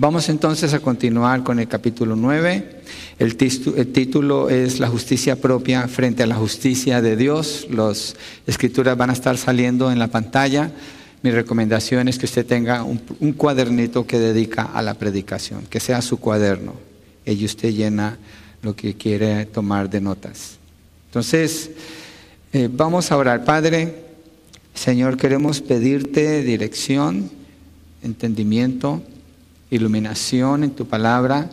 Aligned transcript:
Vamos 0.00 0.28
entonces 0.28 0.74
a 0.74 0.78
continuar 0.78 1.42
con 1.42 1.58
el 1.58 1.66
capítulo 1.66 2.14
9. 2.14 2.82
El, 3.18 3.36
título 3.36 4.48
es 4.48 4.78
La 4.78 4.86
justicia 4.86 5.34
propia 5.34 5.88
frente 5.88 6.22
a 6.22 6.28
la 6.28 6.36
justicia 6.36 7.02
de 7.02 7.16
Dios. 7.16 7.66
Las 7.68 8.14
escrituras 8.46 8.96
van 8.96 9.10
a 9.10 9.14
estar 9.14 9.36
saliendo 9.36 9.90
en 9.90 9.98
la 9.98 10.06
pantalla. 10.06 10.70
Mi 11.24 11.32
recomendación 11.32 12.06
es 12.06 12.16
que 12.16 12.26
usted 12.26 12.46
tenga 12.46 12.84
un, 12.84 13.32
cuadernito 13.32 14.06
que 14.06 14.20
dedica 14.20 14.62
a 14.62 14.82
la 14.82 14.94
predicación, 14.94 15.62
que 15.68 15.80
sea 15.80 16.00
su 16.00 16.18
cuaderno. 16.20 16.74
Y 17.26 17.44
usted 17.44 17.70
llena 17.72 18.18
lo 18.62 18.76
que 18.76 18.94
quiere 18.94 19.46
tomar 19.46 19.90
de 19.90 20.00
notas. 20.00 20.58
Entonces, 21.06 21.72
eh, 22.52 22.68
vamos 22.72 23.10
a 23.10 23.16
orar. 23.16 23.44
Padre, 23.44 23.96
Señor, 24.74 25.16
queremos 25.16 25.60
pedirte 25.60 26.44
dirección, 26.44 27.32
entendimiento 28.04 29.02
iluminación 29.70 30.64
en 30.64 30.70
tu 30.70 30.86
palabra. 30.86 31.50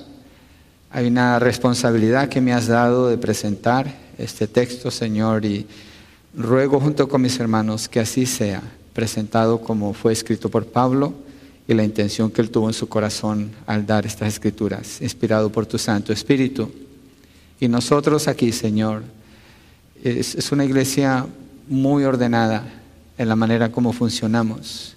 Hay 0.92 1.08
una 1.08 1.40
responsabilidad 1.40 2.30
que 2.30 2.42
me 2.42 2.54
has 2.54 2.68
dado 2.68 3.10
de 3.10 3.18
presentar 3.18 3.94
este 4.18 4.48
texto, 4.48 4.92
Señor, 4.92 5.46
y 5.46 5.68
ruego 6.36 6.80
junto 6.80 7.08
con 7.08 7.22
mis 7.22 7.40
hermanos 7.40 7.90
que 7.90 8.00
así 8.00 8.26
sea, 8.26 8.62
presentado 8.94 9.62
como 9.62 9.94
fue 9.94 10.14
escrito 10.14 10.50
por 10.50 10.66
Pablo 10.66 11.14
y 11.68 11.74
la 11.74 11.84
intención 11.84 12.32
que 12.32 12.42
él 12.42 12.50
tuvo 12.50 12.68
en 12.68 12.74
su 12.74 12.88
corazón 12.88 13.52
al 13.66 13.86
dar 13.86 14.06
estas 14.06 14.30
escrituras, 14.30 15.02
inspirado 15.02 15.52
por 15.52 15.66
tu 15.66 15.78
Santo 15.78 16.14
Espíritu. 16.14 16.72
Y 17.60 17.68
nosotros 17.68 18.28
aquí, 18.28 18.52
Señor, 18.52 19.04
es, 20.04 20.52
una 20.52 20.66
iglesia 20.66 21.26
muy 21.68 22.04
ordenada 22.04 22.64
en 23.18 23.28
la 23.28 23.36
manera 23.36 23.72
como 23.72 23.92
funcionamos. 23.92 24.96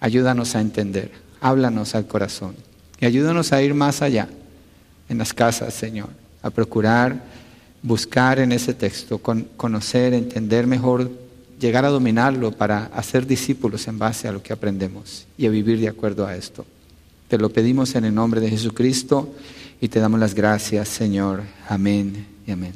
Ayúdanos 0.00 0.54
a 0.54 0.60
entender 0.60 1.27
háblanos 1.40 1.94
al 1.94 2.06
corazón 2.06 2.54
y 3.00 3.06
ayúdanos 3.06 3.52
a 3.52 3.62
ir 3.62 3.74
más 3.74 4.02
allá 4.02 4.28
en 5.08 5.18
las 5.18 5.32
casas, 5.32 5.74
Señor, 5.74 6.10
a 6.42 6.50
procurar 6.50 7.22
buscar 7.82 8.38
en 8.38 8.52
ese 8.52 8.74
texto, 8.74 9.18
conocer, 9.18 10.14
entender 10.14 10.66
mejor, 10.66 11.10
llegar 11.60 11.84
a 11.84 11.90
dominarlo 11.90 12.52
para 12.52 12.86
hacer 12.86 13.26
discípulos 13.26 13.86
en 13.88 13.98
base 13.98 14.28
a 14.28 14.32
lo 14.32 14.42
que 14.42 14.52
aprendemos 14.52 15.26
y 15.36 15.46
a 15.46 15.50
vivir 15.50 15.80
de 15.80 15.88
acuerdo 15.88 16.26
a 16.26 16.36
esto. 16.36 16.66
Te 17.28 17.38
lo 17.38 17.50
pedimos 17.50 17.94
en 17.94 18.04
el 18.04 18.14
nombre 18.14 18.40
de 18.40 18.50
Jesucristo 18.50 19.34
y 19.80 19.88
te 19.88 20.00
damos 20.00 20.18
las 20.18 20.34
gracias, 20.34 20.88
Señor. 20.88 21.42
Amén 21.68 22.26
y 22.46 22.50
amén. 22.50 22.72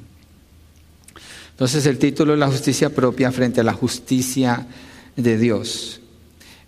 Entonces 1.51 1.87
el 1.87 1.99
título 1.99 2.35
es 2.35 2.39
la 2.39 2.49
justicia 2.49 2.91
propia 2.91 3.31
frente 3.33 3.61
a 3.61 3.65
la 3.65 3.73
justicia 3.73 4.67
de 5.17 5.39
Dios. 5.39 6.01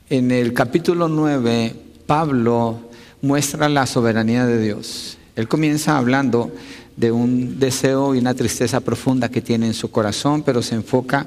En 0.09 0.31
el 0.31 0.53
capítulo 0.53 1.09
9 1.09 1.84
Pablo 2.07 2.79
muestra 3.23 3.69
la 3.69 3.87
soberanía 3.87 4.47
de 4.47 4.61
Dios. 4.61 5.17
Él 5.37 5.49
comienza 5.49 5.97
hablando 5.97 6.53
de 6.97 7.11
un 7.11 7.59
deseo 7.59 8.15
y 8.15 8.19
una 8.19 8.35
tristeza 8.35 8.81
profunda 8.81 9.29
que 9.29 9.41
tiene 9.41 9.67
en 9.67 9.75
su 9.75 9.91
corazón, 9.91 10.43
pero 10.43 10.63
se 10.63 10.75
enfoca 10.75 11.27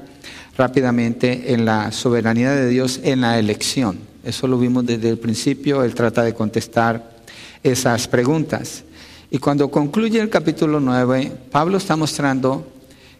rápidamente 0.56 1.52
en 1.52 1.64
la 1.64 1.92
soberanía 1.92 2.52
de 2.52 2.68
Dios 2.68 3.00
en 3.02 3.20
la 3.20 3.38
elección. 3.38 3.98
Eso 4.24 4.46
lo 4.46 4.58
vimos 4.58 4.86
desde 4.86 5.10
el 5.10 5.18
principio, 5.18 5.84
él 5.84 5.94
trata 5.94 6.22
de 6.22 6.34
contestar 6.34 7.18
esas 7.62 8.08
preguntas. 8.08 8.84
Y 9.30 9.38
cuando 9.38 9.70
concluye 9.70 10.20
el 10.20 10.30
capítulo 10.30 10.80
9, 10.80 11.32
Pablo 11.50 11.76
está 11.76 11.96
mostrando 11.96 12.66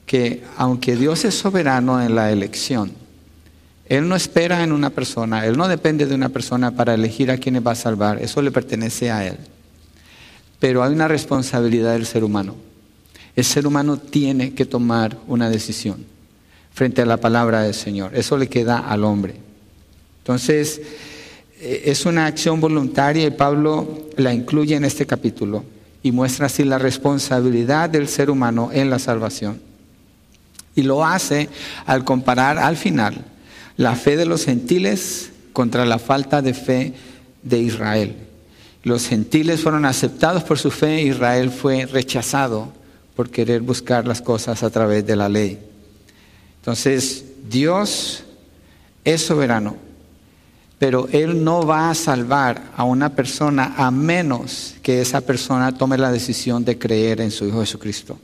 que 0.07 0.43
aunque 0.57 0.97
Dios 0.97 1.25
es 1.25 1.35
soberano 1.35 2.03
en 2.03 2.15
la 2.15 2.33
elección, 2.33 2.93
él 3.89 4.07
no 4.07 4.17
espera 4.17 4.63
en 4.63 4.73
una 4.73 4.91
persona, 4.91 5.47
Él 5.47 5.57
no 5.57 5.67
depende 5.67 6.07
de 6.07 6.15
una 6.15 6.29
persona 6.29 6.73
para 6.73 6.95
elegir 6.95 7.31
a 7.31 7.39
quienes 7.39 7.67
va 7.67 7.73
a 7.73 7.77
salvar, 7.77 8.21
eso 8.23 8.43
le 8.43 8.51
pertenece 8.51 9.11
a 9.11 9.27
Él. 9.27 9.39
Pero 10.59 10.83
hay 10.83 10.93
una 10.93 11.09
responsabilidad 11.09 11.95
del 11.95 12.05
ser 12.05 12.23
humano. 12.23 12.55
El 13.35 13.45
ser 13.45 13.67
humano 13.67 13.97
tiene 13.97 14.53
que 14.53 14.67
tomar 14.67 15.17
una 15.27 15.49
decisión 15.49 16.05
frente 16.75 17.01
a 17.03 17.07
la 17.07 17.17
palabra 17.17 17.63
del 17.63 17.75
Señor. 17.75 18.15
Eso 18.15 18.37
le 18.37 18.49
queda 18.49 18.79
al 18.79 19.05
hombre. 19.05 19.37
Entonces, 20.19 20.83
eh, 21.61 21.85
es 21.87 22.05
una 22.05 22.27
acción 22.27 22.61
voluntaria 22.61 23.27
y 23.27 23.31
Pablo 23.31 24.09
la 24.17 24.35
incluye 24.35 24.75
en 24.75 24.85
este 24.85 25.07
capítulo 25.07 25.65
y 26.03 26.13
muestra 26.13 26.47
así 26.47 26.65
la 26.65 26.79
responsabilidad 26.79 27.89
del 27.89 28.09
ser 28.09 28.29
humano 28.29 28.71
en 28.73 28.91
la 28.91 28.99
salvación. 28.99 29.61
Y 30.75 30.83
lo 30.83 31.05
hace 31.05 31.49
al 31.87 32.05
comparar 32.05 32.59
al 32.59 32.77
final 32.77 33.25
la 33.79 33.95
fe 33.95 34.17
de 34.17 34.27
los 34.27 34.45
gentiles 34.45 35.31
contra 35.55 35.87
la 35.87 35.99
falta 35.99 36.43
de 36.43 36.53
fe 36.53 36.93
de 37.43 37.61
Israel. 37.61 38.17
Los 38.83 39.07
gentiles 39.07 39.61
fueron 39.61 39.85
aceptados 39.85 40.43
por 40.43 40.59
su 40.59 40.71
fe, 40.71 41.03
Israel 41.03 41.51
fue 41.51 41.87
rechazado 41.87 42.73
por 43.15 43.31
querer 43.31 43.63
buscar 43.63 44.07
las 44.07 44.21
cosas 44.21 44.63
a 44.63 44.71
través 44.71 45.07
de 45.07 45.17
la 45.17 45.29
ley. 45.29 45.59
Entonces, 46.61 47.25
Dios 47.49 48.25
es 49.05 49.23
soberano, 49.23 49.77
pero 50.81 51.09
Él 51.13 51.45
no 51.45 51.65
va 51.65 51.89
a 51.89 51.95
salvar 51.95 52.73
a 52.77 52.83
una 52.83 53.15
persona 53.15 53.75
a 53.77 53.93
menos 53.93 54.75
que 54.83 55.01
esa 55.01 55.21
persona 55.21 55.77
tome 55.77 55.99
la 55.99 56.11
decisión 56.11 56.65
de 56.65 56.79
creer 56.79 57.21
en 57.21 57.31
su 57.31 57.47
Hijo 57.47 57.61
Jesucristo. 57.61 58.19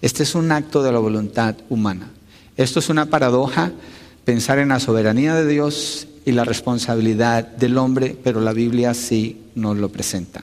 Este 0.00 0.22
es 0.22 0.34
un 0.34 0.50
acto 0.50 0.82
de 0.82 0.92
la 0.92 0.98
voluntad 0.98 1.56
humana. 1.68 2.10
Esto 2.56 2.78
es 2.78 2.88
una 2.88 3.06
paradoja 3.06 3.72
pensar 4.24 4.58
en 4.58 4.70
la 4.70 4.80
soberanía 4.80 5.34
de 5.34 5.46
Dios 5.46 6.08
y 6.24 6.32
la 6.32 6.44
responsabilidad 6.44 7.46
del 7.46 7.78
hombre, 7.78 8.16
pero 8.22 8.40
la 8.40 8.52
Biblia 8.52 8.94
sí 8.94 9.42
nos 9.54 9.76
lo 9.76 9.90
presenta. 9.90 10.42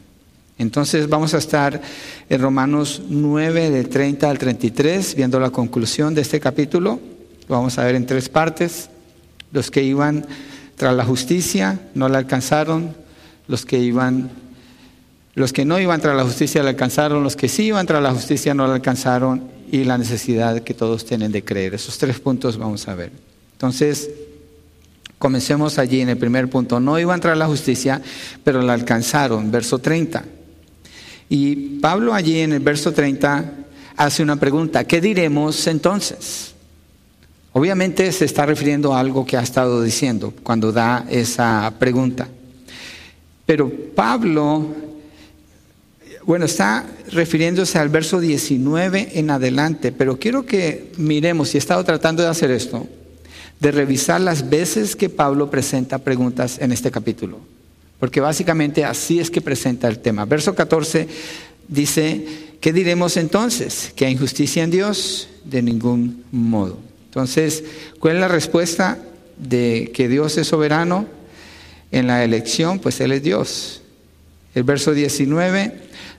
Entonces 0.58 1.09
vamos 1.09 1.34
a 1.34 1.40
estar 1.40 1.81
en 2.30 2.42
Romanos 2.42 3.02
9, 3.09 3.72
del 3.72 3.90
30 3.90 4.30
al 4.30 4.38
33, 4.38 5.16
viendo 5.16 5.40
la 5.40 5.50
conclusión 5.50 6.14
de 6.14 6.22
este 6.22 6.40
capítulo. 6.40 7.00
Lo 7.47 7.56
vamos 7.56 7.80
a 7.80 7.84
ver 7.84 7.96
en 7.96 8.06
tres 8.06 8.30
partes. 8.30 8.90
Los 9.52 9.72
que 9.72 9.81
iban 9.81 10.25
tras 10.75 10.96
la 10.96 11.03
justicia 11.03 11.80
no 11.96 12.09
la 12.09 12.19
alcanzaron, 12.19 12.96
los 13.48 13.66
que 13.66 13.80
iban 13.80 14.30
los 15.34 15.53
que 15.53 15.63
no 15.63 15.80
iban 15.80 16.02
tras 16.02 16.16
la 16.16 16.25
justicia 16.25 16.62
la 16.62 16.69
alcanzaron, 16.69 17.24
los 17.24 17.38
que 17.38 17.48
sí 17.48 17.63
iban 17.63 17.88
tras 17.88 18.03
la 18.03 18.12
justicia 18.12 18.53
no 18.53 18.68
la 18.68 18.75
alcanzaron 18.75 19.50
y 19.72 19.86
la 19.86 19.98
necesidad 19.98 20.59
que 20.59 20.74
todos 20.74 21.06
tienen 21.06 21.31
de 21.31 21.44
creer. 21.44 21.74
Esos 21.74 21.98
tres 21.98 22.19
puntos 22.19 22.58
vamos 22.58 22.88
a 22.88 22.96
ver. 22.96 23.31
Entonces, 23.61 24.09
comencemos 25.19 25.77
allí 25.77 26.01
en 26.01 26.09
el 26.09 26.17
primer 26.17 26.49
punto. 26.49 26.79
No 26.79 26.97
iba 26.97 27.13
a 27.13 27.16
entrar 27.16 27.38
la 27.38 27.45
justicia, 27.45 28.01
pero 28.44 28.59
la 28.63 28.73
alcanzaron, 28.73 29.51
verso 29.51 29.77
30. 29.77 30.25
Y 31.29 31.77
Pablo 31.77 32.16
allí 32.16 32.39
en 32.39 32.53
el 32.53 32.59
verso 32.61 32.91
30 32.91 33.53
hace 33.97 34.23
una 34.23 34.38
pregunta, 34.38 34.83
¿qué 34.85 35.00
diremos 35.00 35.67
entonces? 35.67 36.55
Obviamente 37.51 38.11
se 38.11 38.25
está 38.25 38.47
refiriendo 38.47 38.95
a 38.95 39.00
algo 39.00 39.27
que 39.27 39.38
ha 39.38 39.44
estado 39.44 39.83
diciendo 39.83 40.33
cuando 40.41 40.71
da 40.71 41.05
esa 41.07 41.71
pregunta. 41.77 42.27
Pero 43.45 43.71
Pablo, 43.94 44.73
bueno, 46.25 46.45
está 46.45 46.83
refiriéndose 47.11 47.77
al 47.77 47.89
verso 47.89 48.19
19 48.19 49.19
en 49.19 49.29
adelante, 49.29 49.91
pero 49.91 50.17
quiero 50.17 50.47
que 50.47 50.91
miremos, 50.97 51.53
y 51.53 51.57
he 51.57 51.59
estado 51.59 51.83
tratando 51.83 52.23
de 52.23 52.29
hacer 52.29 52.50
esto, 52.50 52.88
de 53.61 53.72
revisar 53.72 54.19
las 54.19 54.49
veces 54.49 54.95
que 54.95 55.07
Pablo 55.07 55.49
presenta 55.51 55.99
preguntas 55.99 56.57
en 56.59 56.72
este 56.72 56.89
capítulo, 56.89 57.38
porque 57.99 58.19
básicamente 58.19 58.83
así 58.83 59.19
es 59.19 59.29
que 59.29 59.39
presenta 59.39 59.88
el 59.88 59.99
tema. 59.99 60.25
Verso 60.25 60.55
14 60.55 61.07
dice, 61.67 62.25
¿qué 62.59 62.73
diremos 62.73 63.17
entonces? 63.17 63.94
¿Que 63.95 64.05
hay 64.05 64.13
injusticia 64.13 64.63
en 64.63 64.71
Dios? 64.71 65.29
De 65.45 65.61
ningún 65.61 66.23
modo. 66.31 66.79
Entonces, 67.05 67.63
¿cuál 68.00 68.16
es 68.16 68.21
la 68.21 68.27
respuesta 68.27 68.97
de 69.38 69.91
que 69.94 70.07
Dios 70.07 70.38
es 70.39 70.47
soberano 70.47 71.05
en 71.91 72.07
la 72.07 72.23
elección? 72.23 72.79
Pues 72.79 73.00
Él 73.00 73.11
es 73.11 73.21
Dios. 73.21 73.81
El 74.55 74.63
verso 74.63 74.91
19 74.91 75.74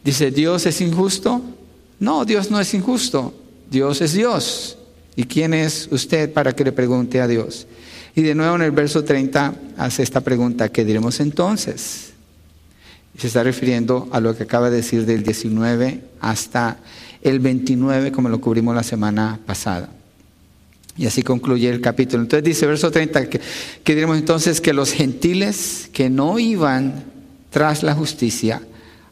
dice, 0.04 0.30
¿Dios 0.30 0.64
es 0.66 0.80
injusto? 0.80 1.42
No, 1.98 2.24
Dios 2.24 2.52
no 2.52 2.60
es 2.60 2.72
injusto. 2.72 3.34
Dios 3.68 4.00
es 4.00 4.12
Dios. 4.12 4.78
¿Y 5.16 5.24
quién 5.24 5.54
es 5.54 5.88
usted 5.90 6.32
para 6.32 6.54
que 6.54 6.64
le 6.64 6.72
pregunte 6.72 7.20
a 7.20 7.26
Dios? 7.26 7.66
Y 8.14 8.22
de 8.22 8.34
nuevo 8.34 8.56
en 8.56 8.62
el 8.62 8.70
verso 8.70 9.04
30 9.04 9.54
hace 9.76 10.02
esta 10.02 10.20
pregunta, 10.20 10.70
¿qué 10.70 10.84
diremos 10.84 11.20
entonces? 11.20 12.12
Se 13.16 13.26
está 13.26 13.42
refiriendo 13.42 14.08
a 14.12 14.20
lo 14.20 14.36
que 14.36 14.44
acaba 14.44 14.70
de 14.70 14.76
decir 14.76 15.06
del 15.06 15.22
19 15.22 16.02
hasta 16.20 16.78
el 17.22 17.40
29, 17.40 18.12
como 18.12 18.28
lo 18.28 18.40
cubrimos 18.40 18.74
la 18.74 18.82
semana 18.82 19.38
pasada. 19.44 19.90
Y 20.96 21.06
así 21.06 21.22
concluye 21.22 21.68
el 21.68 21.80
capítulo. 21.80 22.22
Entonces 22.22 22.44
dice 22.44 22.66
verso 22.66 22.90
30, 22.90 23.28
que, 23.28 23.40
que 23.82 23.94
diremos 23.94 24.18
entonces 24.18 24.60
que 24.60 24.72
los 24.72 24.92
gentiles 24.92 25.88
que 25.92 26.10
no 26.10 26.38
iban 26.38 27.04
tras 27.50 27.82
la 27.82 27.94
justicia, 27.94 28.62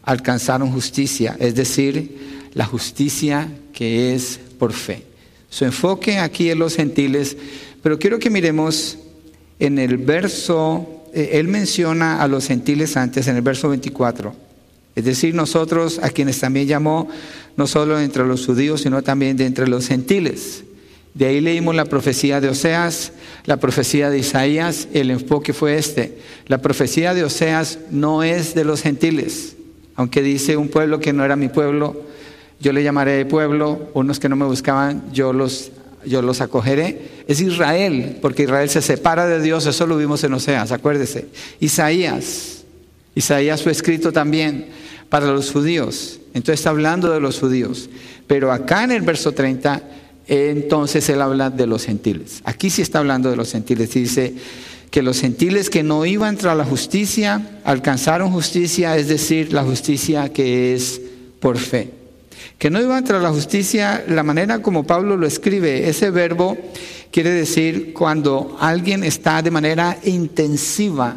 alcanzaron 0.03 0.73
justicia, 0.73 1.37
es 1.39 1.55
decir, 1.55 2.51
la 2.55 2.65
justicia 2.65 3.49
que 3.73 4.15
es 4.15 4.41
por 4.59 4.73
fe. 4.73 5.10
Su 5.51 5.67
enfoque 5.67 6.19
aquí 6.19 6.51
en 6.51 6.59
los 6.59 6.77
gentiles, 6.77 7.37
pero 7.83 7.99
quiero 7.99 8.19
que 8.19 8.31
miremos 8.31 8.97
en 9.59 9.79
el 9.79 9.99
verso 9.99 11.01
eh, 11.13 11.31
él 11.35 11.49
menciona 11.49 12.23
a 12.23 12.29
los 12.29 12.47
gentiles 12.47 12.97
antes 12.97 13.27
en 13.27 13.37
el 13.37 13.43
verso 13.43 13.69
24. 13.69 14.35
Es 14.97 15.05
decir, 15.05 15.35
nosotros 15.35 15.99
a 16.03 16.11
quienes 16.11 16.39
también 16.41 16.67
llamó 16.67 17.09
no 17.57 17.67
solo 17.67 17.99
entre 18.01 18.27
los 18.27 18.47
judíos, 18.47 18.83
sino 18.83 19.03
también 19.03 19.37
de 19.37 19.47
entre 19.47 19.69
los 19.69 19.87
gentiles. 19.87 20.65
De 21.15 21.27
ahí 21.27 21.41
leímos 21.41 21.75
la 21.75 21.87
profecía 21.87 22.41
de 22.41 22.49
Oseas, 22.49 23.13
la 23.45 23.57
profecía 23.57 24.11
de 24.11 24.19
Isaías, 24.19 24.89
el 24.93 25.11
enfoque 25.11 25.53
fue 25.53 25.77
este. 25.77 26.19
La 26.47 26.59
profecía 26.59 27.15
de 27.15 27.25
Oseas 27.25 27.79
no 27.91 28.23
es 28.23 28.55
de 28.55 28.65
los 28.65 28.83
gentiles, 28.83 29.57
aunque 29.97 30.23
dice 30.23 30.57
un 30.57 30.69
pueblo 30.69 31.01
que 31.01 31.13
no 31.13 31.25
era 31.25 31.35
mi 31.35 31.49
pueblo, 31.49 32.05
yo 32.61 32.73
le 32.73 32.83
llamaré 32.83 33.25
pueblo, 33.27 33.91
unos 33.95 34.21
que 34.21 34.29
no 34.29 34.37
me 34.37 34.45
buscaban, 34.45 35.13
yo 35.13 35.33
los, 35.33 35.73
yo 36.05 36.23
los 36.23 36.41
acogeré. 36.41 37.25
Es 37.27 37.41
Israel, 37.41 38.19
porque 38.21 38.45
Israel 38.45 38.69
se 38.69 38.83
separa 38.83 39.27
de 39.27 39.41
Dios, 39.41 39.67
eso 39.67 39.87
lo 39.87 39.97
vimos 39.97 40.23
en 40.25 40.35
Oseas, 40.35 40.71
acuérdese. 40.71 41.29
Isaías, 41.59 42.65
Isaías 43.15 43.63
fue 43.63 43.73
escrito 43.73 44.13
también 44.13 44.67
para 45.09 45.27
los 45.27 45.51
judíos, 45.51 46.21
entonces 46.35 46.61
está 46.61 46.71
hablando 46.71 47.11
de 47.11 47.21
los 47.21 47.41
judíos. 47.41 47.89
Pero 48.27 48.53
acá 48.53 48.85
en 48.85 48.93
el 48.93 49.03
verso 49.03 49.33
30 49.33 49.83
entonces 50.31 51.09
él 51.09 51.21
habla 51.21 51.51
de 51.51 51.67
los 51.67 51.85
gentiles. 51.85 52.41
Aquí 52.45 52.71
sí 52.71 52.83
está 52.83 53.01
hablando 53.01 53.31
de 53.31 53.37
los 53.37 53.51
gentiles. 53.51 53.93
Dice 53.93 54.33
que 54.89 55.03
los 55.03 55.21
gentiles 55.21 55.71
que 55.71 55.83
no 55.83 56.07
iban 56.07 56.37
tras 56.37 56.57
la 56.57 56.65
justicia 56.65 57.59
alcanzaron 57.65 58.31
justicia, 58.31 58.97
es 58.97 59.09
decir, 59.09 59.53
la 59.53 59.65
justicia 59.65 60.33
que 60.33 60.73
es 60.73 61.01
por 61.41 61.59
fe. 61.59 62.00
Que 62.59 62.71
no 62.71 62.81
iban 62.81 63.05
tras 63.05 63.23
la 63.23 63.31
justicia, 63.31 64.05
la 64.09 64.23
manera 64.23 64.61
como 64.61 64.85
Pablo 64.85 65.17
lo 65.17 65.27
escribe, 65.27 65.89
ese 65.89 66.11
verbo 66.11 66.57
quiere 67.11 67.31
decir 67.31 67.93
cuando 67.93 68.57
alguien 68.61 69.05
está 69.05 69.43
de 69.43 69.51
manera 69.51 69.99
intensiva, 70.05 71.17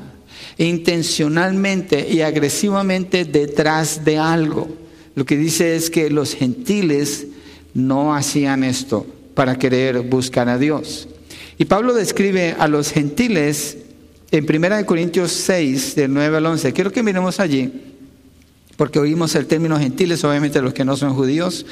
intencionalmente 0.58 2.08
y 2.10 2.22
agresivamente 2.22 3.26
detrás 3.26 4.04
de 4.06 4.18
algo. 4.18 4.68
Lo 5.16 5.26
que 5.26 5.38
dice 5.38 5.76
es 5.76 5.90
que 5.90 6.10
los 6.10 6.34
gentiles 6.34 7.28
no 7.74 8.16
hacían 8.16 8.64
esto 8.64 9.06
para 9.36 9.58
querer 9.58 10.02
buscar 10.02 10.50
a 10.50 10.58
Dios. 10.58 11.08
Y 11.58 11.66
Pablo 11.66 11.94
describe 11.94 12.56
a 12.58 12.68
los 12.68 12.92
gentiles 12.92 13.78
en 14.32 14.46
1 14.50 14.86
Corintios 14.86 15.32
6, 15.32 15.96
del 15.96 16.14
9 16.14 16.38
al 16.38 16.46
11. 16.48 16.74
Quiero 16.74 16.92
que 16.92 17.04
miremos 17.04 17.40
allí, 17.40 17.93
porque 18.76 19.00
oímos 19.00 19.36
el 19.36 19.46
término 19.46 19.78
gentiles, 19.80 20.24
obviamente 20.24 20.62
los 20.62 20.74
que 20.74 20.86
no 20.86 20.98
son 20.98 21.14
judíos, 21.14 21.66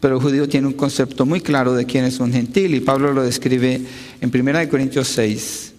pero 0.00 0.16
el 0.16 0.22
judío 0.22 0.48
tiene 0.48 0.66
un 0.66 0.72
concepto 0.72 1.26
muy 1.26 1.40
claro 1.40 1.74
de 1.74 1.86
quién 1.86 2.04
es 2.04 2.20
un 2.20 2.32
gentil, 2.32 2.74
y 2.74 2.80
Pablo 2.80 3.12
lo 3.12 3.22
describe 3.22 3.80
en 4.20 4.30
1 4.48 4.68
Corintios 4.68 5.08
6, 5.08 5.72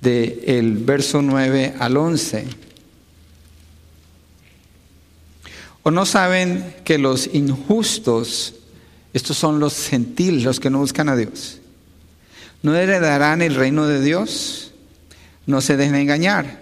del 0.00 0.76
verso 0.78 1.22
9 1.22 1.74
al 1.78 1.96
11. 1.96 2.44
¿O 5.82 5.90
no 5.90 6.04
saben 6.04 6.74
que 6.84 6.98
los 6.98 7.30
injustos 7.32 8.54
estos 9.16 9.38
son 9.38 9.60
los 9.60 9.88
gentiles, 9.88 10.44
los 10.44 10.60
que 10.60 10.68
no 10.68 10.80
buscan 10.80 11.08
a 11.08 11.16
Dios. 11.16 11.62
No 12.62 12.76
heredarán 12.76 13.40
el 13.40 13.54
reino 13.54 13.86
de 13.86 14.02
Dios. 14.02 14.72
No 15.46 15.62
se 15.62 15.78
dejen 15.78 15.94
engañar. 15.94 16.60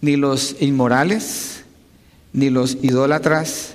Ni 0.00 0.16
los 0.16 0.56
inmorales, 0.58 1.57
ni 2.32 2.50
los 2.50 2.78
idólatras, 2.82 3.74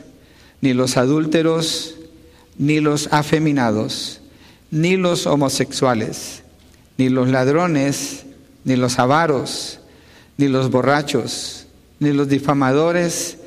ni 0.61 0.73
los 0.73 0.97
adúlteros, 0.97 1.95
ni 2.57 2.79
los 2.79 3.07
afeminados, 3.11 4.21
ni 4.71 4.97
los 4.97 5.27
homosexuales, 5.27 6.43
ni 6.97 7.09
los 7.09 7.29
ladrones, 7.29 8.25
ni 8.63 8.75
los 8.75 8.99
avaros, 8.99 9.79
ni 10.37 10.47
los 10.47 10.71
borrachos, 10.71 11.65
ni 11.99 12.11
los 12.11 12.27
difamadores, 12.27 13.37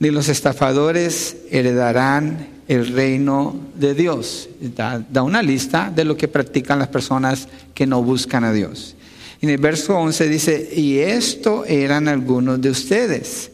ni 0.00 0.10
los 0.10 0.28
estafadores 0.28 1.36
heredarán 1.50 2.48
el 2.66 2.88
reino 2.88 3.54
de 3.76 3.94
Dios. 3.94 4.48
Da, 4.60 5.22
una 5.22 5.42
lista 5.42 5.92
de 5.94 6.04
lo 6.04 6.16
que 6.16 6.26
practican 6.26 6.80
las 6.80 6.88
personas 6.88 7.46
que 7.74 7.86
no 7.86 8.02
buscan 8.02 8.42
a 8.42 8.52
Dios. 8.52 8.96
En 9.40 9.50
el 9.50 9.58
verso 9.58 9.96
11 9.96 10.28
dice, 10.28 10.70
y 10.74 10.98
esto 10.98 11.64
eran 11.66 12.08
algunos 12.08 12.60
de 12.60 12.70
ustedes, 12.70 13.51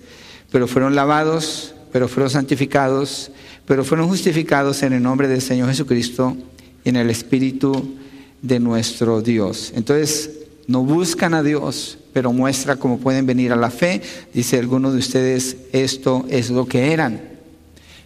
pero 0.50 0.67
fueron 0.67 0.95
lavados, 0.95 1.75
pero 1.93 2.09
fueron 2.09 2.31
santificados, 2.31 3.31
pero 3.67 3.85
fueron 3.85 4.09
justificados 4.09 4.83
en 4.83 4.93
el 4.93 5.03
nombre 5.03 5.29
del 5.29 5.43
Señor 5.43 5.69
Jesucristo 5.69 6.37
y 6.85 6.89
en 6.89 6.97
el 6.97 7.11
Espíritu 7.11 7.97
de 8.43 8.61
nuestro 8.61 9.21
Dios. 9.23 9.73
Entonces, 9.75 10.31
no 10.67 10.85
buscan 10.85 11.35
a 11.35 11.43
Dios, 11.43 11.99
pero 12.12 12.33
muestra 12.33 12.77
cómo 12.77 12.99
pueden 12.99 13.27
venir 13.27 13.53
a 13.53 13.56
la 13.56 13.71
fe. 13.71 14.03
Dice 14.35 14.59
algunos 14.59 14.93
de 14.93 14.99
ustedes, 14.99 15.56
esto 15.73 16.27
es 16.29 16.51
lo 16.51 16.67
que 16.67 16.93
eran. 16.93 17.23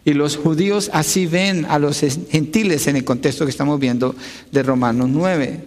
Y 0.05 0.15
los 0.15 0.37
judíos 0.37 0.91
así 0.93 1.27
ven 1.27 1.65
a 1.67 1.79
los 1.79 2.01
gentiles 2.01 2.87
en 2.87 2.97
el 2.97 3.05
contexto 3.05 3.45
que 3.45 3.51
estamos 3.51 3.79
viendo 3.79 4.15
de 4.51 4.63
Romanos 4.63 5.09
9. 5.11 5.65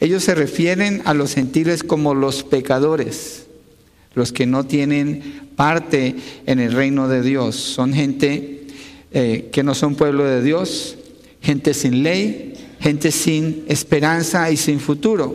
Ellos 0.00 0.24
se 0.24 0.34
refieren 0.34 1.02
a 1.04 1.14
los 1.14 1.34
gentiles 1.34 1.82
como 1.82 2.14
los 2.14 2.42
pecadores, 2.42 3.46
los 4.14 4.32
que 4.32 4.46
no 4.46 4.64
tienen 4.64 5.42
parte 5.56 6.14
en 6.46 6.60
el 6.60 6.72
reino 6.72 7.08
de 7.08 7.22
Dios. 7.22 7.56
Son 7.56 7.92
gente 7.92 8.66
eh, 9.12 9.50
que 9.52 9.62
no 9.62 9.74
son 9.74 9.94
pueblo 9.94 10.24
de 10.24 10.42
Dios, 10.42 10.96
gente 11.40 11.74
sin 11.74 12.02
ley, 12.02 12.54
gente 12.80 13.10
sin 13.10 13.64
esperanza 13.68 14.50
y 14.50 14.56
sin 14.56 14.80
futuro. 14.80 15.34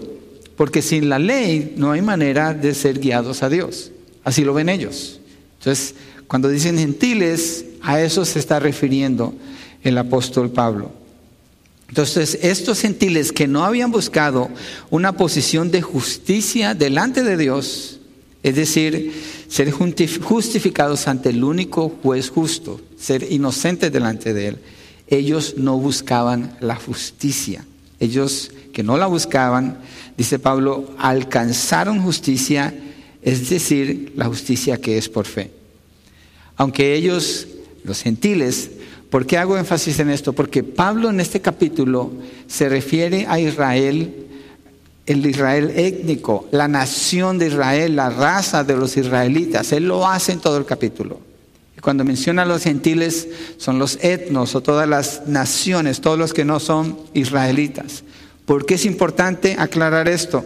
Porque 0.56 0.82
sin 0.82 1.10
la 1.10 1.20
ley 1.20 1.74
no 1.78 1.92
hay 1.92 2.02
manera 2.02 2.54
de 2.54 2.74
ser 2.74 3.00
guiados 3.00 3.44
a 3.44 3.50
Dios. 3.50 3.92
Así 4.24 4.44
lo 4.44 4.54
ven 4.54 4.70
ellos. 4.70 5.20
Entonces, 5.60 5.96
cuando 6.28 6.50
dicen 6.50 6.78
gentiles, 6.78 7.66
a 7.82 8.02
eso 8.02 8.26
se 8.26 8.40
está 8.40 8.60
refiriendo 8.60 9.34
el 9.84 9.98
apóstol 9.98 10.50
Pablo. 10.50 10.92
Entonces, 11.88 12.40
estos 12.42 12.82
gentiles 12.82 13.32
que 13.32 13.48
no 13.48 13.64
habían 13.64 13.92
buscado 13.92 14.50
una 14.90 15.14
posición 15.14 15.72
de 15.72 15.82
justicia 15.82 16.74
delante 16.74 17.24
de 17.24 17.38
Dios, 17.38 17.97
es 18.50 18.56
decir, 18.56 19.14
ser 19.48 19.72
justificados 19.72 21.08
ante 21.08 21.30
el 21.30 21.44
único 21.44 21.90
juez 22.02 22.30
justo, 22.30 22.82
ser 22.98 23.32
inocentes 23.32 23.92
delante 23.92 24.34
de 24.34 24.48
Él, 24.48 24.58
ellos 25.08 25.56
no 25.58 25.78
buscaban 25.78 26.58
la 26.60 26.76
justicia. 26.76 27.66
Ellos 28.00 28.52
que 28.74 28.84
no 28.84 28.98
la 28.98 29.08
buscaban, 29.08 29.80
dice 30.18 30.38
Pablo, 30.38 30.92
alcanzaron 30.98 32.02
justicia, 32.02 32.74
es 33.22 33.50
decir, 33.50 34.14
la 34.16 34.26
justicia 34.26 34.80
que 34.80 34.98
es 34.98 35.10
por 35.10 35.26
fe. 35.26 35.52
Aunque 36.58 36.94
ellos 36.94 37.48
los 37.88 38.04
gentiles. 38.04 38.70
¿Por 39.10 39.26
qué 39.26 39.38
hago 39.38 39.58
énfasis 39.58 40.00
en 40.00 40.10
esto? 40.10 40.34
Porque 40.34 40.62
Pablo 40.62 41.10
en 41.10 41.20
este 41.20 41.40
capítulo 41.40 42.12
se 42.46 42.70
refiere 42.70 43.26
a 43.28 43.40
Israel, 43.40 44.27
el 45.08 45.26
Israel 45.26 45.72
étnico, 45.76 46.48
la 46.52 46.68
nación 46.68 47.40
de 47.40 47.48
Israel, 47.48 47.96
la 47.96 48.10
raza 48.10 48.64
de 48.66 48.76
los 48.76 48.98
israelitas. 48.98 49.72
Él 49.72 49.88
lo 49.88 50.06
hace 50.06 50.34
en 50.34 50.40
todo 50.40 50.58
el 50.58 50.66
capítulo. 50.66 51.20
Y 51.78 51.80
cuando 51.80 52.04
menciona 52.04 52.42
a 52.42 52.46
los 52.46 52.64
gentiles, 52.64 53.28
son 53.58 53.80
los 53.80 53.98
etnos 54.04 54.54
o 54.54 54.62
todas 54.62 54.88
las 54.88 55.26
naciones, 55.26 56.02
todos 56.02 56.20
los 56.20 56.34
que 56.34 56.44
no 56.44 56.60
son 56.60 57.00
israelitas. 57.14 58.04
¿Por 58.46 58.66
qué 58.66 58.76
es 58.76 58.86
importante 58.86 59.56
aclarar 59.58 60.10
esto? 60.10 60.44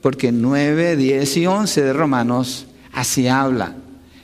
Porque 0.00 0.30
9, 0.30 0.96
10 0.96 1.36
y 1.36 1.46
11 1.46 1.82
de 1.82 1.92
Romanos 1.92 2.66
así 2.92 3.26
habla 3.26 3.74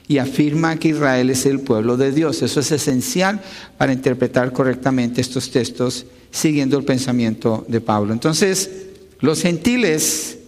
y 0.06 0.18
afirma 0.18 0.76
que 0.76 0.88
Israel 0.88 1.30
es 1.30 1.46
el 1.46 1.60
pueblo 1.60 1.96
de 1.96 2.12
Dios. 2.12 2.42
Eso 2.42 2.60
es 2.60 2.70
esencial 2.70 3.40
para 3.76 3.92
interpretar 3.92 4.52
correctamente 4.52 5.20
estos 5.20 5.50
textos 5.50 6.06
siguiendo 6.30 6.78
el 6.78 6.84
pensamiento 6.84 7.64
de 7.66 7.80
Pablo. 7.80 8.12
Entonces, 8.12 8.89
los 9.20 9.42
gentiles 9.42 10.38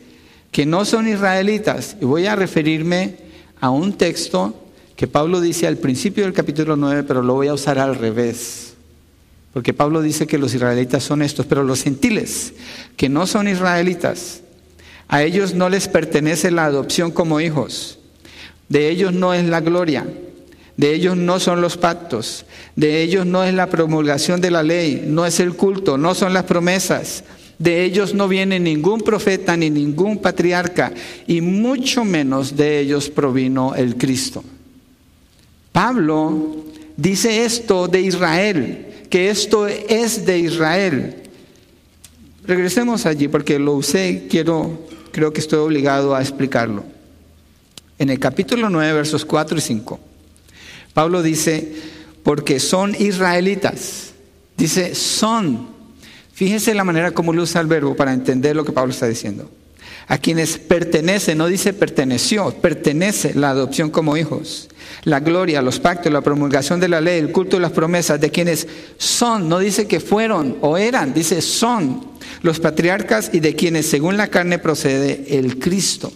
que 0.51 0.67
no 0.67 0.85
son 0.85 1.09
israelitas, 1.09 1.97
y 2.01 2.05
voy 2.05 2.27
a 2.27 2.37
referirme 2.37 3.17
a 3.61 3.71
un 3.71 3.95
texto 3.95 4.55
que 4.97 5.07
Pablo 5.07 5.41
dice 5.41 5.67
al 5.67 5.79
principio 5.79 6.25
del 6.25 6.33
capítulo 6.33 6.77
9, 6.77 7.05
pero 7.05 7.23
lo 7.23 7.35
voy 7.35 7.49
a 7.49 7.55
usar 7.55 7.79
al 7.79 7.95
revés. 7.95 8.75
Porque 9.53 9.73
Pablo 9.73 10.03
dice 10.03 10.27
que 10.27 10.39
los 10.39 10.55
israelitas 10.55 11.03
son 11.03 11.23
estos, 11.23 11.47
pero 11.47 11.63
los 11.65 11.83
gentiles 11.83 12.55
que 12.97 13.09
no 13.09 13.27
son 13.27 13.49
israelitas, 13.49 14.41
a 15.09 15.23
ellos 15.23 15.55
no 15.55 15.69
les 15.69 15.89
pertenece 15.89 16.51
la 16.51 16.65
adopción 16.65 17.11
como 17.11 17.41
hijos 17.41 17.99
de 18.73 18.89
ellos 18.89 19.13
no 19.13 19.35
es 19.35 19.45
la 19.45 19.61
gloria, 19.61 20.07
de 20.79 20.95
ellos 20.95 21.15
no 21.15 21.39
son 21.39 21.61
los 21.61 21.77
pactos, 21.77 22.47
de 22.75 23.03
ellos 23.03 23.27
no 23.27 23.45
es 23.45 23.53
la 23.53 23.69
promulgación 23.69 24.41
de 24.41 24.51
la 24.51 24.63
ley, 24.63 25.05
no 25.07 25.27
es 25.27 25.41
el 25.41 25.55
culto, 25.55 25.99
no 25.99 26.15
son 26.15 26.33
las 26.33 26.45
promesas. 26.45 27.23
De 27.63 27.85
ellos 27.85 28.13
no 28.13 28.27
viene 28.27 28.59
ningún 28.59 29.03
profeta 29.03 29.57
ni 29.57 29.71
ningún 29.71 30.19
patriarca, 30.19 30.93
y 31.29 31.41
mucho 31.41 32.05
menos 32.05 32.57
de 32.57 32.81
ellos 32.81 33.09
provino 33.09 33.77
el 33.77 33.97
Cristo. 33.97 34.43
Pablo 35.71 36.57
dice 36.97 37.45
esto 37.45 37.87
de 37.87 38.01
Israel, 38.01 38.87
que 39.09 39.31
esto 39.31 39.69
es 39.69 40.27
de 40.27 40.41
Israel. 40.41 41.15
Regresemos 42.45 43.07
allí 43.07 43.29
porque 43.29 43.61
lo 43.61 43.75
usé, 43.75 44.27
quiero, 44.29 44.85
creo 45.13 45.33
que 45.33 45.39
estoy 45.39 45.61
obligado 45.61 46.17
a 46.17 46.21
explicarlo. 46.21 46.83
En 47.97 48.11
el 48.11 48.19
capítulo 48.19 48.71
9, 48.71 48.93
versos 48.93 49.25
4 49.25 49.59
y 49.59 49.61
5, 49.61 50.01
Pablo 50.95 51.23
dice, 51.23 51.73
porque 52.25 52.59
son 52.59 52.97
israelitas. 52.99 54.15
Dice, 54.57 54.97
son. 54.97 55.72
Fíjese 56.43 56.75
la 56.75 56.83
manera 56.83 57.13
como 57.13 57.33
lo 57.33 57.45
usa 57.45 57.61
el 57.61 57.69
verbo 57.69 57.95
para 57.95 58.13
entender 58.13 58.57
lo 58.57 58.65
que 58.65 58.73
Pablo 58.73 58.91
está 58.91 59.07
diciendo. 59.07 59.49
A 60.09 60.19
quienes 60.19 60.59
pertenece, 60.59 61.37
no 61.37 61.47
dice 61.47 61.73
perteneció, 61.73 62.53
pertenece 62.55 63.33
la 63.35 63.51
adopción 63.51 63.91
como 63.91 64.17
hijos, 64.17 64.69
la 65.05 65.21
gloria, 65.21 65.63
los 65.63 65.79
pactos, 65.79 66.13
la 66.13 66.21
promulgación 66.21 66.81
de 66.81 66.89
la 66.89 67.01
ley, 67.01 67.21
el 67.21 67.31
culto 67.31 67.59
y 67.59 67.61
las 67.61 67.71
promesas 67.71 68.21
de 68.21 68.33
quienes 68.33 68.67
son, 68.99 69.49
no 69.49 69.61
dice 69.61 69.87
que 69.87 70.01
fueron 70.01 70.57
o 70.63 70.77
eran, 70.77 71.15
dice 71.15 71.41
son 71.43 72.05
los 72.43 72.59
patriarcas 72.59 73.31
y 73.33 73.39
de 73.39 73.55
quienes 73.55 73.87
según 73.87 74.17
la 74.17 74.27
carne 74.27 74.59
procede 74.59 75.39
el 75.39 75.61
Cristo. 75.61 76.13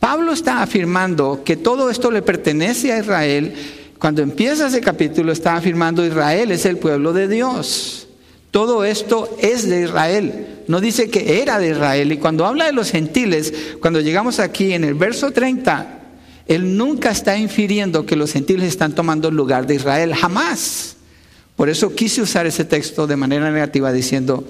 Pablo 0.00 0.34
está 0.34 0.60
afirmando 0.60 1.40
que 1.46 1.56
todo 1.56 1.88
esto 1.88 2.10
le 2.10 2.20
pertenece 2.20 2.92
a 2.92 2.98
Israel. 2.98 3.54
Cuando 3.98 4.20
empieza 4.20 4.66
ese 4.66 4.82
capítulo 4.82 5.32
está 5.32 5.56
afirmando 5.56 6.04
Israel 6.04 6.52
es 6.52 6.66
el 6.66 6.76
pueblo 6.76 7.14
de 7.14 7.26
Dios. 7.26 8.04
Todo 8.50 8.84
esto 8.84 9.36
es 9.40 9.68
de 9.68 9.82
Israel. 9.82 10.62
No 10.68 10.80
dice 10.80 11.10
que 11.10 11.42
era 11.42 11.58
de 11.58 11.70
Israel. 11.70 12.12
Y 12.12 12.18
cuando 12.18 12.46
habla 12.46 12.66
de 12.66 12.72
los 12.72 12.90
gentiles, 12.90 13.52
cuando 13.80 14.00
llegamos 14.00 14.38
aquí 14.38 14.72
en 14.72 14.84
el 14.84 14.94
verso 14.94 15.30
30, 15.30 15.98
él 16.46 16.76
nunca 16.76 17.10
está 17.10 17.36
infiriendo 17.36 18.06
que 18.06 18.16
los 18.16 18.32
gentiles 18.32 18.68
están 18.68 18.94
tomando 18.94 19.28
el 19.28 19.36
lugar 19.36 19.66
de 19.66 19.74
Israel. 19.74 20.14
Jamás. 20.14 20.96
Por 21.56 21.68
eso 21.68 21.94
quise 21.94 22.22
usar 22.22 22.46
ese 22.46 22.64
texto 22.64 23.06
de 23.06 23.16
manera 23.16 23.50
negativa 23.50 23.92
diciendo, 23.92 24.44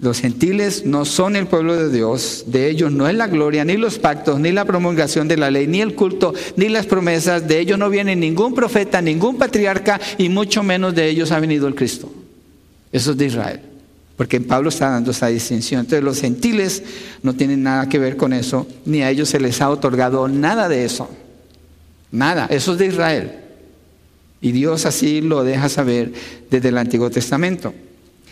los 0.00 0.20
gentiles 0.20 0.84
no 0.84 1.04
son 1.04 1.34
el 1.34 1.46
pueblo 1.46 1.74
de 1.74 1.90
Dios, 1.90 2.44
de 2.46 2.70
ellos 2.70 2.92
no 2.92 3.08
es 3.08 3.14
la 3.16 3.26
gloria, 3.26 3.64
ni 3.64 3.76
los 3.76 3.98
pactos, 3.98 4.38
ni 4.38 4.52
la 4.52 4.64
promulgación 4.64 5.26
de 5.26 5.38
la 5.38 5.50
ley, 5.50 5.66
ni 5.66 5.80
el 5.80 5.94
culto, 5.94 6.34
ni 6.56 6.68
las 6.68 6.86
promesas, 6.86 7.48
de 7.48 7.58
ellos 7.58 7.78
no 7.78 7.90
viene 7.90 8.14
ningún 8.14 8.54
profeta, 8.54 9.00
ningún 9.00 9.38
patriarca, 9.38 9.98
y 10.18 10.28
mucho 10.28 10.62
menos 10.62 10.94
de 10.94 11.08
ellos 11.08 11.32
ha 11.32 11.40
venido 11.40 11.66
el 11.66 11.74
Cristo. 11.74 12.12
Eso 12.92 13.12
es 13.12 13.16
de 13.16 13.26
Israel, 13.26 13.60
porque 14.16 14.40
Pablo 14.40 14.68
está 14.70 14.90
dando 14.90 15.10
esa 15.10 15.26
distinción. 15.28 15.80
Entonces 15.80 16.04
los 16.04 16.20
gentiles 16.20 16.82
no 17.22 17.34
tienen 17.34 17.62
nada 17.62 17.88
que 17.88 17.98
ver 17.98 18.16
con 18.16 18.32
eso, 18.32 18.66
ni 18.84 19.02
a 19.02 19.10
ellos 19.10 19.28
se 19.28 19.40
les 19.40 19.60
ha 19.60 19.70
otorgado 19.70 20.28
nada 20.28 20.68
de 20.68 20.84
eso. 20.84 21.10
Nada, 22.10 22.46
eso 22.50 22.72
es 22.72 22.78
de 22.78 22.86
Israel. 22.86 23.32
Y 24.40 24.52
Dios 24.52 24.86
así 24.86 25.20
lo 25.20 25.44
deja 25.44 25.68
saber 25.68 26.12
desde 26.50 26.68
el 26.68 26.78
Antiguo 26.78 27.10
Testamento. 27.10 27.74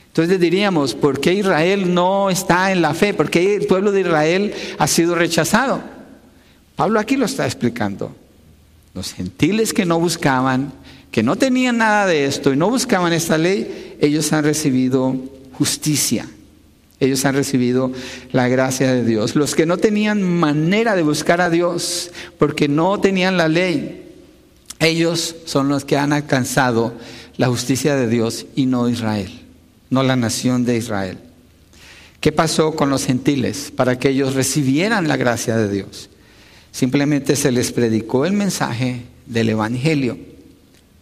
Entonces 0.09 0.41
diríamos, 0.41 0.95
¿por 0.95 1.21
qué 1.21 1.35
Israel 1.35 1.93
no 1.93 2.31
está 2.31 2.73
en 2.73 2.81
la 2.81 2.95
fe? 2.95 3.13
¿Por 3.13 3.29
qué 3.29 3.57
el 3.57 3.67
pueblo 3.67 3.93
de 3.93 4.01
Israel 4.01 4.55
ha 4.79 4.87
sido 4.87 5.15
rechazado? 5.15 5.83
Pablo 6.75 7.01
aquí 7.01 7.17
lo 7.17 7.27
está 7.27 7.45
explicando. 7.45 8.17
Los 8.95 9.13
gentiles 9.13 9.75
que 9.75 9.85
no 9.85 10.01
buscaban, 10.01 10.73
que 11.11 11.23
no 11.23 11.37
tenían 11.37 11.79
nada 11.79 12.07
de 12.07 12.27
esto 12.27 12.53
y 12.53 12.57
no 12.57 12.71
buscaban 12.71 13.13
esta 13.13 13.39
ley, 13.39 13.97
ellos 14.01 14.33
han 14.33 14.45
recibido 14.45 15.17
justicia. 15.53 16.29
Ellos 16.99 17.25
han 17.27 17.35
recibido 17.35 17.93
la 18.33 18.49
gracia 18.49 18.93
de 18.93 19.05
Dios. 19.05 19.37
Los 19.37 19.55
que 19.55 19.67
no 19.67 19.77
tenían 19.77 20.23
manera 20.23 20.97
de 20.97 21.03
buscar 21.03 21.41
a 21.41 21.51
Dios 21.51 22.11
porque 22.39 22.69
no 22.69 23.01
tenían 23.01 23.37
la 23.37 23.49
ley, 23.49 24.03
ellos 24.81 25.37
son 25.45 25.69
los 25.69 25.85
que 25.85 25.99
han 25.99 26.13
alcanzado 26.13 26.95
la 27.37 27.49
justicia 27.49 27.97
de 27.97 28.09
Dios 28.09 28.47
y 28.55 28.67
no 28.67 28.89
Israel 28.89 29.47
no 29.91 30.03
la 30.03 30.17
nación 30.17 30.65
de 30.65 30.77
Israel. 30.77 31.19
¿Qué 32.21 32.33
pasó 32.33 32.75
con 32.75 32.91
los 32.91 33.07
gentiles 33.07 33.73
para 33.75 33.99
que 33.99 34.09
ellos 34.09 34.35
recibieran 34.35 35.07
la 35.09 35.17
gracia 35.17 35.57
de 35.57 35.69
Dios? 35.69 36.11
Simplemente 36.73 37.37
se 37.37 37.53
les 37.53 37.73
predicó 37.73 38.27
el 38.27 38.33
mensaje 38.33 39.03
del 39.27 39.51
Evangelio. 39.51 40.19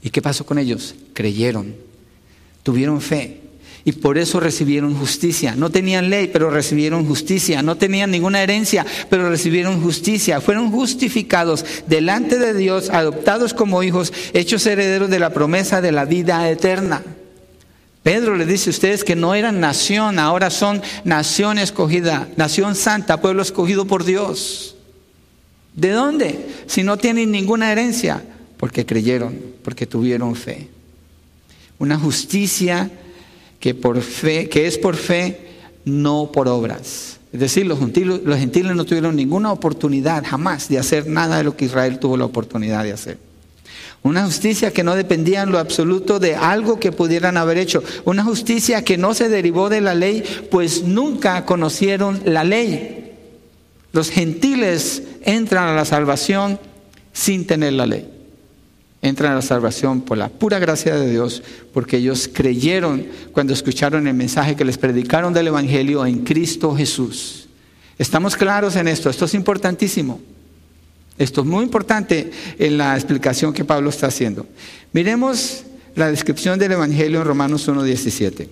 ¿Y 0.05 0.11
qué 0.11 0.23
pasó 0.23 0.47
con 0.47 0.59
ellos? 0.59 0.95
Creyeron, 1.15 1.75
tuvieron 2.63 3.01
fe 3.01 3.41
y 3.87 3.93
por 3.93 4.19
eso 4.19 4.39
recibieron 4.39 4.95
justicia. 4.95 5.55
No 5.57 5.71
tenían 5.71 6.11
ley, 6.11 6.29
pero 6.31 6.51
recibieron 6.51 7.07
justicia. 7.07 7.63
No 7.63 7.77
tenían 7.77 8.11
ninguna 8.11 8.43
herencia, 8.43 8.85
pero 9.09 9.31
recibieron 9.31 9.83
justicia. 9.83 10.43
Fueron 10.43 10.71
justificados 10.71 11.65
delante 11.87 12.39
de 12.39 12.53
Dios, 12.53 12.91
adoptados 12.91 13.55
como 13.55 13.83
hijos, 13.83 14.13
hechos 14.35 14.67
herederos 14.67 15.09
de 15.09 15.19
la 15.19 15.31
promesa 15.31 15.81
de 15.81 15.93
la 15.93 16.05
vida 16.05 16.51
eterna. 16.51 17.03
Pedro 18.03 18.37
le 18.37 18.45
dice 18.45 18.69
a 18.69 18.73
ustedes 18.73 19.05
que 19.05 19.17
no 19.17 19.35
eran 19.35 19.61
nación, 19.61 20.19
ahora 20.19 20.51
son 20.51 20.83
nación 21.05 21.57
escogida, 21.57 22.29
nación 22.37 22.75
santa, 22.75 23.23
pueblo 23.23 23.41
escogido 23.41 23.87
por 23.87 24.05
Dios. 24.05 24.77
¿De 25.75 25.91
dónde? 25.91 26.47
Si 26.67 26.83
no 26.83 26.99
tienen 26.99 27.31
ninguna 27.31 27.73
herencia, 27.73 28.23
porque 28.57 28.87
creyeron, 28.87 29.39
porque 29.63 29.87
tuvieron 29.87 30.35
fe. 30.37 30.69
Una 31.79 31.99
justicia 31.99 32.91
que 33.61 33.75
por 33.75 34.01
fe, 34.01 34.49
que 34.49 34.67
es 34.67 34.79
por 34.79 34.97
fe, 34.97 35.39
no 35.85 36.31
por 36.33 36.49
obras. 36.49 37.19
Es 37.33 37.41
decir, 37.41 37.67
los 37.67 37.79
gentiles, 37.79 38.21
los 38.25 38.39
gentiles 38.39 38.77
no 38.77 38.85
tuvieron 38.85 39.17
ninguna 39.17 39.53
oportunidad 39.53 40.25
jamás 40.25 40.69
de 40.69 40.79
hacer 40.79 41.09
nada 41.09 41.39
de 41.39 41.45
lo 41.45 41.57
que 41.57 41.65
Israel 41.65 41.99
tuvo 41.99 42.17
la 42.17 42.27
oportunidad 42.27 42.85
de 42.85 42.93
hacer. 42.93 43.19
Una 44.05 44.27
justicia 44.27 44.71
que 44.71 44.85
no 44.85 44.95
dependía 44.95 45.43
en 45.43 45.51
lo 45.51 45.59
absoluto 45.59 46.19
de 46.19 46.37
algo 46.37 46.79
que 46.79 46.93
pudieran 46.93 47.39
haber 47.39 47.57
hecho. 47.57 47.83
Una 48.05 48.23
justicia 48.23 48.85
que 48.85 48.99
no 48.99 49.15
se 49.15 49.31
derivó 49.31 49.71
de 49.71 49.81
la 49.81 49.95
ley, 49.95 50.23
pues 50.51 50.85
nunca 50.85 51.47
conocieron 51.47 52.21
la 52.27 52.45
ley. 52.45 53.13
Los 53.93 54.11
gentiles 54.11 55.03
entran 55.23 55.69
a 55.69 55.75
la 55.75 55.87
salvación 55.87 56.61
sin 57.15 57.47
tener 57.47 57.73
la 57.73 57.87
ley. 57.87 58.14
Entran 59.05 59.33
a 59.33 59.35
la 59.35 59.43
salvación 59.43 60.01
por 60.01 60.17
la 60.17 60.31
pura 60.31 60.59
gracia 60.59 60.95
de 60.97 61.11
Dios, 61.11 61.43
porque 61.75 61.99
ellos 61.99 62.27
creyeron 62.33 63.07
cuando 63.33 63.53
escucharon 63.53 64.09
el 64.09 64.15
mensaje 64.15 64.57
que 64.57 64.65
les 64.65 64.79
predicaron 64.79 65.35
del 65.35 65.49
Evangelio 65.49 66.07
en 66.07 66.25
Cristo 66.25 66.75
Jesús. 66.75 67.47
Estamos 67.99 68.35
claros 68.35 68.77
en 68.77 68.89
esto, 68.89 69.11
esto 69.11 69.27
es 69.27 69.35
importantísimo. 69.35 70.23
Esto 71.19 71.43
es 71.43 71.47
muy 71.47 71.65
importante 71.65 72.31
en 72.59 72.79
la 72.79 72.95
explicación 72.95 73.53
que 73.53 73.67
Pablo 73.67 73.91
está 73.91 74.07
haciendo. 74.07 74.47
Miremos 74.95 75.65
la 75.95 76.11
descripción 76.11 76.59
del 76.59 76.73
Evangelio 76.73 77.21
en 77.21 77.27
Romanos 77.27 77.69
1.17. 77.69 78.49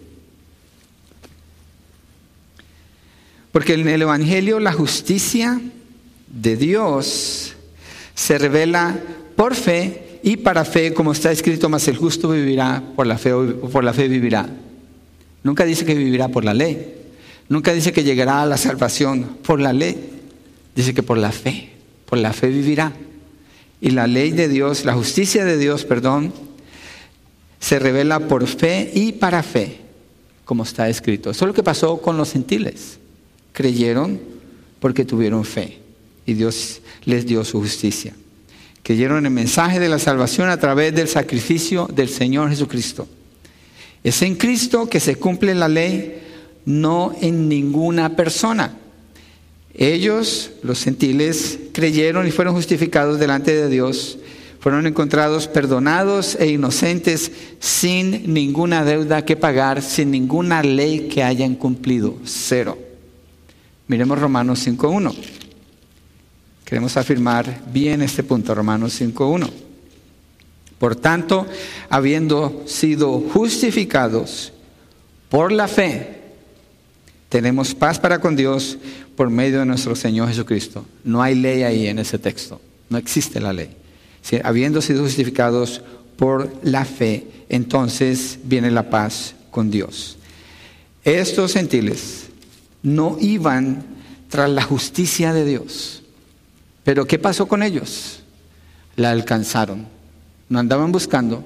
Porque 3.53 3.73
en 3.73 3.89
el 3.89 4.03
Evangelio 4.03 4.61
la 4.61 4.75
justicia 4.75 5.59
de 6.29 6.57
Dios 6.59 7.55
se 8.15 8.37
revela 8.37 9.01
por 9.35 9.55
fe 9.55 10.02
y 10.23 10.37
para 10.39 10.65
fe, 10.65 10.95
como 10.95 11.13
está 11.13 11.33
escrito, 11.33 11.69
más 11.69 11.87
el 11.89 11.97
justo 11.97 12.29
vivirá 12.29 12.83
por 12.95 13.07
la 13.07 13.19
fe, 13.19 13.33
por 13.35 13.85
la 13.85 13.93
fe 13.93 14.09
vivirá. 14.09 14.49
Nunca 15.43 15.65
dice 15.65 15.85
que 15.85 15.95
vivirá 15.95 16.29
por 16.29 16.45
la 16.45 16.55
ley. 16.55 16.95
Nunca 17.49 17.73
dice 17.73 17.93
que 17.93 18.05
llegará 18.05 18.43
a 18.43 18.47
la 18.47 18.57
salvación 18.57 19.37
por 19.43 19.61
la 19.61 19.73
ley. 19.73 20.11
Dice 20.75 20.95
que 20.95 21.03
por 21.03 21.19
la 21.19 21.33
fe 21.33 21.73
por 22.13 22.19
la 22.19 22.35
fe 22.35 22.49
vivirá. 22.49 22.93
Y 23.81 23.89
la 23.89 24.07
ley 24.07 24.33
de 24.33 24.47
Dios, 24.47 24.85
la 24.85 24.93
justicia 24.93 25.47
de 25.47 25.57
Dios, 25.57 25.87
perdón, 25.87 26.31
se 27.59 27.79
revela 27.79 28.29
por 28.29 28.47
fe 28.47 28.91
y 28.93 29.13
para 29.13 29.43
fe, 29.43 29.79
como 30.45 30.65
está 30.65 30.91
escrito. 30.91 31.31
Eso 31.31 31.47
es 31.47 31.49
lo 31.49 31.55
que 31.55 31.63
pasó 31.63 32.03
con 32.03 32.19
los 32.19 32.33
gentiles. 32.33 32.99
Creyeron 33.55 34.21
porque 34.79 35.07
tuvieron 35.07 35.43
fe 35.47 35.79
y 36.27 36.35
Dios 36.35 36.83
les 37.07 37.25
dio 37.25 37.43
su 37.47 37.61
justicia. 37.63 38.15
Creyeron 38.83 39.25
el 39.25 39.33
mensaje 39.33 39.79
de 39.79 39.89
la 39.89 39.99
salvación 39.99 40.49
a 40.49 40.59
través 40.59 40.95
del 40.95 41.09
sacrificio 41.09 41.89
del 41.93 42.09
Señor 42.09 42.51
Jesucristo. 42.51 43.07
Es 44.03 44.23
en 44.23 44.35
Cristo 44.35 44.89
que 44.89 44.99
se 44.99 45.17
cumple 45.17 45.55
la 45.55 45.69
ley, 45.69 46.21
no 46.65 47.15
en 47.21 47.49
ninguna 47.49 48.17
persona. 48.17 48.77
Ellos, 49.75 50.51
los 50.63 50.83
gentiles, 50.83 51.59
creyeron 51.73 52.27
y 52.27 52.31
fueron 52.31 52.55
justificados 52.55 53.19
delante 53.19 53.55
de 53.55 53.69
Dios, 53.69 54.19
fueron 54.61 54.87
encontrados 54.87 55.49
perdonados 55.49 56.37
e 56.39 56.49
inocentes 56.49 57.33
sin 57.59 58.33
ninguna 58.33 58.85
deuda 58.85 59.25
que 59.25 59.37
pagar, 59.37 59.83
sin 59.83 60.11
ninguna 60.11 60.63
ley 60.63 61.09
que 61.09 61.23
hayan 61.23 61.55
cumplido. 61.55 62.17
Cero. 62.25 62.79
Miremos 63.89 64.19
Romanos 64.19 64.67
5.1. 64.67 65.42
Queremos 66.73 66.97
afirmar 66.97 67.65
bien 67.71 68.01
este 68.01 68.23
punto, 68.23 68.55
Romanos 68.55 68.99
5.1. 68.99 69.47
Por 70.79 70.97
tanto, 70.97 71.47
habiendo 71.91 72.63
sido 72.65 73.21
justificados 73.21 74.55
por 75.29 75.53
la 75.53 75.69
fe, 75.69 76.23
tenemos 77.29 77.75
paz 77.75 78.01
para 78.01 78.23
con 78.23 78.37
Dios 78.37 78.79
por 79.17 79.29
medio 79.29 79.59
de 79.59 79.67
nuestro 79.67 79.95
Señor 79.95 80.29
Jesucristo. 80.29 80.87
No 81.05 81.21
hay 81.21 81.35
ley 81.35 81.63
ahí 81.63 81.89
en 81.89 81.99
ese 81.99 82.19
texto. 82.19 82.59
No 82.89 82.97
existe 82.97 83.39
la 83.39 83.53
ley. 83.53 83.77
habiendo 84.43 84.81
sido 84.81 85.03
justificados 85.03 85.83
por 86.17 86.51
la 86.63 86.87
fe, 86.87 87.27
entonces 87.51 88.39
viene 88.45 88.71
la 88.71 88.89
paz 88.89 89.35
con 89.51 89.71
Dios. 89.71 90.17
Estos 91.05 91.53
gentiles 91.53 92.29
no 92.83 93.19
iban 93.21 93.85
tras 94.31 94.49
la 94.49 94.63
justicia 94.63 95.35
de 95.35 95.45
Dios. 95.45 96.02
Pero 96.85 97.07
¿qué 97.07 97.19
pasó 97.19 97.47
con 97.47 97.63
ellos? 97.63 98.21
La 98.97 99.11
alcanzaron. 99.11 99.87
No 100.49 100.59
andaban 100.59 100.93
buscando 100.93 101.45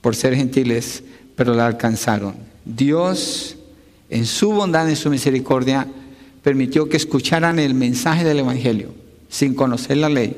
por 0.00 0.16
ser 0.16 0.34
gentiles, 0.34 1.02
pero 1.36 1.54
la 1.54 1.66
alcanzaron. 1.66 2.34
Dios, 2.64 3.56
en 4.10 4.26
su 4.26 4.52
bondad, 4.52 4.88
en 4.88 4.96
su 4.96 5.10
misericordia, 5.10 5.86
permitió 6.42 6.88
que 6.88 6.96
escucharan 6.96 7.58
el 7.58 7.74
mensaje 7.74 8.24
del 8.24 8.40
Evangelio 8.40 8.94
sin 9.28 9.54
conocer 9.54 9.96
la 9.96 10.08
ley 10.08 10.36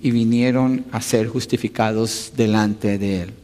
y 0.00 0.10
vinieron 0.10 0.84
a 0.92 1.00
ser 1.00 1.28
justificados 1.28 2.32
delante 2.36 2.98
de 2.98 3.22
Él. 3.22 3.34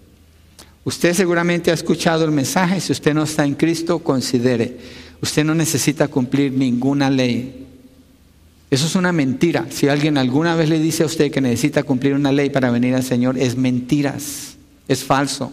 Usted 0.85 1.15
seguramente 1.15 1.71
ha 1.71 1.75
escuchado 1.75 2.25
el 2.25 2.31
mensaje, 2.31 2.81
si 2.81 2.93
usted 2.93 3.15
no 3.15 3.23
está 3.23 3.47
en 3.47 3.55
Cristo, 3.55 4.01
considere, 4.01 4.77
usted 5.23 5.45
no 5.45 5.55
necesita 5.55 6.09
cumplir 6.09 6.53
ninguna 6.53 7.09
ley. 7.09 7.64
Eso 8.75 8.87
es 8.87 8.95
una 8.95 9.13
mentira. 9.13 9.67
Si 9.71 9.89
alguien 9.89 10.19
alguna 10.19 10.57
vez 10.57 10.69
le 10.69 10.79
dice 10.79 11.03
a 11.03 11.07
usted 11.07 11.31
que 11.31 11.41
necesita 11.41 11.83
cumplir 11.83 12.15
una 12.15 12.33
ley 12.33 12.51
para 12.51 12.71
venir 12.71 12.95
al 12.95 13.05
Señor, 13.05 13.39
es 13.39 13.57
mentiras, 13.57 14.57
es 14.89 15.05
falso. 15.05 15.53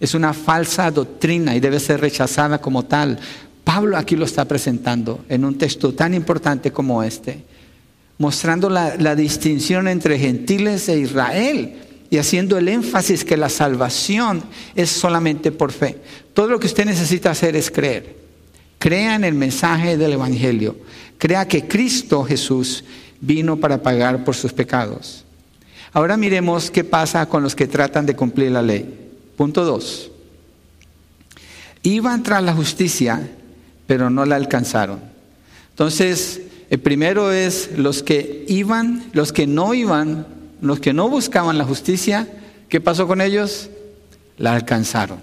Es 0.00 0.14
una 0.14 0.34
falsa 0.34 0.90
doctrina 0.90 1.54
y 1.54 1.60
debe 1.60 1.78
ser 1.78 2.00
rechazada 2.00 2.60
como 2.60 2.84
tal. 2.84 3.18
Pablo 3.62 3.96
aquí 3.96 4.16
lo 4.16 4.24
está 4.24 4.44
presentando 4.46 5.24
en 5.28 5.44
un 5.44 5.56
texto 5.56 5.94
tan 5.94 6.12
importante 6.14 6.72
como 6.72 7.02
este 7.02 7.44
mostrando 8.22 8.70
la, 8.70 9.16
distinción 9.16 9.88
entre 9.88 10.16
gentiles 10.16 10.88
e 10.88 10.98
Israel 10.98 11.74
y 12.08 12.18
haciendo 12.18 12.56
el 12.56 12.68
énfasis 12.68 13.24
que 13.24 13.36
la 13.36 13.48
salvación 13.48 14.44
es 14.76 14.90
solamente 14.90 15.50
por 15.50 15.72
fe. 15.72 15.98
Todo 16.32 16.48
lo 16.48 16.60
que 16.60 16.68
usted 16.68 16.84
necesita 16.84 17.32
hacer 17.32 17.56
es 17.56 17.68
creer. 17.70 18.16
Crea 18.78 19.16
en 19.16 19.24
el 19.24 19.34
mensaje 19.34 19.96
del 19.96 20.12
Evangelio. 20.12 20.76
Crea 21.22 21.46
que 21.46 21.68
Cristo 21.68 22.24
Jesús 22.24 22.82
vino 23.20 23.56
para 23.56 23.80
pagar 23.80 24.24
por 24.24 24.34
sus 24.34 24.52
pecados. 24.52 25.24
Ahora 25.92 26.16
miremos 26.16 26.68
qué 26.68 26.82
pasa 26.82 27.26
con 27.26 27.44
los 27.44 27.54
que 27.54 27.68
tratan 27.68 28.06
de 28.06 28.16
cumplir 28.16 28.50
la 28.50 28.60
ley. 28.60 29.12
Punto 29.36 29.64
2. 29.64 30.10
Iban 31.84 32.24
tras 32.24 32.42
la 32.42 32.52
justicia, 32.52 33.30
pero 33.86 34.10
no 34.10 34.24
la 34.24 34.34
alcanzaron. 34.34 34.98
Entonces, 35.70 36.40
el 36.70 36.80
primero 36.80 37.30
es 37.30 37.70
los 37.78 38.02
que 38.02 38.44
iban, 38.48 39.04
los 39.12 39.32
que 39.32 39.46
no 39.46 39.74
iban, 39.74 40.26
los 40.60 40.80
que 40.80 40.92
no 40.92 41.08
buscaban 41.08 41.56
la 41.56 41.64
justicia, 41.64 42.26
¿qué 42.68 42.80
pasó 42.80 43.06
con 43.06 43.20
ellos? 43.20 43.70
La 44.38 44.54
alcanzaron, 44.54 45.20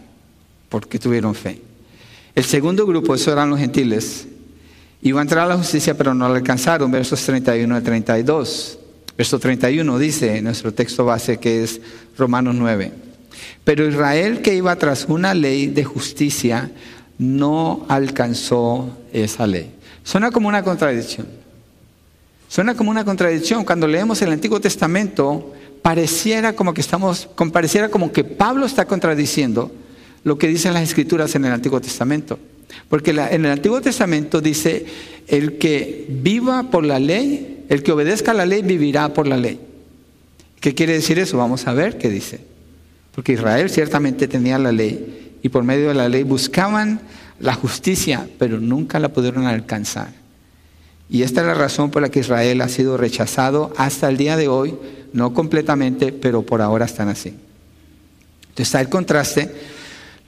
porque 0.69 0.97
tuvieron 0.97 1.35
fe. 1.35 1.61
El 2.35 2.45
segundo 2.45 2.85
grupo, 2.85 3.15
esos 3.15 3.33
eran 3.33 3.49
los 3.49 3.59
gentiles, 3.59 4.29
iban 5.01 5.19
a 5.19 5.21
entrar 5.23 5.45
a 5.45 5.49
la 5.49 5.57
justicia, 5.57 5.97
pero 5.97 6.13
no 6.13 6.27
la 6.29 6.37
alcanzaron, 6.37 6.91
versos 6.91 7.23
31 7.23 7.75
a 7.75 7.81
32. 7.81 8.79
Verso 9.17 9.39
31 9.39 9.99
dice 9.99 10.37
en 10.37 10.45
nuestro 10.45 10.73
texto 10.73 11.03
base 11.05 11.37
que 11.37 11.63
es 11.63 11.81
Romanos 12.17 12.55
9. 12.55 12.91
Pero 13.63 13.87
Israel 13.87 14.41
que 14.41 14.55
iba 14.55 14.75
tras 14.77 15.05
una 15.09 15.33
ley 15.33 15.67
de 15.67 15.83
justicia 15.83 16.71
no 17.17 17.85
alcanzó 17.89 18.97
esa 19.11 19.45
ley. 19.45 19.71
Suena 20.03 20.31
como 20.31 20.47
una 20.47 20.63
contradicción. 20.63 21.27
Suena 22.47 22.75
como 22.75 22.91
una 22.91 23.05
contradicción. 23.05 23.63
Cuando 23.63 23.87
leemos 23.87 24.21
el 24.21 24.31
Antiguo 24.31 24.59
Testamento, 24.59 25.53
pareciera 25.81 26.53
como 26.53 26.73
que 26.73 26.81
estamos, 26.81 27.27
pareciera 27.51 27.89
como 27.89 28.11
que 28.11 28.23
Pablo 28.23 28.65
está 28.65 28.85
contradiciendo 28.85 29.71
lo 30.23 30.37
que 30.37 30.47
dicen 30.47 30.73
las 30.73 30.83
escrituras 30.83 31.35
en 31.35 31.45
el 31.45 31.51
Antiguo 31.51 31.79
Testamento. 31.79 32.39
Porque 32.87 33.11
en 33.11 33.45
el 33.45 33.51
Antiguo 33.51 33.81
Testamento 33.81 34.41
dice, 34.41 34.85
el 35.27 35.57
que 35.57 36.05
viva 36.09 36.69
por 36.71 36.85
la 36.85 36.99
ley, 36.99 37.65
el 37.69 37.83
que 37.83 37.91
obedezca 37.91 38.33
la 38.33 38.45
ley, 38.45 38.61
vivirá 38.61 39.13
por 39.13 39.27
la 39.27 39.37
ley. 39.37 39.59
¿Qué 40.59 40.73
quiere 40.73 40.93
decir 40.93 41.19
eso? 41.19 41.37
Vamos 41.37 41.67
a 41.67 41.73
ver 41.73 41.97
qué 41.97 42.09
dice. 42.09 42.41
Porque 43.13 43.33
Israel 43.33 43.69
ciertamente 43.69 44.27
tenía 44.27 44.57
la 44.57 44.71
ley 44.71 45.37
y 45.41 45.49
por 45.49 45.63
medio 45.63 45.89
de 45.89 45.93
la 45.93 46.09
ley 46.09 46.23
buscaban 46.23 47.01
la 47.39 47.53
justicia, 47.53 48.27
pero 48.37 48.59
nunca 48.59 48.99
la 48.99 49.09
pudieron 49.09 49.45
alcanzar. 49.45 50.09
Y 51.09 51.23
esta 51.23 51.41
es 51.41 51.47
la 51.47 51.53
razón 51.53 51.89
por 51.89 52.01
la 52.01 52.09
que 52.09 52.19
Israel 52.19 52.61
ha 52.61 52.69
sido 52.69 52.97
rechazado 52.97 53.73
hasta 53.77 54.09
el 54.09 54.17
día 54.17 54.37
de 54.37 54.47
hoy, 54.47 54.75
no 55.13 55.33
completamente, 55.33 56.11
pero 56.11 56.43
por 56.43 56.61
ahora 56.61 56.85
están 56.85 57.09
así. 57.09 57.29
Entonces 57.29 58.67
está 58.67 58.81
el 58.81 58.89
contraste. 58.89 59.49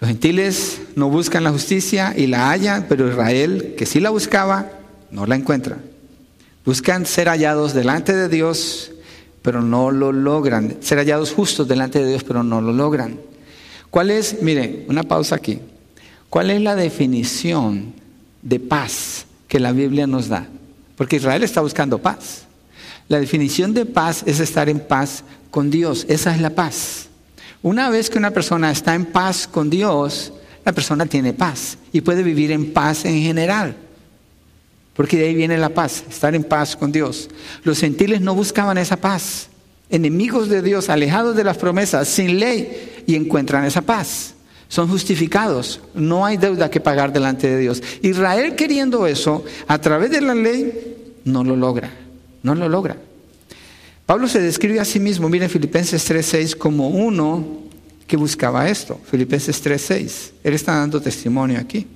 Los 0.02 0.08
gentiles 0.08 0.82
no 0.96 1.10
buscan 1.10 1.44
la 1.44 1.52
justicia 1.52 2.16
y 2.18 2.26
la 2.26 2.50
hallan, 2.50 2.88
pero 2.90 3.08
Israel, 3.08 3.76
que 3.78 3.86
sí 3.86 4.00
la 4.00 4.10
buscaba, 4.10 4.72
no 5.12 5.28
la 5.28 5.36
encuentra. 5.36 5.78
Buscan 6.66 7.06
ser 7.06 7.28
hallados 7.28 7.76
delante 7.76 8.16
de 8.16 8.28
Dios, 8.28 8.94
pero 9.44 9.62
no 9.62 9.92
lo 9.92 10.12
logran. 10.12 10.78
Ser 10.82 10.98
hallados 10.98 11.32
justos 11.32 11.68
delante 11.68 12.00
de 12.00 12.10
Dios, 12.10 12.24
pero 12.24 12.42
no 12.42 12.62
lo 12.62 12.74
logran. 12.74 13.20
¿Cuál 13.92 14.10
es, 14.10 14.42
mire, 14.42 14.86
una 14.90 15.04
pausa 15.04 15.36
aquí. 15.36 15.60
¿Cuál 16.32 16.50
es 16.50 16.62
la 16.62 16.76
definición 16.76 17.94
de 18.42 18.60
paz 18.60 19.28
que 19.48 19.60
la 19.60 19.72
Biblia 19.72 20.08
nos 20.08 20.30
da? 20.30 20.48
Porque 20.96 21.18
Israel 21.18 21.44
está 21.44 21.62
buscando 21.62 22.00
paz. 22.00 22.46
La 23.08 23.20
definición 23.20 23.76
de 23.76 23.86
paz 23.86 24.24
es 24.26 24.40
estar 24.40 24.68
en 24.68 24.80
paz 24.80 25.24
con 25.52 25.70
Dios. 25.70 26.08
Esa 26.10 26.34
es 26.34 26.42
la 26.42 26.50
paz. 26.50 27.11
Una 27.62 27.90
vez 27.90 28.10
que 28.10 28.18
una 28.18 28.32
persona 28.32 28.72
está 28.72 28.96
en 28.96 29.06
paz 29.06 29.48
con 29.48 29.70
Dios, 29.70 30.34
la 30.66 30.72
persona 30.72 31.06
tiene 31.06 31.34
paz 31.34 31.78
y 31.92 32.02
puede 32.02 32.24
vivir 32.24 32.52
en 32.52 32.74
paz 32.74 33.06
en 33.06 33.22
general. 33.22 33.76
Porque 34.96 35.18
de 35.18 35.28
ahí 35.28 35.36
viene 35.36 35.58
la 35.58 35.70
paz, 35.70 36.04
estar 36.10 36.36
en 36.36 36.44
paz 36.44 36.76
con 36.76 36.92
Dios. 36.92 37.30
Los 37.64 37.80
gentiles 37.80 38.22
no 38.22 38.36
buscaban 38.36 38.78
esa 38.78 38.98
paz. 38.98 39.48
Enemigos 39.90 40.50
de 40.50 40.62
Dios, 40.62 40.90
alejados 40.90 41.36
de 41.36 41.44
las 41.44 41.58
promesas, 41.58 42.08
sin 42.08 42.40
ley, 42.40 43.04
y 43.08 43.16
encuentran 43.16 43.66
esa 43.66 43.82
paz 43.82 44.36
son 44.72 44.88
justificados. 44.88 45.82
No 45.94 46.26
hay 46.26 46.38
deuda 46.38 46.72
que 46.72 46.80
pagar 46.80 47.12
delante 47.12 47.50
de 47.50 47.58
Dios. 47.58 47.84
Israel 48.02 48.56
queriendo 48.56 49.06
eso, 49.06 49.44
a 49.68 49.78
través 49.80 50.12
de 50.12 50.22
la 50.22 50.34
ley, 50.34 50.96
no 51.26 51.44
lo 51.44 51.58
logra. 51.58 51.92
No 52.42 52.56
lo 52.56 52.70
logra. 52.70 52.96
Pablo 54.06 54.28
se 54.28 54.42
describe 54.42 54.80
a 54.80 54.86
sí 54.86 55.00
mismo, 55.00 55.30
miren 55.30 55.50
Filipenses 55.50 56.10
3.6, 56.10 56.56
como 56.56 56.90
uno 56.90 57.62
que 58.08 58.18
buscaba 58.18 58.70
esto. 58.70 59.00
Filipenses 59.10 59.64
3.6. 59.64 60.32
Él 60.44 60.54
está 60.54 60.76
dando 60.76 61.02
testimonio 61.02 61.60
aquí. 61.60 61.88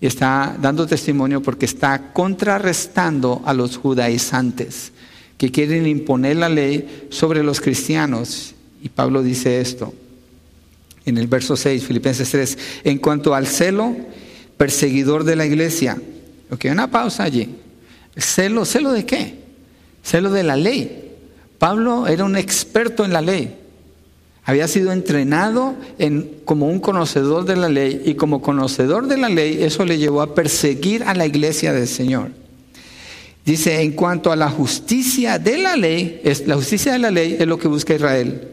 Y 0.00 0.06
está 0.06 0.56
dando 0.60 0.86
testimonio 0.86 1.42
porque 1.42 1.66
está 1.66 2.12
contrarrestando 2.12 3.42
a 3.44 3.52
los 3.52 3.76
judaizantes 3.76 4.92
que 5.36 5.50
quieren 5.50 5.86
imponer 5.86 6.36
la 6.36 6.48
ley 6.48 7.06
sobre 7.10 7.42
los 7.42 7.60
cristianos. 7.60 8.54
Y 8.82 8.88
Pablo 8.88 9.22
dice 9.22 9.60
esto, 9.60 9.94
en 11.04 11.18
el 11.18 11.26
verso 11.26 11.56
6, 11.56 11.84
Filipenses 11.84 12.30
3, 12.30 12.58
en 12.84 12.98
cuanto 12.98 13.34
al 13.34 13.46
celo 13.46 13.96
perseguidor 14.56 15.24
de 15.24 15.36
la 15.36 15.46
iglesia. 15.46 15.96
Ok, 16.50 16.66
una 16.70 16.90
pausa 16.90 17.24
allí. 17.24 17.56
¿Celo? 18.16 18.64
¿Celo 18.64 18.92
de 18.92 19.06
qué? 19.06 19.34
Celo 20.02 20.30
de 20.30 20.42
la 20.42 20.56
ley. 20.56 21.07
Pablo 21.58 22.06
era 22.06 22.24
un 22.24 22.36
experto 22.36 23.04
en 23.04 23.12
la 23.12 23.20
ley. 23.20 23.56
Había 24.44 24.66
sido 24.66 24.92
entrenado 24.92 25.74
en, 25.98 26.40
como 26.44 26.68
un 26.68 26.80
conocedor 26.80 27.44
de 27.44 27.56
la 27.56 27.68
ley 27.68 28.00
y 28.06 28.14
como 28.14 28.40
conocedor 28.40 29.06
de 29.06 29.18
la 29.18 29.28
ley 29.28 29.62
eso 29.62 29.84
le 29.84 29.98
llevó 29.98 30.22
a 30.22 30.34
perseguir 30.34 31.02
a 31.02 31.14
la 31.14 31.26
iglesia 31.26 31.72
del 31.72 31.86
Señor. 31.86 32.30
Dice, 33.44 33.82
en 33.82 33.92
cuanto 33.92 34.32
a 34.32 34.36
la 34.36 34.50
justicia 34.50 35.38
de 35.38 35.58
la 35.58 35.76
ley, 35.76 36.22
la 36.46 36.54
justicia 36.54 36.92
de 36.92 36.98
la 36.98 37.10
ley 37.10 37.36
es 37.38 37.46
lo 37.46 37.58
que 37.58 37.68
busca 37.68 37.94
Israel, 37.94 38.48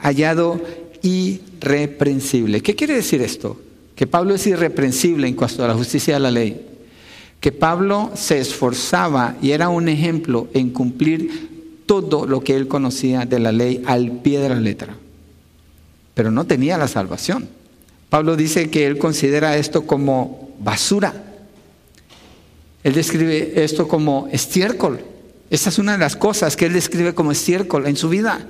hallado 0.00 0.60
irreprensible. 1.02 2.60
¿Qué 2.60 2.74
quiere 2.74 2.94
decir 2.94 3.22
esto? 3.22 3.60
Que 3.94 4.06
Pablo 4.06 4.34
es 4.34 4.46
irreprensible 4.46 5.28
en 5.28 5.34
cuanto 5.34 5.64
a 5.64 5.68
la 5.68 5.74
justicia 5.74 6.14
de 6.14 6.20
la 6.20 6.30
ley. 6.30 6.60
Que 7.40 7.52
Pablo 7.52 8.10
se 8.14 8.38
esforzaba 8.38 9.36
y 9.40 9.52
era 9.52 9.68
un 9.68 9.88
ejemplo 9.88 10.48
en 10.54 10.70
cumplir 10.70 11.55
todo 11.86 12.26
lo 12.26 12.40
que 12.42 12.56
él 12.56 12.68
conocía 12.68 13.24
de 13.24 13.38
la 13.38 13.52
ley 13.52 13.82
al 13.86 14.10
pie 14.20 14.40
de 14.40 14.48
la 14.48 14.60
letra. 14.60 14.96
Pero 16.14 16.30
no 16.30 16.44
tenía 16.44 16.78
la 16.78 16.88
salvación. 16.88 17.48
Pablo 18.10 18.36
dice 18.36 18.70
que 18.70 18.86
él 18.86 18.98
considera 18.98 19.56
esto 19.56 19.86
como 19.86 20.50
basura. 20.60 21.14
Él 22.84 22.94
describe 22.94 23.64
esto 23.64 23.88
como 23.88 24.28
estiércol. 24.30 25.00
Esa 25.50 25.70
es 25.70 25.78
una 25.78 25.92
de 25.92 25.98
las 25.98 26.16
cosas 26.16 26.56
que 26.56 26.66
él 26.66 26.72
describe 26.72 27.14
como 27.14 27.32
estiércol 27.32 27.86
en 27.86 27.96
su 27.96 28.08
vida 28.08 28.46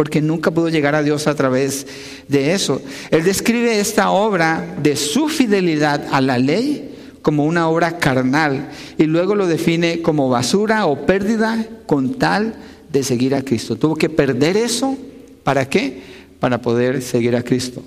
porque 0.00 0.22
nunca 0.22 0.50
pudo 0.50 0.70
llegar 0.70 0.94
a 0.94 1.02
Dios 1.02 1.26
a 1.26 1.34
través 1.34 1.86
de 2.26 2.54
eso. 2.54 2.80
Él 3.10 3.22
describe 3.22 3.80
esta 3.80 4.10
obra 4.10 4.76
de 4.82 4.96
su 4.96 5.28
fidelidad 5.28 6.06
a 6.10 6.22
la 6.22 6.38
ley 6.38 6.94
como 7.22 7.44
una 7.44 7.68
obra 7.68 7.98
carnal 7.98 8.70
y 8.98 9.04
luego 9.04 9.34
lo 9.34 9.46
define 9.46 10.02
como 10.02 10.28
basura 10.28 10.86
o 10.86 11.06
pérdida 11.06 11.66
con 11.86 12.14
tal 12.14 12.54
de 12.90 13.02
seguir 13.02 13.34
a 13.34 13.42
Cristo. 13.42 13.76
Tuvo 13.76 13.96
que 13.96 14.08
perder 14.08 14.56
eso, 14.56 14.96
¿para 15.44 15.68
qué? 15.68 16.02
Para 16.38 16.60
poder 16.60 17.02
seguir 17.02 17.36
a 17.36 17.42
Cristo. 17.42 17.82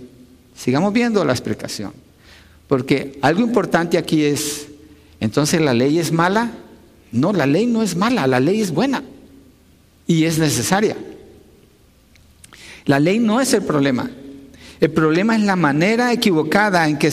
Sigamos 0.55 0.93
viendo 0.93 1.25
la 1.25 1.33
explicación, 1.33 1.91
porque 2.67 3.17
algo 3.21 3.41
importante 3.41 3.97
aquí 3.97 4.23
es, 4.23 4.67
entonces 5.19 5.61
la 5.61 5.73
ley 5.73 5.99
es 5.99 6.11
mala. 6.11 6.51
No, 7.11 7.31
la 7.31 7.45
ley 7.45 7.67
no 7.67 7.83
es 7.83 7.95
mala, 7.95 8.25
la 8.25 8.39
ley 8.39 8.59
es 8.59 8.71
buena 8.71 9.03
y 10.07 10.25
es 10.25 10.39
necesaria. 10.39 10.97
La 12.85 12.99
ley 12.99 13.19
no 13.19 13.39
es 13.39 13.53
el 13.53 13.61
problema. 13.61 14.09
El 14.79 14.91
problema 14.91 15.35
es 15.35 15.41
la 15.41 15.55
manera 15.55 16.11
equivocada 16.11 16.87
en 16.87 16.97
que, 16.97 17.07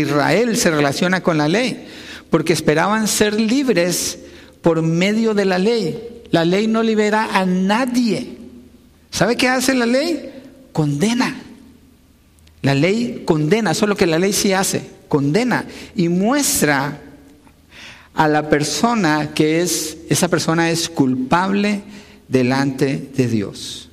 Israel 0.00 0.56
se 0.56 0.70
relaciona 0.70 1.22
con 1.22 1.38
la 1.38 1.48
ley, 1.48 1.86
porque 2.30 2.52
esperaban 2.52 3.08
ser 3.08 3.40
libres 3.40 4.18
por 4.62 4.82
medio 4.82 5.34
de 5.34 5.44
la 5.44 5.58
ley. 5.58 6.22
La 6.30 6.44
ley 6.44 6.66
no 6.66 6.82
libera 6.82 7.28
a 7.32 7.46
nadie. 7.46 8.36
¿Sabe 9.10 9.36
qué 9.36 9.48
hace 9.48 9.74
la 9.74 9.86
ley? 9.86 10.30
Condena. 10.72 11.34
La 12.62 12.74
ley 12.74 13.22
condena, 13.24 13.74
solo 13.74 13.96
que 13.96 14.06
la 14.06 14.18
ley 14.18 14.32
sí 14.32 14.52
hace, 14.52 14.82
condena 15.08 15.66
y 15.94 16.08
muestra 16.08 17.00
a 18.14 18.28
la 18.28 18.48
persona 18.48 19.34
que 19.34 19.60
es, 19.60 19.98
esa 20.08 20.28
persona 20.28 20.70
es 20.70 20.88
culpable 20.88 21.82
delante 22.28 23.10
de 23.14 23.28
Dios. 23.28 23.88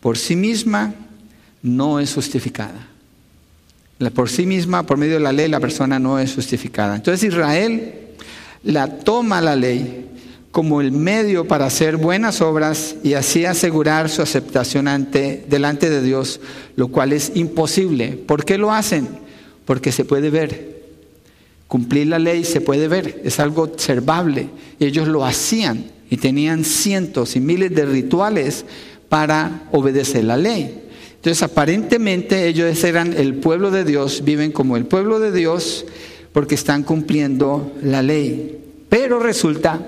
Por 0.00 0.18
sí 0.18 0.36
misma 0.36 0.94
no 1.64 1.98
es 1.98 2.14
justificada. 2.14 2.88
Por 4.14 4.28
sí 4.28 4.44
misma, 4.44 4.84
por 4.84 4.98
medio 4.98 5.14
de 5.14 5.20
la 5.20 5.32
ley, 5.32 5.48
la 5.48 5.60
persona 5.60 5.98
no 5.98 6.18
es 6.18 6.34
justificada. 6.34 6.94
Entonces 6.94 7.26
Israel 7.26 7.94
la 8.62 8.98
toma 8.98 9.40
la 9.40 9.56
ley 9.56 10.10
como 10.50 10.80
el 10.80 10.92
medio 10.92 11.48
para 11.48 11.66
hacer 11.66 11.96
buenas 11.96 12.40
obras 12.40 12.96
y 13.02 13.14
así 13.14 13.44
asegurar 13.44 14.08
su 14.08 14.22
aceptación 14.22 14.86
ante, 14.86 15.44
delante 15.48 15.90
de 15.90 16.02
Dios, 16.02 16.40
lo 16.76 16.88
cual 16.88 17.12
es 17.12 17.32
imposible. 17.34 18.12
¿Por 18.12 18.44
qué 18.44 18.58
lo 18.58 18.70
hacen? 18.70 19.08
Porque 19.64 19.90
se 19.90 20.04
puede 20.04 20.30
ver. 20.30 20.84
Cumplir 21.66 22.08
la 22.08 22.18
ley 22.18 22.44
se 22.44 22.60
puede 22.60 22.88
ver, 22.88 23.22
es 23.24 23.40
algo 23.40 23.62
observable. 23.62 24.48
Ellos 24.78 25.08
lo 25.08 25.24
hacían 25.24 25.86
y 26.10 26.18
tenían 26.18 26.62
cientos 26.62 27.36
y 27.36 27.40
miles 27.40 27.74
de 27.74 27.86
rituales 27.86 28.66
para 29.08 29.62
obedecer 29.72 30.24
la 30.24 30.36
ley. 30.36 30.83
Entonces, 31.24 31.42
aparentemente 31.42 32.48
ellos 32.48 32.84
eran 32.84 33.14
el 33.14 33.36
pueblo 33.36 33.70
de 33.70 33.84
Dios, 33.84 34.24
viven 34.24 34.52
como 34.52 34.76
el 34.76 34.84
pueblo 34.84 35.20
de 35.20 35.32
Dios 35.32 35.86
porque 36.34 36.54
están 36.54 36.82
cumpliendo 36.82 37.72
la 37.82 38.02
ley. 38.02 38.58
Pero 38.90 39.18
resulta 39.18 39.86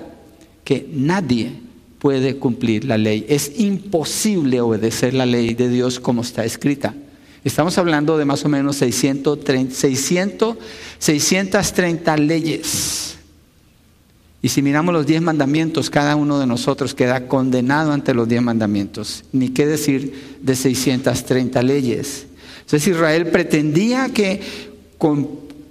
que 0.63 0.89
nadie 0.91 1.51
puede 1.99 2.37
cumplir 2.37 2.85
la 2.85 2.97
ley. 2.97 3.23
Es 3.29 3.59
imposible 3.59 4.61
obedecer 4.61 5.13
la 5.13 5.27
ley 5.27 5.53
de 5.53 5.69
Dios 5.69 5.99
como 5.99 6.23
está 6.23 6.43
escrita. 6.43 6.95
Estamos 7.43 7.77
hablando 7.77 8.17
de 8.17 8.25
más 8.25 8.43
o 8.43 8.49
menos 8.49 8.77
630, 8.77 9.75
600, 9.75 10.57
630 10.97 12.17
leyes. 12.17 13.16
Y 14.41 14.49
si 14.49 14.61
miramos 14.61 14.93
los 14.93 15.07
diez 15.07 15.21
mandamientos, 15.21 15.89
cada 15.89 16.15
uno 16.15 16.39
de 16.39 16.45
nosotros 16.45 16.93
queda 16.93 17.27
condenado 17.27 17.91
ante 17.91 18.13
los 18.13 18.27
diez 18.27 18.41
mandamientos. 18.41 19.23
Ni 19.31 19.49
qué 19.49 19.65
decir 19.65 20.37
de 20.41 20.55
630 20.55 21.61
leyes. 21.63 22.27
Entonces 22.61 22.87
Israel 22.87 23.27
pretendía 23.27 24.09
que 24.09 24.41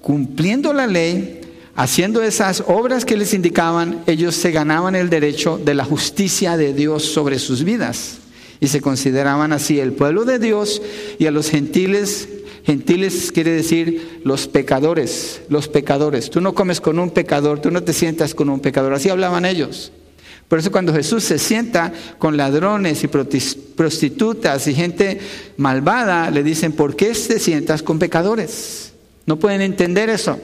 cumpliendo 0.00 0.72
la 0.72 0.86
ley 0.86 1.40
haciendo 1.76 2.22
esas 2.22 2.64
obras 2.66 3.04
que 3.04 3.16
les 3.16 3.34
indicaban, 3.34 4.02
ellos 4.06 4.34
se 4.34 4.50
ganaban 4.50 4.96
el 4.96 5.10
derecho 5.10 5.58
de 5.62 5.74
la 5.74 5.84
justicia 5.84 6.56
de 6.56 6.72
Dios 6.72 7.04
sobre 7.04 7.38
sus 7.38 7.62
vidas. 7.62 8.18
Y 8.58 8.68
se 8.68 8.80
consideraban 8.80 9.52
así 9.52 9.78
el 9.78 9.92
pueblo 9.92 10.24
de 10.24 10.38
Dios 10.38 10.80
y 11.18 11.26
a 11.26 11.30
los 11.30 11.50
gentiles, 11.50 12.28
gentiles 12.66 13.30
quiere 13.30 13.52
decir 13.52 14.20
los 14.24 14.48
pecadores, 14.48 15.40
los 15.48 15.68
pecadores. 15.68 16.30
Tú 16.30 16.40
no 16.40 16.52
comes 16.52 16.80
con 16.80 16.98
un 16.98 17.10
pecador, 17.10 17.60
tú 17.60 17.70
no 17.70 17.84
te 17.84 17.92
sientas 17.92 18.34
con 18.34 18.50
un 18.50 18.58
pecador, 18.58 18.92
así 18.92 19.08
hablaban 19.08 19.44
ellos. 19.44 19.92
Por 20.48 20.58
eso 20.58 20.72
cuando 20.72 20.92
Jesús 20.92 21.22
se 21.22 21.38
sienta 21.38 21.92
con 22.18 22.36
ladrones 22.36 23.04
y 23.04 23.08
prostitutas 23.08 24.66
y 24.66 24.74
gente 24.74 25.20
malvada, 25.56 26.30
le 26.30 26.42
dicen, 26.42 26.72
¿por 26.72 26.96
qué 26.96 27.12
te 27.12 27.38
sientas 27.38 27.82
con 27.82 28.00
pecadores? 28.00 28.92
No 29.26 29.38
pueden 29.38 29.60
entender 29.60 30.08
eso. 30.08 30.38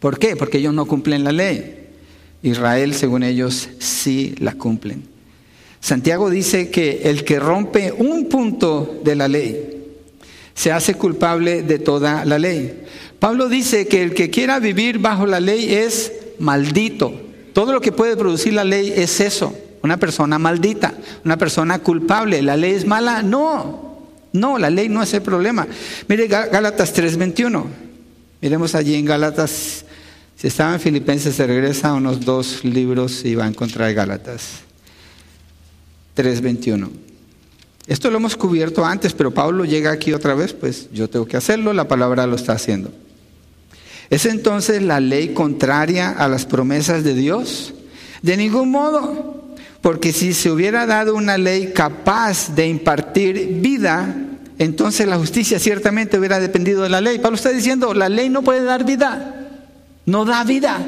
¿Por 0.00 0.18
qué? 0.18 0.36
Porque 0.36 0.58
ellos 0.58 0.74
no 0.74 0.86
cumplen 0.86 1.24
la 1.24 1.32
ley. 1.32 1.86
Israel, 2.42 2.94
según 2.94 3.22
ellos, 3.22 3.68
sí 3.78 4.34
la 4.38 4.54
cumplen. 4.54 5.04
Santiago 5.80 6.28
dice 6.28 6.70
que 6.70 7.02
el 7.04 7.24
que 7.24 7.38
rompe 7.38 7.92
un 7.92 8.28
punto 8.28 9.00
de 9.04 9.14
la 9.14 9.28
ley 9.28 9.77
se 10.58 10.72
hace 10.72 10.94
culpable 10.94 11.62
de 11.62 11.78
toda 11.78 12.24
la 12.24 12.36
ley. 12.36 12.82
Pablo 13.20 13.48
dice 13.48 13.86
que 13.86 14.02
el 14.02 14.12
que 14.12 14.28
quiera 14.28 14.58
vivir 14.58 14.98
bajo 14.98 15.24
la 15.24 15.38
ley 15.38 15.72
es 15.72 16.10
maldito. 16.40 17.12
Todo 17.52 17.72
lo 17.72 17.80
que 17.80 17.92
puede 17.92 18.16
producir 18.16 18.54
la 18.54 18.64
ley 18.64 18.92
es 18.96 19.20
eso, 19.20 19.56
una 19.84 19.98
persona 19.98 20.36
maldita, 20.36 20.94
una 21.24 21.36
persona 21.36 21.78
culpable. 21.78 22.42
¿La 22.42 22.56
ley 22.56 22.72
es 22.72 22.84
mala? 22.88 23.22
No, 23.22 24.08
no, 24.32 24.58
la 24.58 24.68
ley 24.68 24.88
no 24.88 25.00
es 25.00 25.14
el 25.14 25.22
problema. 25.22 25.64
Mire 26.08 26.26
Gálatas 26.26 26.92
3:21. 26.92 27.64
Miremos 28.40 28.74
allí 28.74 28.96
en 28.96 29.04
Gálatas 29.04 29.84
si 30.36 30.48
estaba 30.48 30.74
en 30.74 30.80
Filipenses, 30.80 31.36
se 31.36 31.46
regresa 31.46 31.90
a 31.90 31.94
unos 31.94 32.24
dos 32.24 32.64
libros 32.64 33.24
y 33.24 33.36
va 33.36 33.44
a 33.44 33.48
encontrar 33.48 33.94
Gálatas 33.94 34.60
3.21. 36.16 37.07
Esto 37.88 38.10
lo 38.10 38.18
hemos 38.18 38.36
cubierto 38.36 38.84
antes, 38.84 39.14
pero 39.14 39.32
Pablo 39.32 39.64
llega 39.64 39.90
aquí 39.90 40.12
otra 40.12 40.34
vez, 40.34 40.52
pues 40.52 40.88
yo 40.92 41.08
tengo 41.08 41.26
que 41.26 41.36
hacerlo, 41.36 41.72
la 41.72 41.88
palabra 41.88 42.26
lo 42.26 42.36
está 42.36 42.52
haciendo. 42.52 42.92
¿Es 44.10 44.26
entonces 44.26 44.82
la 44.82 45.00
ley 45.00 45.34
contraria 45.34 46.10
a 46.10 46.28
las 46.28 46.46
promesas 46.46 47.02
de 47.02 47.14
Dios? 47.14 47.74
De 48.22 48.36
ningún 48.36 48.70
modo, 48.70 49.44
porque 49.80 50.12
si 50.12 50.34
se 50.34 50.50
hubiera 50.50 50.86
dado 50.86 51.14
una 51.14 51.38
ley 51.38 51.72
capaz 51.74 52.54
de 52.54 52.68
impartir 52.68 53.58
vida, 53.60 54.14
entonces 54.58 55.06
la 55.08 55.16
justicia 55.16 55.58
ciertamente 55.58 56.18
hubiera 56.18 56.38
dependido 56.38 56.82
de 56.82 56.90
la 56.90 57.00
ley. 57.00 57.18
Pablo 57.18 57.36
está 57.36 57.50
diciendo, 57.50 57.94
la 57.94 58.08
ley 58.08 58.28
no 58.28 58.42
puede 58.42 58.62
dar 58.62 58.84
vida 58.84 59.34
no 60.08 60.24
da 60.24 60.42
vida. 60.42 60.78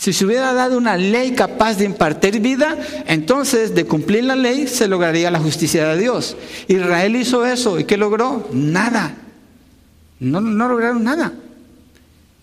Si 0.00 0.14
se 0.14 0.24
hubiera 0.24 0.54
dado 0.54 0.78
una 0.78 0.96
ley 0.96 1.32
capaz 1.32 1.76
de 1.76 1.84
impartir 1.84 2.40
vida, 2.40 2.74
entonces 3.06 3.74
de 3.74 3.84
cumplir 3.84 4.24
la 4.24 4.34
ley 4.34 4.66
se 4.66 4.88
lograría 4.88 5.30
la 5.30 5.40
justicia 5.40 5.88
de 5.88 6.00
Dios. 6.00 6.38
Israel 6.68 7.16
hizo 7.16 7.44
eso 7.44 7.78
y 7.78 7.84
¿qué 7.84 7.98
logró? 7.98 8.48
Nada. 8.50 9.14
No, 10.18 10.40
no 10.40 10.68
lograron 10.68 11.04
nada. 11.04 11.34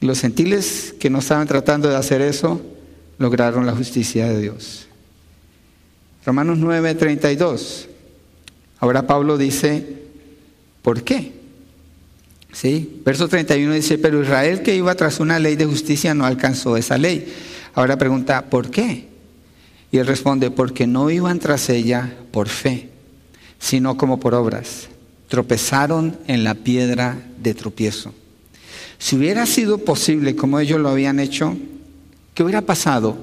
Los 0.02 0.22
gentiles 0.22 0.94
que 1.00 1.10
no 1.10 1.18
estaban 1.18 1.48
tratando 1.48 1.90
de 1.90 1.96
hacer 1.96 2.22
eso, 2.22 2.62
lograron 3.18 3.66
la 3.66 3.74
justicia 3.74 4.28
de 4.28 4.40
Dios. 4.40 4.86
Romanos 6.28 6.60
9, 6.60 6.94
32. 6.94 7.90
Ahora 8.78 9.08
Pablo 9.08 9.36
dice, 9.36 10.04
¿por 10.84 11.02
qué? 11.02 11.37
¿Sí? 12.52 13.02
Verso 13.06 13.28
31 13.28 13.74
dice, 13.74 13.98
pero 13.98 14.22
Israel 14.22 14.62
que 14.62 14.76
iba 14.76 14.96
tras 14.96 15.20
una 15.20 15.40
ley 15.40 15.56
de 15.56 15.66
justicia 15.66 16.14
no 16.14 16.26
alcanzó 16.26 16.78
esa 16.78 16.98
ley. 16.98 17.34
Ahora 17.74 17.98
pregunta, 17.98 18.50
¿por 18.50 18.72
qué? 18.72 19.08
Y 19.92 19.98
él 19.98 20.08
responde, 20.08 20.52
porque 20.52 20.88
no 20.88 21.10
iban 21.10 21.40
tras 21.40 21.70
ella 21.70 22.14
por 22.32 22.50
fe, 22.50 22.90
sino 23.60 23.98
como 23.98 24.20
por 24.20 24.34
obras. 24.34 24.88
Tropezaron 25.28 26.18
en 26.28 26.44
la 26.44 26.56
piedra 26.56 27.18
de 27.42 27.54
tropiezo. 27.54 28.14
Si 28.98 29.16
hubiera 29.16 29.46
sido 29.46 29.78
posible 29.78 30.36
como 30.36 30.60
ellos 30.60 30.80
lo 30.80 30.90
habían 30.90 31.20
hecho, 31.20 31.56
¿qué 32.34 32.44
hubiera 32.44 32.62
pasado? 32.62 33.18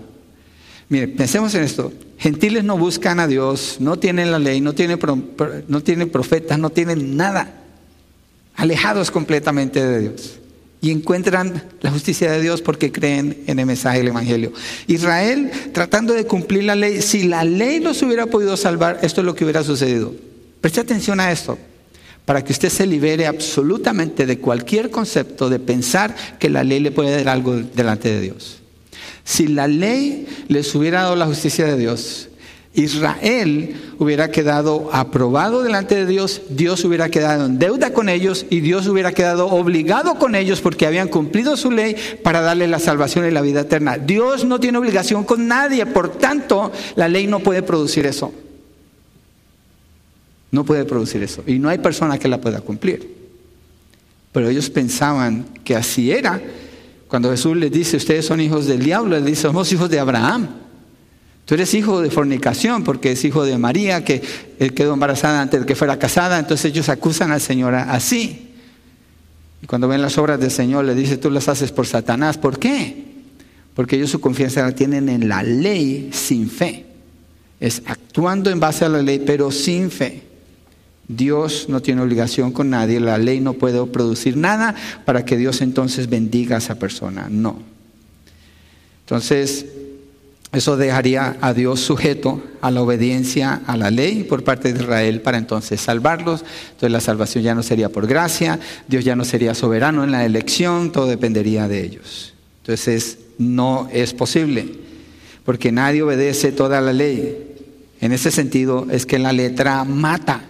Mire, 0.88 1.08
pensemos 1.08 1.54
en 1.54 1.64
esto. 1.64 1.92
Gentiles 2.18 2.62
no 2.62 2.78
buscan 2.78 3.18
a 3.18 3.26
Dios, 3.26 3.78
no 3.80 3.98
tienen 3.98 4.30
la 4.30 4.38
ley, 4.38 4.60
no 4.60 4.74
tienen, 4.74 5.00
no 5.66 5.82
tienen 5.82 6.10
profetas, 6.10 6.58
no 6.58 6.70
tienen 6.70 7.16
nada 7.16 7.63
alejados 8.56 9.10
completamente 9.10 9.84
de 9.84 10.00
Dios. 10.00 10.38
Y 10.80 10.90
encuentran 10.90 11.62
la 11.80 11.90
justicia 11.90 12.30
de 12.30 12.42
Dios 12.42 12.60
porque 12.60 12.92
creen 12.92 13.42
en 13.46 13.58
el 13.58 13.64
mensaje 13.64 13.98
del 13.98 14.08
Evangelio. 14.08 14.52
Israel 14.86 15.50
tratando 15.72 16.12
de 16.12 16.26
cumplir 16.26 16.64
la 16.64 16.74
ley, 16.74 17.00
si 17.00 17.24
la 17.24 17.42
ley 17.44 17.80
los 17.80 18.02
hubiera 18.02 18.26
podido 18.26 18.56
salvar, 18.56 18.98
esto 19.02 19.22
es 19.22 19.24
lo 19.24 19.34
que 19.34 19.44
hubiera 19.44 19.64
sucedido. 19.64 20.14
Preste 20.60 20.80
atención 20.80 21.20
a 21.20 21.32
esto, 21.32 21.58
para 22.24 22.44
que 22.44 22.52
usted 22.52 22.68
se 22.68 22.86
libere 22.86 23.26
absolutamente 23.26 24.26
de 24.26 24.38
cualquier 24.38 24.90
concepto 24.90 25.48
de 25.48 25.58
pensar 25.58 26.14
que 26.38 26.50
la 26.50 26.64
ley 26.64 26.80
le 26.80 26.90
puede 26.90 27.16
dar 27.16 27.28
algo 27.28 27.54
delante 27.54 28.10
de 28.10 28.20
Dios. 28.20 28.60
Si 29.24 29.46
la 29.46 29.66
ley 29.68 30.26
les 30.48 30.74
hubiera 30.74 31.02
dado 31.02 31.16
la 31.16 31.26
justicia 31.26 31.66
de 31.66 31.78
Dios, 31.78 32.28
Israel 32.74 33.76
hubiera 33.98 34.32
quedado 34.32 34.90
aprobado 34.92 35.62
delante 35.62 35.94
de 35.94 36.06
Dios, 36.06 36.42
Dios 36.48 36.84
hubiera 36.84 37.08
quedado 37.08 37.46
en 37.46 37.60
deuda 37.60 37.92
con 37.92 38.08
ellos 38.08 38.46
y 38.50 38.60
Dios 38.60 38.88
hubiera 38.88 39.12
quedado 39.12 39.46
obligado 39.46 40.16
con 40.16 40.34
ellos 40.34 40.60
porque 40.60 40.86
habían 40.86 41.06
cumplido 41.06 41.56
su 41.56 41.70
ley 41.70 41.96
para 42.24 42.40
darle 42.40 42.66
la 42.66 42.80
salvación 42.80 43.26
y 43.26 43.30
la 43.30 43.42
vida 43.42 43.60
eterna. 43.60 43.96
Dios 43.96 44.44
no 44.44 44.58
tiene 44.58 44.78
obligación 44.78 45.22
con 45.22 45.46
nadie, 45.46 45.86
por 45.86 46.18
tanto 46.18 46.72
la 46.96 47.08
ley 47.08 47.28
no 47.28 47.38
puede 47.38 47.62
producir 47.62 48.06
eso. 48.06 48.32
No 50.50 50.64
puede 50.64 50.84
producir 50.84 51.22
eso 51.22 51.44
y 51.46 51.58
no 51.58 51.68
hay 51.68 51.78
persona 51.78 52.18
que 52.18 52.28
la 52.28 52.40
pueda 52.40 52.60
cumplir. 52.60 53.14
Pero 54.32 54.48
ellos 54.48 54.68
pensaban 54.68 55.46
que 55.62 55.76
así 55.76 56.10
era 56.10 56.42
Cuando 57.06 57.30
Jesús 57.30 57.56
les 57.56 57.70
dice, 57.70 57.96
ustedes 57.96 58.26
son 58.26 58.40
hijos 58.40 58.66
del 58.66 58.82
diablo, 58.82 59.14
les 59.14 59.24
dice, 59.24 59.42
somos 59.42 59.70
hijos 59.72 59.88
de 59.88 60.00
Abraham. 60.00 60.63
Tú 61.44 61.54
eres 61.54 61.74
hijo 61.74 62.00
de 62.00 62.10
fornicación 62.10 62.84
porque 62.84 63.12
es 63.12 63.24
hijo 63.24 63.44
de 63.44 63.58
María, 63.58 64.04
que 64.04 64.22
quedó 64.74 64.94
embarazada 64.94 65.42
antes 65.42 65.60
de 65.60 65.66
que 65.66 65.74
fuera 65.74 65.98
casada, 65.98 66.38
entonces 66.38 66.72
ellos 66.72 66.88
acusan 66.88 67.32
al 67.32 67.40
Señor 67.40 67.74
así. 67.74 68.50
Y 69.62 69.66
cuando 69.66 69.88
ven 69.88 70.00
las 70.00 70.16
obras 70.18 70.40
del 70.40 70.50
Señor, 70.50 70.84
le 70.84 70.94
dice, 70.94 71.16
tú 71.16 71.30
las 71.30 71.48
haces 71.48 71.72
por 71.72 71.86
Satanás. 71.86 72.38
¿Por 72.38 72.58
qué? 72.58 73.04
Porque 73.74 73.96
ellos 73.96 74.10
su 74.10 74.20
confianza 74.20 74.62
la 74.62 74.74
tienen 74.74 75.08
en 75.08 75.28
la 75.28 75.42
ley 75.42 76.10
sin 76.12 76.48
fe. 76.48 76.86
Es 77.60 77.82
actuando 77.86 78.50
en 78.50 78.60
base 78.60 78.84
a 78.84 78.88
la 78.88 79.02
ley, 79.02 79.22
pero 79.24 79.50
sin 79.50 79.90
fe. 79.90 80.22
Dios 81.08 81.66
no 81.68 81.82
tiene 81.82 82.00
obligación 82.00 82.52
con 82.52 82.70
nadie, 82.70 83.00
la 83.00 83.18
ley 83.18 83.40
no 83.40 83.54
puede 83.54 83.84
producir 83.86 84.38
nada 84.38 84.74
para 85.04 85.24
que 85.24 85.36
Dios 85.36 85.60
entonces 85.60 86.08
bendiga 86.08 86.56
a 86.56 86.58
esa 86.58 86.78
persona. 86.78 87.28
No. 87.30 87.58
Entonces, 89.00 89.66
eso 90.54 90.76
dejaría 90.76 91.36
a 91.40 91.52
Dios 91.52 91.80
sujeto 91.80 92.42
a 92.60 92.70
la 92.70 92.82
obediencia 92.82 93.62
a 93.66 93.76
la 93.76 93.90
ley 93.90 94.24
por 94.24 94.44
parte 94.44 94.72
de 94.72 94.80
Israel 94.80 95.20
para 95.20 95.38
entonces 95.38 95.80
salvarlos. 95.80 96.44
Entonces 96.66 96.90
la 96.90 97.00
salvación 97.00 97.44
ya 97.44 97.54
no 97.54 97.62
sería 97.62 97.88
por 97.88 98.06
gracia, 98.06 98.60
Dios 98.86 99.04
ya 99.04 99.16
no 99.16 99.24
sería 99.24 99.54
soberano 99.54 100.04
en 100.04 100.12
la 100.12 100.24
elección, 100.24 100.92
todo 100.92 101.06
dependería 101.06 101.66
de 101.68 101.82
ellos. 101.82 102.34
Entonces 102.62 103.18
no 103.38 103.88
es 103.92 104.14
posible, 104.14 104.68
porque 105.44 105.72
nadie 105.72 106.02
obedece 106.02 106.52
toda 106.52 106.80
la 106.80 106.92
ley. 106.92 107.56
En 108.00 108.12
ese 108.12 108.30
sentido 108.30 108.86
es 108.90 109.06
que 109.06 109.18
la 109.18 109.32
letra 109.32 109.84
mata. 109.84 110.44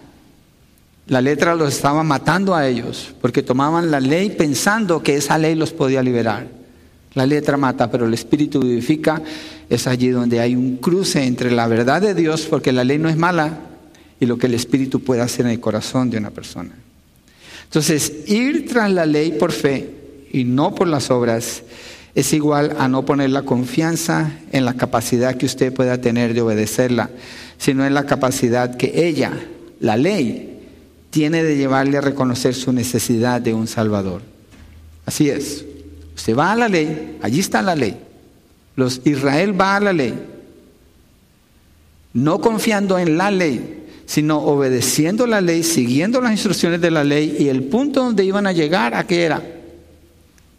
La 1.07 1.21
letra 1.21 1.55
los 1.55 1.73
estaba 1.73 2.03
matando 2.03 2.55
a 2.55 2.67
ellos, 2.67 3.13
porque 3.21 3.43
tomaban 3.43 3.91
la 3.91 3.99
ley 3.99 4.29
pensando 4.29 5.03
que 5.03 5.15
esa 5.15 5.37
ley 5.37 5.55
los 5.55 5.71
podía 5.71 6.01
liberar. 6.01 6.64
La 7.15 7.25
letra 7.25 7.57
mata, 7.57 7.89
pero 7.89 8.05
el 8.05 8.13
espíritu 8.13 8.59
vivifica. 8.59 9.21
Es 9.69 9.87
allí 9.87 10.09
donde 10.09 10.39
hay 10.39 10.55
un 10.55 10.77
cruce 10.77 11.23
entre 11.23 11.49
la 11.51 11.67
verdad 11.67 12.01
de 12.01 12.13
Dios, 12.13 12.45
porque 12.49 12.71
la 12.71 12.83
ley 12.83 12.99
no 12.99 13.09
es 13.09 13.17
mala, 13.17 13.59
y 14.19 14.25
lo 14.25 14.37
que 14.37 14.47
el 14.47 14.53
espíritu 14.53 15.01
puede 15.01 15.21
hacer 15.21 15.45
en 15.45 15.53
el 15.53 15.59
corazón 15.59 16.09
de 16.09 16.17
una 16.17 16.29
persona. 16.29 16.71
Entonces, 17.63 18.11
ir 18.27 18.67
tras 18.67 18.91
la 18.91 19.05
ley 19.05 19.33
por 19.33 19.51
fe 19.51 19.89
y 20.31 20.43
no 20.43 20.75
por 20.75 20.87
las 20.87 21.09
obras 21.11 21.63
es 22.13 22.31
igual 22.31 22.75
a 22.79 22.87
no 22.87 23.05
poner 23.05 23.29
la 23.31 23.41
confianza 23.41 24.31
en 24.51 24.63
la 24.63 24.75
capacidad 24.75 25.35
que 25.35 25.45
usted 25.45 25.73
pueda 25.73 25.99
tener 25.99 26.33
de 26.33 26.41
obedecerla, 26.41 27.09
sino 27.57 27.85
en 27.85 27.93
la 27.93 28.05
capacidad 28.05 28.77
que 28.77 29.07
ella, 29.07 29.33
la 29.81 29.97
ley, 29.97 30.59
tiene 31.09 31.43
de 31.43 31.57
llevarle 31.57 31.97
a 31.97 32.01
reconocer 32.01 32.53
su 32.55 32.71
necesidad 32.71 33.41
de 33.41 33.53
un 33.53 33.67
Salvador. 33.67 34.21
Así 35.05 35.29
es. 35.29 35.65
Usted 36.15 36.35
va 36.35 36.51
a 36.51 36.55
la 36.55 36.69
ley, 36.69 37.17
allí 37.21 37.39
está 37.39 37.61
la 37.61 37.75
ley. 37.75 37.97
Los 38.75 39.01
Israel 39.05 39.59
va 39.59 39.75
a 39.75 39.79
la 39.79 39.93
ley, 39.93 40.13
no 42.13 42.39
confiando 42.41 42.97
en 42.97 43.17
la 43.17 43.31
ley, 43.31 43.85
sino 44.05 44.39
obedeciendo 44.39 45.27
la 45.27 45.41
ley, 45.41 45.63
siguiendo 45.63 46.21
las 46.21 46.31
instrucciones 46.31 46.81
de 46.81 46.91
la 46.91 47.03
ley 47.03 47.37
y 47.39 47.49
el 47.49 47.63
punto 47.63 48.03
donde 48.03 48.23
iban 48.23 48.47
a 48.47 48.51
llegar, 48.51 48.93
¿a 48.93 49.05
qué 49.07 49.23
era? 49.23 49.41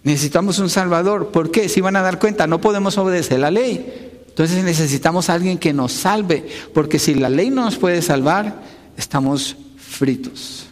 Necesitamos 0.03 0.59
un 0.59 0.71
Salvador. 0.71 1.33
¿Por 1.33 1.51
qué? 1.51 1.69
Si 1.69 1.81
van 1.81 1.97
a 1.97 2.03
dar 2.03 2.19
cuenta, 2.19 2.47
no 2.47 2.61
podemos 2.61 2.97
obedecer 2.97 3.41
la 3.41 3.51
ley. 3.51 3.85
Entonces 4.29 4.63
necesitamos 4.63 5.31
a 5.31 5.35
alguien 5.35 5.59
que 5.59 5.73
nos 5.73 5.93
salve, 5.93 6.47
porque 6.75 6.99
si 6.99 7.15
la 7.15 7.29
ley 7.29 7.51
no 7.51 7.65
nos 7.65 7.77
puede 7.77 8.03
salvar, 8.03 8.63
estamos 8.97 9.57
fritos, 9.79 10.67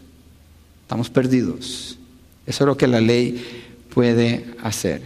estamos 0.83 1.09
perdidos. 1.11 1.99
Eso 2.47 2.64
es 2.64 2.66
lo 2.66 2.77
que 2.77 2.87
la 2.87 3.01
ley 3.01 3.63
puede 3.95 4.45
hacer. 4.63 5.03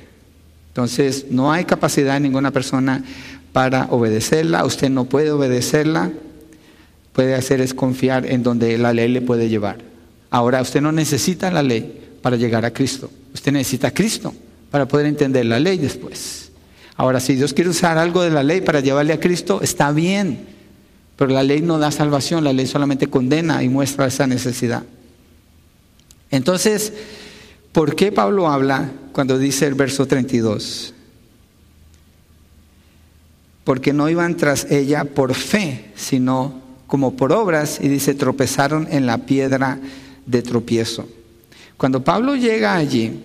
Entonces, 0.69 1.27
no 1.31 1.53
hay 1.53 1.65
capacidad 1.65 2.17
en 2.17 2.23
ninguna 2.25 2.51
persona 2.51 3.05
para 3.53 3.87
obedecerla, 3.91 4.65
usted 4.65 4.89
no 4.89 5.05
puede 5.05 5.31
obedecerla, 5.31 6.11
puede 7.13 7.35
hacer 7.35 7.61
es 7.61 7.75
confiar 7.75 8.27
en 8.27 8.43
donde 8.43 8.79
la 8.79 8.93
ley 8.93 9.09
le 9.09 9.21
puede 9.21 9.49
llevar. 9.49 9.79
Ahora, 10.31 10.63
usted 10.63 10.81
no 10.81 10.93
necesita 10.93 11.51
la 11.51 11.63
ley 11.63 12.19
para 12.23 12.37
llegar 12.37 12.65
a 12.65 12.73
Cristo, 12.73 13.11
usted 13.35 13.53
necesita 13.53 13.89
a 13.89 13.95
Cristo 13.95 14.35
para 14.71 14.87
poder 14.87 15.07
entender 15.07 15.47
la 15.47 15.59
ley 15.59 15.79
después. 15.79 16.51
Ahora, 16.97 17.21
si 17.21 17.35
Dios 17.35 17.53
quiere 17.53 17.71
usar 17.71 17.99
algo 17.99 18.23
de 18.23 18.31
la 18.31 18.43
ley 18.43 18.61
para 18.61 18.81
llevarle 18.81 19.13
a 19.13 19.21
Cristo, 19.21 19.61
está 19.63 19.93
bien, 19.93 20.47
pero 21.17 21.33
la 21.33 21.43
ley 21.43 21.61
no 21.61 21.79
da 21.79 21.91
salvación, 21.91 22.45
la 22.45 22.53
ley 22.53 22.67
solamente 22.67 23.09
condena 23.09 23.63
y 23.63 23.69
muestra 23.69 24.07
esa 24.07 24.27
necesidad. 24.27 24.83
Entonces, 26.31 26.93
¿Por 27.79 27.95
qué 27.95 28.11
Pablo 28.11 28.49
habla 28.49 28.91
cuando 29.13 29.39
dice 29.39 29.65
el 29.65 29.75
verso 29.75 30.05
32? 30.05 30.95
Porque 33.63 33.93
no 33.93 34.09
iban 34.09 34.37
tras 34.37 34.69
ella 34.69 35.05
por 35.05 35.33
fe, 35.33 35.93
sino 35.95 36.61
como 36.89 37.15
por 37.15 37.33
obras, 37.33 37.79
y 37.81 37.87
dice, 37.87 38.15
tropezaron 38.15 38.89
en 38.91 39.07
la 39.07 39.19
piedra 39.19 39.79
de 40.27 40.43
tropiezo. 40.43 41.09
Cuando 41.77 42.03
Pablo 42.03 42.35
llega 42.35 42.75
allí, 42.75 43.21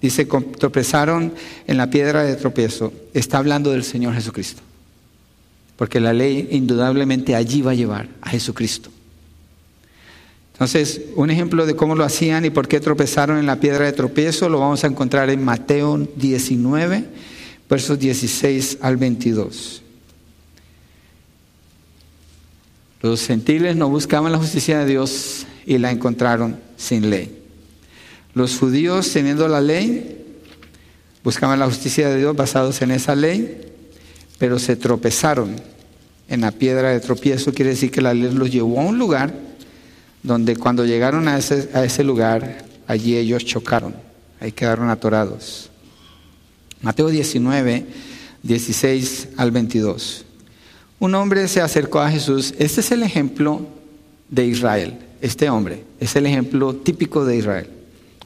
dice, 0.00 0.24
tropezaron 0.24 1.34
en 1.66 1.76
la 1.76 1.90
piedra 1.90 2.22
de 2.22 2.36
tropiezo, 2.36 2.94
está 3.12 3.36
hablando 3.36 3.72
del 3.72 3.84
Señor 3.84 4.14
Jesucristo. 4.14 4.62
Porque 5.76 6.00
la 6.00 6.14
ley 6.14 6.48
indudablemente 6.52 7.34
allí 7.34 7.60
va 7.60 7.72
a 7.72 7.74
llevar 7.74 8.08
a 8.22 8.30
Jesucristo. 8.30 8.88
Entonces, 10.58 11.02
un 11.14 11.30
ejemplo 11.30 11.66
de 11.66 11.76
cómo 11.76 11.94
lo 11.94 12.02
hacían 12.02 12.44
y 12.44 12.50
por 12.50 12.66
qué 12.66 12.80
tropezaron 12.80 13.38
en 13.38 13.46
la 13.46 13.60
piedra 13.60 13.84
de 13.84 13.92
tropiezo 13.92 14.48
lo 14.48 14.58
vamos 14.58 14.82
a 14.82 14.88
encontrar 14.88 15.30
en 15.30 15.44
Mateo 15.44 16.08
19, 16.16 17.04
versos 17.70 17.96
16 17.96 18.78
al 18.80 18.96
22. 18.96 19.82
Los 23.02 23.24
gentiles 23.24 23.76
no 23.76 23.88
buscaban 23.88 24.32
la 24.32 24.38
justicia 24.38 24.80
de 24.80 24.86
Dios 24.86 25.46
y 25.64 25.78
la 25.78 25.92
encontraron 25.92 26.58
sin 26.76 27.08
ley. 27.08 27.38
Los 28.34 28.58
judíos, 28.58 29.12
teniendo 29.12 29.46
la 29.46 29.60
ley, 29.60 30.24
buscaban 31.22 31.60
la 31.60 31.66
justicia 31.66 32.08
de 32.08 32.18
Dios 32.18 32.34
basados 32.34 32.82
en 32.82 32.90
esa 32.90 33.14
ley, 33.14 33.60
pero 34.38 34.58
se 34.58 34.74
tropezaron 34.74 35.54
en 36.28 36.40
la 36.40 36.50
piedra 36.50 36.90
de 36.90 36.98
tropiezo. 36.98 37.54
Quiere 37.54 37.70
decir 37.70 37.92
que 37.92 38.02
la 38.02 38.12
ley 38.12 38.32
los 38.32 38.50
llevó 38.50 38.80
a 38.80 38.84
un 38.86 38.98
lugar 38.98 39.47
donde 40.28 40.56
cuando 40.56 40.84
llegaron 40.84 41.26
a 41.26 41.38
ese, 41.38 42.04
lugar, 42.04 42.66
allí 42.86 43.16
ellos 43.16 43.46
chocaron, 43.46 43.94
ahí 44.40 44.52
quedaron 44.52 44.90
atorados. 44.90 45.70
Mateo 46.82 47.08
19, 47.08 47.86
16 48.42 49.28
al 49.38 49.50
22. 49.50 50.26
Un 50.98 51.14
hombre 51.14 51.48
se 51.48 51.62
acercó 51.62 52.00
a 52.00 52.10
Jesús. 52.10 52.54
Este 52.58 52.82
es 52.82 52.92
el 52.92 53.02
ejemplo 53.02 53.66
de 54.28 54.44
Israel. 54.44 54.98
Este 55.22 55.48
hombre 55.48 55.84
es 55.98 56.14
el 56.14 56.26
ejemplo 56.26 56.74
típico 56.76 57.24
de 57.24 57.38
Israel. 57.38 57.70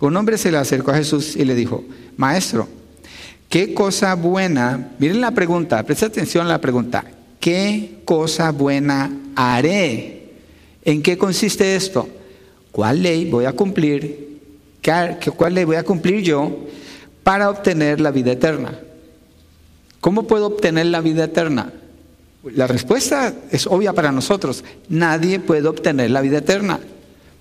Un 0.00 0.16
hombre 0.16 0.38
se 0.38 0.50
le 0.50 0.58
acercó 0.58 0.90
a 0.90 0.96
Jesús 0.96 1.36
y 1.36 1.44
le 1.44 1.54
dijo, 1.54 1.84
Maestro, 2.16 2.68
¿qué 3.48 3.74
cosa 3.74 4.16
buena? 4.16 4.90
Miren 4.98 5.20
la 5.20 5.30
pregunta, 5.30 5.80
presta 5.84 6.06
atención 6.06 6.46
a 6.46 6.48
la 6.48 6.60
pregunta. 6.60 7.04
¿Qué 7.38 8.00
cosa 8.04 8.50
buena 8.50 9.12
haré 9.36 10.21
¿En 10.84 11.02
qué 11.02 11.16
consiste 11.16 11.76
esto? 11.76 12.08
¿Cuál 12.72 13.02
ley 13.02 13.30
voy 13.30 13.44
a 13.44 13.52
cumplir? 13.52 14.40
¿Cuál 15.36 15.54
ley 15.54 15.64
voy 15.64 15.76
a 15.76 15.84
cumplir 15.84 16.22
yo 16.22 16.66
para 17.22 17.50
obtener 17.50 18.00
la 18.00 18.10
vida 18.10 18.32
eterna? 18.32 18.78
¿Cómo 20.00 20.24
puedo 20.24 20.46
obtener 20.46 20.86
la 20.86 21.00
vida 21.00 21.24
eterna? 21.24 21.72
La 22.42 22.66
respuesta 22.66 23.32
es 23.52 23.68
obvia 23.68 23.92
para 23.92 24.10
nosotros. 24.10 24.64
Nadie 24.88 25.38
puede 25.38 25.68
obtener 25.68 26.10
la 26.10 26.20
vida 26.20 26.38
eterna. 26.38 26.80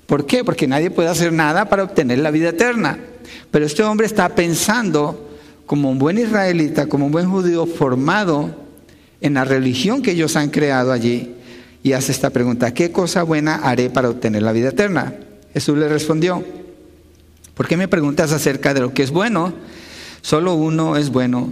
¿Por 0.05 0.27
qué? 0.27 0.43
Porque 0.43 0.67
nadie 0.67 0.91
puede 0.91 1.09
hacer 1.09 1.33
nada 1.33 1.69
para 1.69 1.83
obtener 1.83 2.19
la 2.19 2.29
vida 2.29 2.49
eterna. 2.49 2.99
Pero 3.49 3.65
este 3.65 3.81
hombre 3.81 4.05
está 4.05 4.35
pensando 4.35 5.29
como 5.65 5.89
un 5.89 5.97
buen 5.97 6.19
israelita, 6.19 6.85
como 6.85 7.07
un 7.07 7.11
buen 7.11 7.29
judío 7.29 7.65
formado 7.65 8.53
en 9.21 9.33
la 9.33 9.45
religión 9.45 10.03
que 10.03 10.11
ellos 10.11 10.35
han 10.35 10.49
creado 10.49 10.91
allí 10.91 11.33
y 11.83 11.93
hace 11.93 12.11
esta 12.11 12.29
pregunta, 12.29 12.73
¿qué 12.73 12.91
cosa 12.91 13.23
buena 13.23 13.55
haré 13.55 13.89
para 13.89 14.09
obtener 14.09 14.43
la 14.43 14.51
vida 14.51 14.69
eterna? 14.69 15.15
Jesús 15.53 15.77
le 15.77 15.87
respondió, 15.87 16.43
¿por 17.55 17.67
qué 17.67 17.77
me 17.77 17.87
preguntas 17.87 18.31
acerca 18.31 18.73
de 18.73 18.81
lo 18.81 18.93
que 18.93 19.03
es 19.03 19.11
bueno? 19.11 19.53
Solo 20.21 20.53
uno 20.53 20.97
es 20.97 21.09
bueno, 21.09 21.49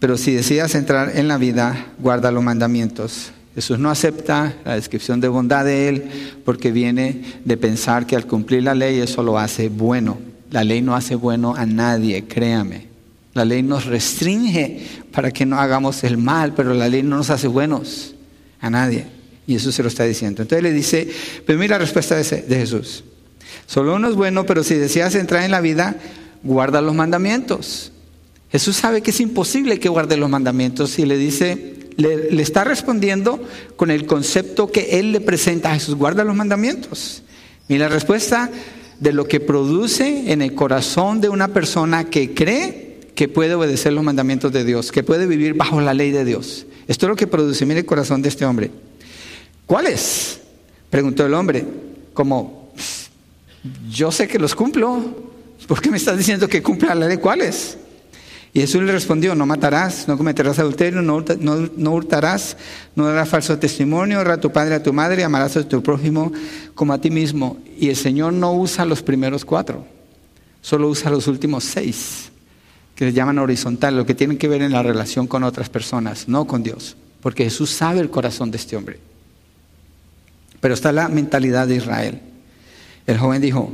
pero 0.00 0.16
si 0.16 0.32
decidas 0.32 0.74
entrar 0.74 1.16
en 1.16 1.28
la 1.28 1.36
vida, 1.36 1.88
guarda 1.98 2.30
los 2.30 2.42
mandamientos. 2.42 3.32
Jesús 3.54 3.78
no 3.78 3.90
acepta 3.90 4.54
la 4.64 4.74
descripción 4.74 5.20
de 5.20 5.28
bondad 5.28 5.64
de 5.64 5.88
Él 5.88 6.04
porque 6.44 6.72
viene 6.72 7.22
de 7.44 7.56
pensar 7.56 8.06
que 8.06 8.16
al 8.16 8.26
cumplir 8.26 8.62
la 8.62 8.74
ley 8.74 9.00
eso 9.00 9.22
lo 9.22 9.38
hace 9.38 9.68
bueno. 9.68 10.18
La 10.50 10.62
ley 10.62 10.82
no 10.82 10.94
hace 10.94 11.14
bueno 11.14 11.54
a 11.54 11.64
nadie, 11.64 12.24
créame. 12.24 12.86
La 13.32 13.44
ley 13.44 13.62
nos 13.62 13.86
restringe 13.86 14.86
para 15.12 15.30
que 15.30 15.46
no 15.46 15.58
hagamos 15.58 16.04
el 16.04 16.16
mal, 16.18 16.54
pero 16.54 16.74
la 16.74 16.88
ley 16.88 17.02
no 17.02 17.16
nos 17.16 17.30
hace 17.30 17.48
buenos 17.48 18.14
a 18.60 18.70
nadie. 18.70 19.15
Y 19.46 19.56
eso 19.56 19.70
se 19.70 19.82
lo 19.82 19.88
está 19.88 20.04
diciendo. 20.04 20.42
Entonces 20.42 20.62
le 20.62 20.72
dice, 20.72 21.08
pues 21.44 21.58
mira 21.58 21.76
la 21.76 21.84
respuesta 21.84 22.16
de, 22.16 22.24
Jesús. 22.24 23.04
Solo 23.66 23.94
uno 23.94 24.08
es 24.08 24.14
bueno, 24.14 24.44
pero 24.44 24.64
si 24.64 24.74
deseas 24.74 25.14
entrar 25.14 25.44
en 25.44 25.50
la 25.50 25.60
vida, 25.60 25.96
guarda 26.42 26.80
los 26.80 26.94
mandamientos. 26.94 27.92
Jesús 28.50 28.76
sabe 28.76 29.02
que 29.02 29.10
es 29.10 29.20
imposible 29.20 29.78
que 29.78 29.88
guarde 29.88 30.16
los 30.16 30.30
mandamientos 30.30 30.98
y 30.98 31.06
le 31.06 31.16
dice, 31.16 31.74
le, 31.96 32.30
le, 32.30 32.42
está 32.42 32.64
respondiendo 32.64 33.42
con 33.76 33.90
el 33.90 34.06
concepto 34.06 34.70
que 34.70 34.98
él 34.98 35.12
le 35.12 35.20
presenta 35.20 35.70
a 35.70 35.74
Jesús, 35.74 35.94
guarda 35.94 36.24
los 36.24 36.36
mandamientos. 36.36 37.22
Y 37.68 37.78
la 37.78 37.88
respuesta 37.88 38.50
de 39.00 39.12
lo 39.12 39.26
que 39.26 39.40
produce 39.40 40.32
en 40.32 40.42
el 40.42 40.54
corazón 40.54 41.20
de 41.20 41.28
una 41.28 41.48
persona 41.48 42.04
que 42.04 42.34
cree 42.34 42.86
que 43.14 43.28
puede 43.28 43.54
obedecer 43.54 43.92
los 43.92 44.04
mandamientos 44.04 44.52
de 44.52 44.64
Dios, 44.64 44.92
que 44.92 45.02
puede 45.02 45.26
vivir 45.26 45.54
bajo 45.54 45.80
la 45.80 45.94
ley 45.94 46.10
de 46.10 46.24
Dios. 46.24 46.66
Esto 46.86 47.06
es 47.06 47.10
lo 47.10 47.16
que 47.16 47.26
produce, 47.26 47.66
mire 47.66 47.80
el 47.80 47.86
corazón 47.86 48.22
de 48.22 48.28
este 48.28 48.44
hombre. 48.44 48.70
¿Cuáles? 49.66 50.40
Preguntó 50.88 51.26
el 51.26 51.34
hombre, 51.34 51.64
como, 52.14 52.72
yo 53.90 54.12
sé 54.12 54.28
que 54.28 54.38
los 54.38 54.54
cumplo, 54.54 55.02
¿por 55.66 55.80
qué 55.80 55.90
me 55.90 55.96
estás 55.96 56.16
diciendo 56.16 56.48
que 56.48 56.62
cumpla 56.62 56.94
la 56.94 57.08
ley? 57.08 57.18
¿Cuáles? 57.18 57.76
Y 58.56 58.60
Jesús 58.60 58.82
le 58.82 58.92
respondió, 58.92 59.34
no 59.34 59.44
matarás, 59.44 60.08
no 60.08 60.16
cometerás 60.16 60.58
adulterio, 60.58 61.02
no, 61.02 61.22
no, 61.40 61.92
hurtarás, 61.92 62.56
no 62.94 63.04
darás 63.06 63.28
falso 63.28 63.58
testimonio, 63.58 64.20
honra 64.20 64.34
a 64.34 64.40
tu 64.40 64.50
padre, 64.50 64.76
a 64.76 64.82
tu 64.82 64.94
madre, 64.94 65.24
amarás 65.24 65.58
a 65.58 65.68
tu 65.68 65.82
prójimo 65.82 66.32
como 66.74 66.94
a 66.94 66.98
ti 66.98 67.10
mismo. 67.10 67.58
Y 67.78 67.90
el 67.90 67.96
Señor 67.96 68.32
no 68.32 68.54
usa 68.54 68.86
los 68.86 69.02
primeros 69.02 69.44
cuatro, 69.44 69.84
solo 70.62 70.88
usa 70.88 71.10
los 71.10 71.26
últimos 71.26 71.64
seis, 71.64 72.30
que 72.94 73.04
le 73.04 73.12
llaman 73.12 73.38
horizontal, 73.40 73.94
lo 73.94 74.06
que 74.06 74.14
tienen 74.14 74.38
que 74.38 74.48
ver 74.48 74.62
en 74.62 74.72
la 74.72 74.82
relación 74.82 75.26
con 75.26 75.44
otras 75.44 75.68
personas, 75.68 76.26
no 76.26 76.46
con 76.46 76.62
Dios, 76.62 76.96
porque 77.20 77.44
Jesús 77.44 77.68
sabe 77.68 78.00
el 78.00 78.08
corazón 78.08 78.50
de 78.50 78.56
este 78.56 78.74
hombre. 78.74 79.00
Pero 80.60 80.74
está 80.74 80.92
la 80.92 81.08
mentalidad 81.08 81.66
de 81.66 81.76
Israel. 81.76 82.20
El 83.06 83.18
joven 83.18 83.42
dijo, 83.42 83.70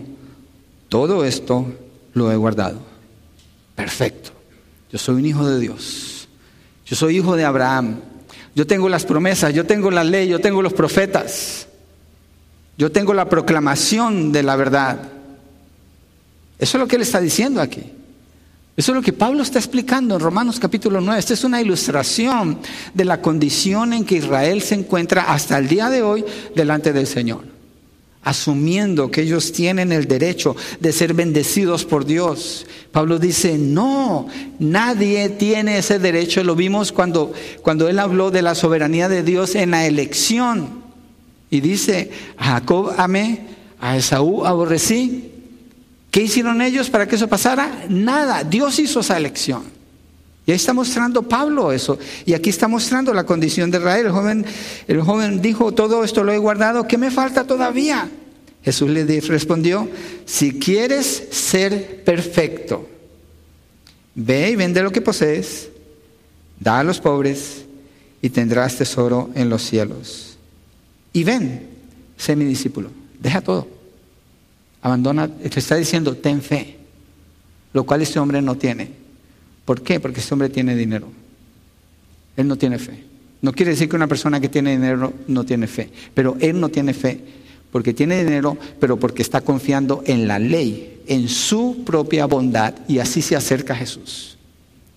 todo 0.88 1.24
esto 1.24 1.66
lo 2.14 2.30
he 2.30 2.36
guardado. 2.36 2.80
Perfecto. 3.74 4.30
Yo 4.90 4.98
soy 4.98 5.16
un 5.16 5.26
hijo 5.26 5.48
de 5.48 5.58
Dios. 5.58 6.28
Yo 6.84 6.96
soy 6.96 7.16
hijo 7.16 7.36
de 7.36 7.44
Abraham. 7.44 8.00
Yo 8.54 8.66
tengo 8.66 8.88
las 8.88 9.06
promesas, 9.06 9.54
yo 9.54 9.64
tengo 9.64 9.90
la 9.90 10.04
ley, 10.04 10.28
yo 10.28 10.40
tengo 10.40 10.60
los 10.60 10.74
profetas. 10.74 11.66
Yo 12.76 12.92
tengo 12.92 13.14
la 13.14 13.28
proclamación 13.28 14.32
de 14.32 14.42
la 14.42 14.56
verdad. 14.56 14.98
Eso 16.58 16.76
es 16.76 16.80
lo 16.80 16.86
que 16.86 16.96
él 16.96 17.02
está 17.02 17.20
diciendo 17.20 17.60
aquí. 17.60 17.92
Eso 18.76 18.92
es 18.92 18.96
lo 18.96 19.02
que 19.02 19.12
Pablo 19.12 19.42
está 19.42 19.58
explicando 19.58 20.14
en 20.14 20.20
Romanos 20.20 20.58
capítulo 20.58 21.00
9. 21.00 21.18
Esta 21.18 21.34
es 21.34 21.44
una 21.44 21.60
ilustración 21.60 22.58
de 22.94 23.04
la 23.04 23.20
condición 23.20 23.92
en 23.92 24.04
que 24.04 24.16
Israel 24.16 24.62
se 24.62 24.74
encuentra 24.74 25.32
hasta 25.32 25.58
el 25.58 25.68
día 25.68 25.90
de 25.90 26.02
hoy 26.02 26.24
delante 26.54 26.92
del 26.92 27.06
Señor 27.06 27.52
asumiendo 28.24 29.10
que 29.10 29.22
ellos 29.22 29.52
tienen 29.52 29.92
el 29.92 30.06
derecho 30.06 30.54
de 30.80 30.92
ser 30.92 31.14
bendecidos 31.14 31.84
por 31.84 32.06
Dios. 32.06 32.66
Pablo 32.92 33.18
dice, 33.18 33.58
no, 33.58 34.28
nadie 34.58 35.28
tiene 35.28 35.78
ese 35.78 35.98
derecho. 35.98 36.44
Lo 36.44 36.54
vimos 36.54 36.92
cuando, 36.92 37.32
cuando 37.62 37.88
él 37.88 37.98
habló 37.98 38.30
de 38.30 38.42
la 38.42 38.54
soberanía 38.54 39.08
de 39.08 39.22
Dios 39.22 39.54
en 39.54 39.72
la 39.72 39.86
elección. 39.86 40.82
Y 41.50 41.60
dice, 41.60 42.10
a 42.38 42.52
Jacob 42.52 42.94
amé, 42.96 43.46
a 43.80 43.96
Esaú 43.96 44.46
aborrecí. 44.46 45.31
¿Qué 46.12 46.20
hicieron 46.20 46.60
ellos 46.60 46.90
para 46.90 47.08
que 47.08 47.16
eso 47.16 47.26
pasara? 47.26 47.86
Nada, 47.88 48.44
Dios 48.44 48.78
hizo 48.78 49.00
esa 49.00 49.16
elección. 49.16 49.62
Y 50.44 50.50
ahí 50.50 50.56
está 50.56 50.74
mostrando 50.74 51.22
Pablo 51.22 51.72
eso. 51.72 51.98
Y 52.26 52.34
aquí 52.34 52.50
está 52.50 52.68
mostrando 52.68 53.14
la 53.14 53.24
condición 53.24 53.70
de 53.70 53.78
Israel. 53.78 54.06
El 54.06 54.12
joven, 54.12 54.46
el 54.88 55.00
joven 55.00 55.40
dijo, 55.40 55.72
todo 55.72 56.04
esto 56.04 56.22
lo 56.22 56.30
he 56.30 56.36
guardado, 56.36 56.86
¿qué 56.86 56.98
me 56.98 57.10
falta 57.10 57.44
todavía? 57.44 58.10
Jesús 58.62 58.90
le 58.90 59.20
respondió, 59.22 59.88
si 60.26 60.58
quieres 60.58 61.28
ser 61.30 62.04
perfecto, 62.04 62.86
ve 64.14 64.50
y 64.50 64.56
vende 64.56 64.82
lo 64.82 64.92
que 64.92 65.00
posees, 65.00 65.70
da 66.60 66.80
a 66.80 66.84
los 66.84 67.00
pobres 67.00 67.64
y 68.20 68.28
tendrás 68.28 68.76
tesoro 68.76 69.30
en 69.34 69.48
los 69.48 69.62
cielos. 69.62 70.36
Y 71.14 71.24
ven, 71.24 71.70
sé 72.18 72.36
mi 72.36 72.44
discípulo, 72.44 72.90
deja 73.18 73.40
todo. 73.40 73.81
Abandona, 74.82 75.28
te 75.28 75.58
está 75.58 75.76
diciendo, 75.76 76.16
ten 76.16 76.42
fe, 76.42 76.76
lo 77.72 77.84
cual 77.84 78.02
este 78.02 78.18
hombre 78.18 78.42
no 78.42 78.56
tiene. 78.56 78.90
¿Por 79.64 79.82
qué? 79.82 80.00
Porque 80.00 80.20
este 80.20 80.34
hombre 80.34 80.48
tiene 80.48 80.74
dinero. 80.74 81.08
Él 82.36 82.48
no 82.48 82.56
tiene 82.56 82.78
fe. 82.78 83.04
No 83.40 83.52
quiere 83.52 83.72
decir 83.72 83.88
que 83.88 83.96
una 83.96 84.08
persona 84.08 84.40
que 84.40 84.48
tiene 84.48 84.72
dinero 84.72 85.12
no 85.28 85.44
tiene 85.44 85.66
fe, 85.66 85.90
pero 86.14 86.36
él 86.40 86.60
no 86.60 86.68
tiene 86.68 86.94
fe 86.94 87.20
porque 87.72 87.94
tiene 87.94 88.22
dinero, 88.22 88.58
pero 88.78 88.98
porque 88.98 89.22
está 89.22 89.40
confiando 89.40 90.02
en 90.06 90.28
la 90.28 90.38
ley, 90.38 91.00
en 91.06 91.28
su 91.28 91.82
propia 91.84 92.26
bondad 92.26 92.74
y 92.86 92.98
así 92.98 93.22
se 93.22 93.34
acerca 93.34 93.72
a 93.72 93.76
Jesús. 93.76 94.36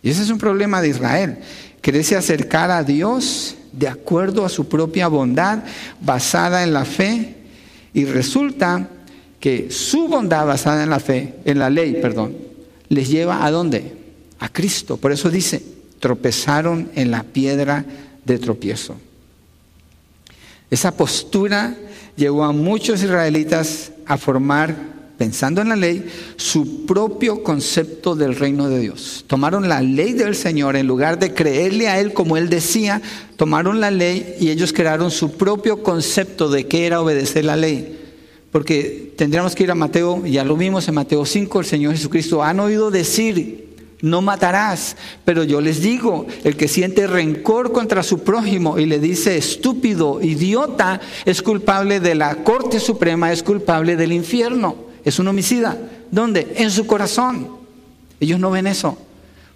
Y 0.04 0.10
ese 0.10 0.24
es 0.24 0.30
un 0.30 0.38
problema 0.38 0.82
de 0.82 0.90
Israel. 0.90 1.38
Quererse 1.82 2.18
acercar 2.18 2.70
a 2.70 2.84
Dios 2.84 3.56
de 3.72 3.88
acuerdo 3.88 4.46
a 4.46 4.50
su 4.50 4.68
propia 4.68 5.08
bondad, 5.08 5.64
basada 6.02 6.64
en 6.64 6.74
la 6.74 6.86
fe, 6.86 7.36
y 7.94 8.06
resulta 8.06 8.90
que 9.46 9.70
su 9.70 10.08
bondad 10.08 10.48
basada 10.48 10.82
en 10.82 10.90
la 10.90 11.00
fe, 11.00 11.36
en 11.46 11.60
la 11.60 11.70
ley, 11.70 12.00
perdón, 12.02 12.36
les 12.90 13.10
lleva 13.10 13.46
a 13.46 13.52
dónde? 13.52 13.94
a 14.40 14.50
Cristo. 14.50 14.98
Por 14.98 15.12
eso 15.12 15.30
dice, 15.30 15.62
tropezaron 16.00 16.90
en 16.96 17.12
la 17.12 17.22
piedra 17.22 17.86
de 18.26 18.40
tropiezo. 18.40 18.96
Esa 20.72 20.98
postura 20.98 21.78
llevó 22.16 22.44
a 22.44 22.52
muchos 22.54 23.04
israelitas 23.04 23.92
a 24.08 24.18
formar, 24.18 24.76
pensando 25.20 25.62
en 25.62 25.70
la 25.70 25.76
ley, 25.76 26.10
su 26.38 26.88
propio 26.88 27.44
concepto 27.44 28.16
del 28.16 28.36
reino 28.36 28.68
de 28.68 28.80
Dios. 28.80 29.26
Tomaron 29.28 29.70
la 29.70 29.80
ley 29.80 30.14
del 30.14 30.36
Señor, 30.36 30.76
en 30.76 30.88
lugar 30.88 31.20
de 31.20 31.36
creerle 31.36 31.88
a 31.88 32.00
Él 32.00 32.14
como 32.14 32.36
Él 32.36 32.50
decía, 32.50 33.00
tomaron 33.38 33.80
la 33.80 33.92
ley 33.92 34.38
y 34.40 34.50
ellos 34.50 34.74
crearon 34.74 35.12
su 35.12 35.38
propio 35.38 35.84
concepto 35.84 36.50
de 36.50 36.66
qué 36.66 36.88
era 36.88 37.00
obedecer 37.00 37.46
la 37.46 37.58
ley. 37.58 37.95
Porque 38.56 39.12
tendríamos 39.18 39.54
que 39.54 39.64
ir 39.64 39.72
a 39.72 39.76
Mateo, 39.76 40.26
ya 40.26 40.46
lo 40.46 40.56
vimos 40.56 40.88
en 40.88 40.96
Mateo 40.96 41.26
5, 41.26 41.60
el 41.60 41.66
Señor 41.66 41.92
Jesucristo, 41.92 42.42
han 42.42 42.62
oído 42.62 42.90
decir 42.90 43.76
no 44.02 44.22
matarás. 44.22 44.96
Pero 45.26 45.44
yo 45.44 45.60
les 45.60 45.82
digo, 45.82 46.26
el 46.46 46.56
que 46.56 46.70
siente 46.70 47.06
rencor 47.06 47.74
contra 47.74 48.02
su 48.02 48.20
prójimo 48.20 48.80
y 48.80 48.86
le 48.86 49.00
dice 49.00 49.36
estúpido, 49.36 50.22
idiota, 50.22 51.02
es 51.26 51.42
culpable 51.42 52.00
de 52.00 52.16
la 52.16 52.46
Corte 52.46 52.80
Suprema, 52.80 53.34
es 53.34 53.44
culpable 53.44 53.98
del 53.98 54.14
infierno. 54.14 54.78
Es 55.04 55.20
un 55.20 55.28
homicida. 55.28 55.78
¿Dónde? 56.10 56.54
En 56.56 56.72
su 56.72 56.88
corazón. 56.88 57.50
Ellos 58.22 58.40
no 58.40 58.52
ven 58.52 58.68
eso. 58.68 58.98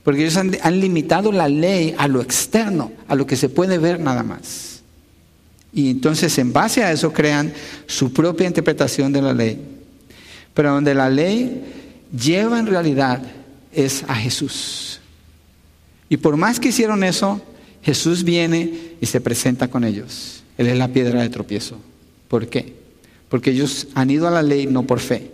Porque 0.04 0.24
ellos 0.24 0.36
han, 0.36 0.58
han 0.62 0.78
limitado 0.82 1.32
la 1.32 1.48
ley 1.48 1.96
a 1.98 2.10
lo 2.10 2.20
externo, 2.22 2.92
a 3.08 3.16
lo 3.16 3.26
que 3.26 3.38
se 3.38 3.48
puede 3.48 3.78
ver 3.78 4.02
nada 4.02 4.24
más. 4.24 4.69
Y 5.74 5.90
entonces 5.90 6.38
en 6.38 6.52
base 6.52 6.84
a 6.84 6.92
eso 6.92 7.14
crean 7.14 7.54
su 7.86 8.12
propia 8.12 8.48
interpretación 8.48 9.14
de 9.14 9.22
la 9.22 9.34
ley. 9.34 9.60
Pero 10.54 10.74
donde 10.74 10.96
la 10.96 11.10
ley 11.10 11.64
lleva 12.12 12.60
en 12.60 12.68
realidad 12.68 13.22
es 13.72 14.04
a 14.08 14.16
Jesús. 14.16 15.00
Y 16.10 16.18
por 16.18 16.38
más 16.38 16.60
que 16.60 16.70
hicieron 16.70 17.04
eso, 17.04 17.42
Jesús 17.84 18.24
viene 18.24 18.96
y 19.00 19.06
se 19.06 19.22
presenta 19.22 19.68
con 19.68 19.84
ellos. 19.84 20.44
Él 20.58 20.68
es 20.68 20.78
la 20.78 20.88
piedra 20.90 21.22
de 21.22 21.30
tropiezo. 21.30 21.78
¿Por 22.28 22.48
qué? 22.48 22.74
Porque 23.30 23.52
ellos 23.52 23.88
han 23.94 24.10
ido 24.10 24.28
a 24.28 24.32
la 24.32 24.42
ley 24.42 24.66
no 24.66 24.84
por 24.84 25.00
fe, 25.00 25.32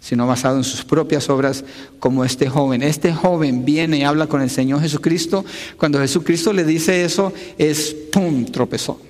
sino 0.00 0.26
basado 0.26 0.56
en 0.56 0.64
sus 0.64 0.84
propias 0.84 1.30
obras, 1.30 1.64
como 2.00 2.24
este 2.24 2.48
joven. 2.48 2.82
Este 2.82 3.12
joven 3.12 3.64
viene 3.64 3.98
y 3.98 4.02
habla 4.02 4.26
con 4.26 4.42
el 4.42 4.50
Señor 4.50 4.80
Jesucristo. 4.80 5.44
Cuando 5.76 6.00
Jesucristo 6.00 6.52
le 6.52 6.64
dice 6.64 7.04
eso, 7.04 7.32
es 7.56 7.94
¡pum! 8.12 8.44
tropezó. 8.44 9.00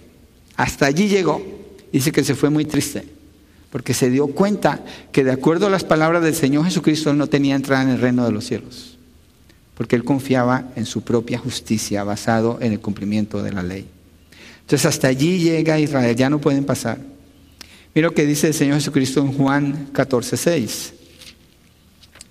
Hasta 0.59 0.85
allí 0.85 1.09
llegó. 1.09 1.41
Dice 1.91 2.13
que 2.13 2.23
se 2.23 2.35
fue 2.35 2.51
muy 2.51 2.67
triste 2.67 3.19
porque 3.71 3.95
se 3.95 4.11
dio 4.11 4.29
cuenta 4.29 4.85
que 5.13 5.25
de 5.25 5.33
acuerdo 5.33 5.67
a 5.67 5.71
las 5.71 5.85
palabras 5.85 6.23
del 6.23 6.35
Señor 6.35 6.65
Jesucristo, 6.65 7.11
él 7.11 7.19
no 7.19 7.27
tenía 7.27 7.55
entrada 7.55 7.83
en 7.83 7.91
el 7.91 8.01
reino 8.01 8.25
de 8.25 8.33
los 8.33 8.45
cielos, 8.47 8.97
porque 9.75 9.97
él 9.97 10.05
confiaba 10.05 10.71
en 10.75 10.87
su 10.87 11.03
propia 11.03 11.39
justicia 11.39 12.03
basado 12.05 12.59
en 12.61 12.73
el 12.73 12.81
cumplimiento 12.81 13.43
de 13.43 13.53
la 13.53 13.63
ley. 13.63 13.87
Entonces 14.61 14.87
hasta 14.87 15.09
allí 15.09 15.39
llega 15.39 15.79
Israel, 15.79 16.17
ya 16.17 16.31
no 16.31 16.41
pueden 16.41 16.65
pasar. 16.65 16.99
Mira 17.95 18.09
lo 18.09 18.15
que 18.15 18.27
dice 18.27 18.49
el 18.49 18.55
Señor 18.55 18.77
Jesucristo 18.77 19.21
en 19.21 19.33
Juan 19.33 19.89
14, 19.93 20.37
6. 20.37 20.93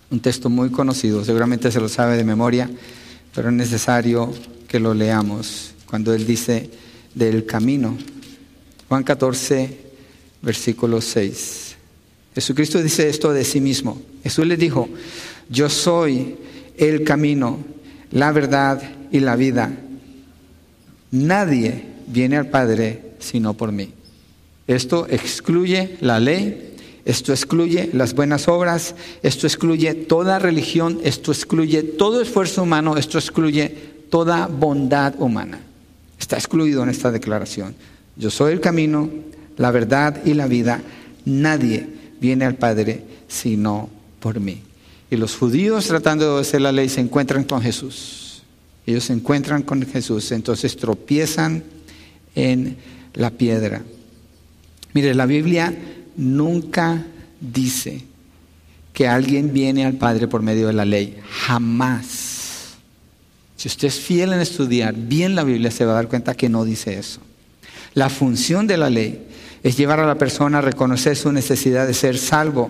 Un 0.09 0.19
texto 0.19 0.49
muy 0.49 0.69
conocido, 0.69 1.23
seguramente 1.23 1.71
se 1.71 1.79
lo 1.79 1.89
sabe 1.89 2.17
de 2.17 2.23
memoria, 2.23 2.69
pero 3.35 3.49
es 3.49 3.55
necesario 3.55 4.33
que 4.67 4.79
lo 4.79 4.93
leamos 4.93 5.73
cuando 5.85 6.13
Él 6.13 6.25
dice 6.25 6.69
del 7.13 7.45
camino. 7.45 7.97
Juan 8.89 9.03
14, 9.03 9.77
versículo 10.41 11.01
6. 11.01 11.75
Jesucristo 12.35 12.81
dice 12.81 13.09
esto 13.09 13.33
de 13.33 13.43
sí 13.43 13.59
mismo. 13.59 14.01
Jesús 14.23 14.45
le 14.45 14.57
dijo, 14.57 14.89
yo 15.49 15.69
soy 15.69 16.35
el 16.77 17.03
camino, 17.03 17.59
la 18.11 18.31
verdad 18.31 18.81
y 19.11 19.19
la 19.19 19.35
vida. 19.35 19.71
Nadie 21.11 21.83
viene 22.07 22.37
al 22.37 22.49
Padre 22.49 23.13
sino 23.19 23.55
por 23.55 23.71
mí. 23.71 23.93
Esto 24.67 25.07
excluye 25.09 25.97
la 26.01 26.19
ley, 26.19 26.67
Esto 27.07 27.31
excluye 27.31 27.89
las 27.93 28.13
buenas 28.13 28.49
obras, 28.49 28.93
esto 29.23 29.47
excluye 29.47 29.93
toda 29.93 30.39
religión, 30.39 30.99
esto 31.05 31.31
excluye 31.31 31.81
todo 31.81 32.21
esfuerzo 32.21 32.63
humano, 32.63 32.97
esto 32.97 33.17
excluye 33.17 33.69
toda 34.09 34.47
bondad 34.47 35.15
humana. 35.17 35.61
Está 36.19 36.35
excluido 36.35 36.83
en 36.83 36.89
esta 36.89 37.09
declaración. 37.09 37.75
Yo 38.17 38.31
soy 38.31 38.53
el 38.53 38.61
camino, 38.61 39.09
la 39.57 39.71
verdad 39.71 40.23
y 40.25 40.33
la 40.33 40.47
vida. 40.47 40.81
Nadie 41.25 41.87
viene 42.19 42.45
al 42.45 42.55
Padre 42.55 43.03
sino 43.27 43.89
por 44.19 44.39
mí. 44.39 44.61
Y 45.09 45.15
los 45.15 45.35
judíos 45.35 45.87
tratando 45.87 46.25
de 46.25 46.31
obedecer 46.31 46.61
la 46.61 46.71
ley 46.71 46.89
se 46.89 47.01
encuentran 47.01 47.43
con 47.43 47.61
Jesús. 47.61 48.43
Ellos 48.85 49.05
se 49.05 49.13
encuentran 49.13 49.63
con 49.63 49.85
Jesús, 49.85 50.31
entonces 50.31 50.77
tropiezan 50.77 51.63
en 52.35 52.77
la 53.13 53.31
piedra. 53.31 53.83
Mire, 54.93 55.13
la 55.13 55.25
Biblia 55.25 55.73
nunca 56.15 57.05
dice 57.39 58.03
que 58.93 59.07
alguien 59.07 59.53
viene 59.53 59.85
al 59.85 59.93
Padre 59.93 60.27
por 60.27 60.41
medio 60.41 60.67
de 60.67 60.73
la 60.73 60.85
ley. 60.85 61.17
Jamás. 61.45 62.77
Si 63.57 63.67
usted 63.67 63.89
es 63.89 63.99
fiel 63.99 64.33
en 64.33 64.39
estudiar 64.39 64.95
bien 64.95 65.35
la 65.35 65.43
Biblia, 65.43 65.69
se 65.69 65.85
va 65.85 65.91
a 65.91 65.95
dar 65.95 66.07
cuenta 66.07 66.33
que 66.33 66.47
no 66.49 66.63
dice 66.63 66.97
eso. 66.97 67.19
La 67.97 68.09
función 68.09 68.67
de 68.67 68.77
la 68.77 68.91
ley 68.91 69.27
es 69.63 69.75
llevar 69.75 69.99
a 69.99 70.05
la 70.05 70.19
persona 70.19 70.59
a 70.59 70.61
reconocer 70.61 71.17
su 71.17 71.31
necesidad 71.31 71.87
de 71.87 71.95
ser 71.95 72.19
salvo. 72.19 72.69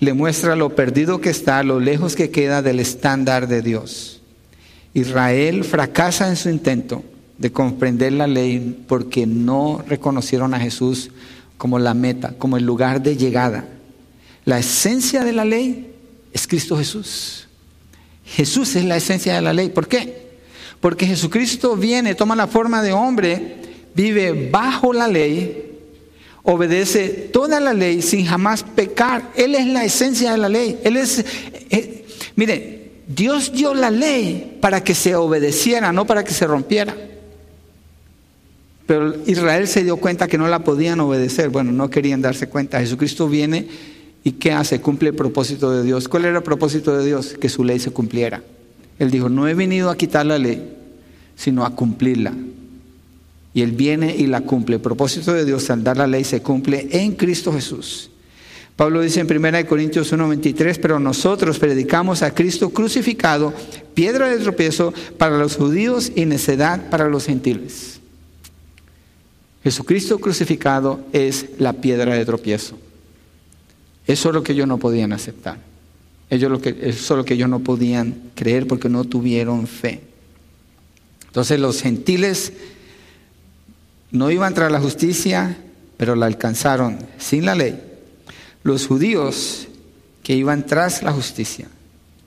Le 0.00 0.14
muestra 0.14 0.56
lo 0.56 0.74
perdido 0.74 1.20
que 1.20 1.28
está, 1.28 1.62
lo 1.62 1.78
lejos 1.78 2.16
que 2.16 2.30
queda 2.30 2.62
del 2.62 2.80
estándar 2.80 3.48
de 3.48 3.60
Dios. 3.60 4.22
Israel 4.94 5.64
fracasa 5.64 6.26
en 6.26 6.36
su 6.36 6.48
intento 6.48 7.04
de 7.36 7.52
comprender 7.52 8.14
la 8.14 8.26
ley 8.26 8.82
porque 8.88 9.26
no 9.26 9.84
reconocieron 9.86 10.54
a 10.54 10.58
Jesús 10.58 11.10
como 11.58 11.78
la 11.78 11.92
meta, 11.92 12.32
como 12.38 12.56
el 12.56 12.64
lugar 12.64 13.02
de 13.02 13.18
llegada. 13.18 13.66
La 14.46 14.58
esencia 14.58 15.22
de 15.22 15.32
la 15.34 15.44
ley 15.44 15.94
es 16.32 16.46
Cristo 16.46 16.78
Jesús. 16.78 17.46
Jesús 18.24 18.74
es 18.74 18.86
la 18.86 18.96
esencia 18.96 19.34
de 19.34 19.42
la 19.42 19.52
ley. 19.52 19.68
¿Por 19.68 19.86
qué? 19.86 20.30
Porque 20.80 21.06
Jesucristo 21.06 21.76
viene, 21.76 22.14
toma 22.14 22.34
la 22.34 22.46
forma 22.46 22.80
de 22.80 22.94
hombre, 22.94 23.58
vive 23.94 24.50
bajo 24.50 24.92
la 24.92 25.08
ley, 25.08 25.70
obedece 26.42 27.08
toda 27.32 27.60
la 27.60 27.72
ley 27.72 28.02
sin 28.02 28.26
jamás 28.26 28.62
pecar. 28.62 29.30
Él 29.36 29.54
es 29.54 29.66
la 29.66 29.84
esencia 29.84 30.32
de 30.32 30.38
la 30.38 30.48
ley. 30.48 30.78
Él 30.84 30.96
es, 30.96 31.24
eh, 31.70 32.04
mire, 32.36 32.90
Dios 33.06 33.52
dio 33.52 33.74
la 33.74 33.90
ley 33.90 34.58
para 34.60 34.82
que 34.82 34.94
se 34.94 35.14
obedeciera, 35.14 35.92
no 35.92 36.06
para 36.06 36.24
que 36.24 36.32
se 36.32 36.46
rompiera. 36.46 36.96
Pero 38.86 39.14
Israel 39.26 39.68
se 39.68 39.84
dio 39.84 39.96
cuenta 39.96 40.28
que 40.28 40.38
no 40.38 40.48
la 40.48 40.64
podían 40.64 41.00
obedecer. 41.00 41.50
Bueno, 41.50 41.72
no 41.72 41.90
querían 41.90 42.20
darse 42.20 42.48
cuenta. 42.48 42.80
Jesucristo 42.80 43.28
viene 43.28 43.68
y 44.24 44.32
¿qué 44.32 44.52
hace? 44.52 44.80
Cumple 44.80 45.10
el 45.10 45.14
propósito 45.14 45.70
de 45.70 45.82
Dios. 45.82 46.08
¿Cuál 46.08 46.24
era 46.24 46.38
el 46.38 46.42
propósito 46.42 46.96
de 46.96 47.04
Dios? 47.04 47.34
Que 47.40 47.48
su 47.48 47.64
ley 47.64 47.78
se 47.78 47.90
cumpliera. 47.90 48.42
Él 48.98 49.10
dijo, 49.10 49.28
no 49.28 49.48
he 49.48 49.54
venido 49.54 49.90
a 49.90 49.96
quitar 49.96 50.26
la 50.26 50.38
ley, 50.38 50.76
sino 51.36 51.64
a 51.64 51.74
cumplirla. 51.74 52.32
Y 53.54 53.62
Él 53.62 53.72
viene 53.72 54.14
y 54.16 54.26
la 54.26 54.40
cumple. 54.42 54.76
El 54.76 54.82
propósito 54.82 55.32
de 55.32 55.44
Dios 55.44 55.68
al 55.70 55.84
dar 55.84 55.96
la 55.96 56.06
ley 56.06 56.24
se 56.24 56.42
cumple 56.42 56.88
en 56.90 57.12
Cristo 57.12 57.52
Jesús. 57.52 58.10
Pablo 58.76 59.02
dice 59.02 59.20
en 59.20 59.26
1 59.30 59.66
Corintios 59.66 60.12
1:23, 60.12 60.78
pero 60.80 60.98
nosotros 60.98 61.58
predicamos 61.58 62.22
a 62.22 62.34
Cristo 62.34 62.70
crucificado, 62.70 63.52
piedra 63.94 64.28
de 64.28 64.38
tropiezo 64.38 64.94
para 65.18 65.38
los 65.38 65.56
judíos 65.56 66.10
y 66.14 66.24
necedad 66.24 66.88
para 66.88 67.08
los 67.08 67.26
gentiles. 67.26 68.00
Jesucristo 69.62 70.18
crucificado 70.18 71.00
es 71.12 71.46
la 71.58 71.74
piedra 71.74 72.14
de 72.14 72.24
tropiezo. 72.24 72.78
Eso 74.06 74.28
es 74.30 74.34
lo 74.34 74.42
que 74.42 74.52
ellos 74.52 74.66
no 74.66 74.78
podían 74.78 75.12
aceptar. 75.12 75.58
Ellos 76.30 76.60
eso 76.64 77.14
es 77.14 77.18
lo 77.18 77.24
que 77.24 77.34
ellos 77.34 77.48
no 77.48 77.60
podían 77.60 78.30
creer 78.34 78.66
porque 78.66 78.88
no 78.88 79.04
tuvieron 79.04 79.66
fe. 79.66 80.00
Entonces 81.26 81.60
los 81.60 81.80
gentiles 81.82 82.52
no 84.12 84.30
iban 84.30 84.54
tras 84.54 84.70
la 84.70 84.80
justicia, 84.80 85.56
pero 85.96 86.14
la 86.14 86.26
alcanzaron 86.26 86.98
sin 87.18 87.46
la 87.46 87.54
ley. 87.54 87.82
Los 88.62 88.86
judíos 88.86 89.66
que 90.22 90.36
iban 90.36 90.66
tras 90.66 91.02
la 91.02 91.12
justicia 91.12 91.66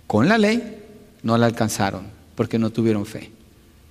con 0.08 0.28
la 0.28 0.38
ley 0.38 0.78
no 1.24 1.38
la 1.38 1.46
alcanzaron 1.46 2.08
porque 2.36 2.60
no 2.60 2.72
tuvieron 2.72 3.06
fe. 3.06 3.32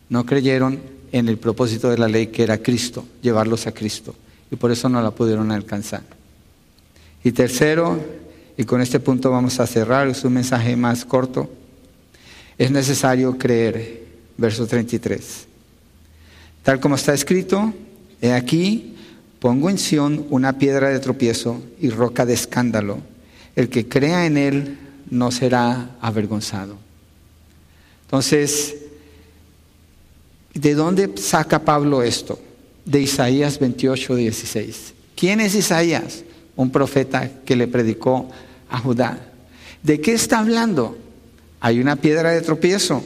No 0.08 0.26
creyeron 0.26 0.80
en 1.12 1.28
el 1.28 1.38
propósito 1.38 1.88
de 1.88 1.96
la 1.96 2.08
ley 2.08 2.26
que 2.26 2.42
era 2.42 2.58
Cristo, 2.58 3.06
llevarlos 3.22 3.66
a 3.66 3.72
Cristo. 3.72 4.14
Y 4.50 4.56
por 4.56 4.70
eso 4.70 4.88
no 4.88 5.00
la 5.00 5.12
pudieron 5.12 5.50
alcanzar. 5.52 6.02
Y 7.22 7.32
tercero, 7.32 7.98
y 8.56 8.64
con 8.64 8.80
este 8.80 9.00
punto 9.00 9.30
vamos 9.30 9.58
a 9.60 9.66
cerrar, 9.66 10.08
es 10.08 10.24
un 10.24 10.34
mensaje 10.34 10.76
más 10.76 11.04
corto, 11.04 11.50
es 12.58 12.70
necesario 12.70 13.38
creer, 13.38 14.04
verso 14.36 14.66
33. 14.66 15.46
Tal 16.62 16.80
como 16.80 16.96
está 16.96 17.14
escrito, 17.14 17.72
he 18.28 18.32
aquí, 18.32 18.94
pongo 19.38 19.70
en 19.70 19.78
Sión 19.78 20.26
una 20.30 20.58
piedra 20.58 20.88
de 20.88 21.00
tropiezo 21.00 21.62
y 21.80 21.90
roca 21.90 22.26
de 22.26 22.34
escándalo. 22.34 22.98
El 23.56 23.68
que 23.68 23.88
crea 23.88 24.26
en 24.26 24.36
él 24.36 24.78
no 25.10 25.30
será 25.30 25.96
avergonzado. 26.00 26.76
Entonces, 28.06 28.76
¿De 30.54 30.74
dónde 30.74 31.10
saca 31.16 31.64
Pablo 31.64 32.02
esto? 32.02 32.38
De 32.84 33.00
Isaías 33.00 33.58
28, 33.58 34.14
16. 34.14 34.94
¿Quién 35.16 35.40
es 35.40 35.54
Isaías? 35.56 36.22
Un 36.54 36.70
profeta 36.70 37.28
que 37.44 37.56
le 37.56 37.66
predicó 37.66 38.30
a 38.70 38.78
Judá. 38.78 39.18
¿De 39.82 40.00
qué 40.00 40.12
está 40.12 40.38
hablando? 40.38 40.96
Hay 41.60 41.80
una 41.80 41.96
piedra 41.96 42.30
de 42.30 42.40
tropiezo, 42.40 43.02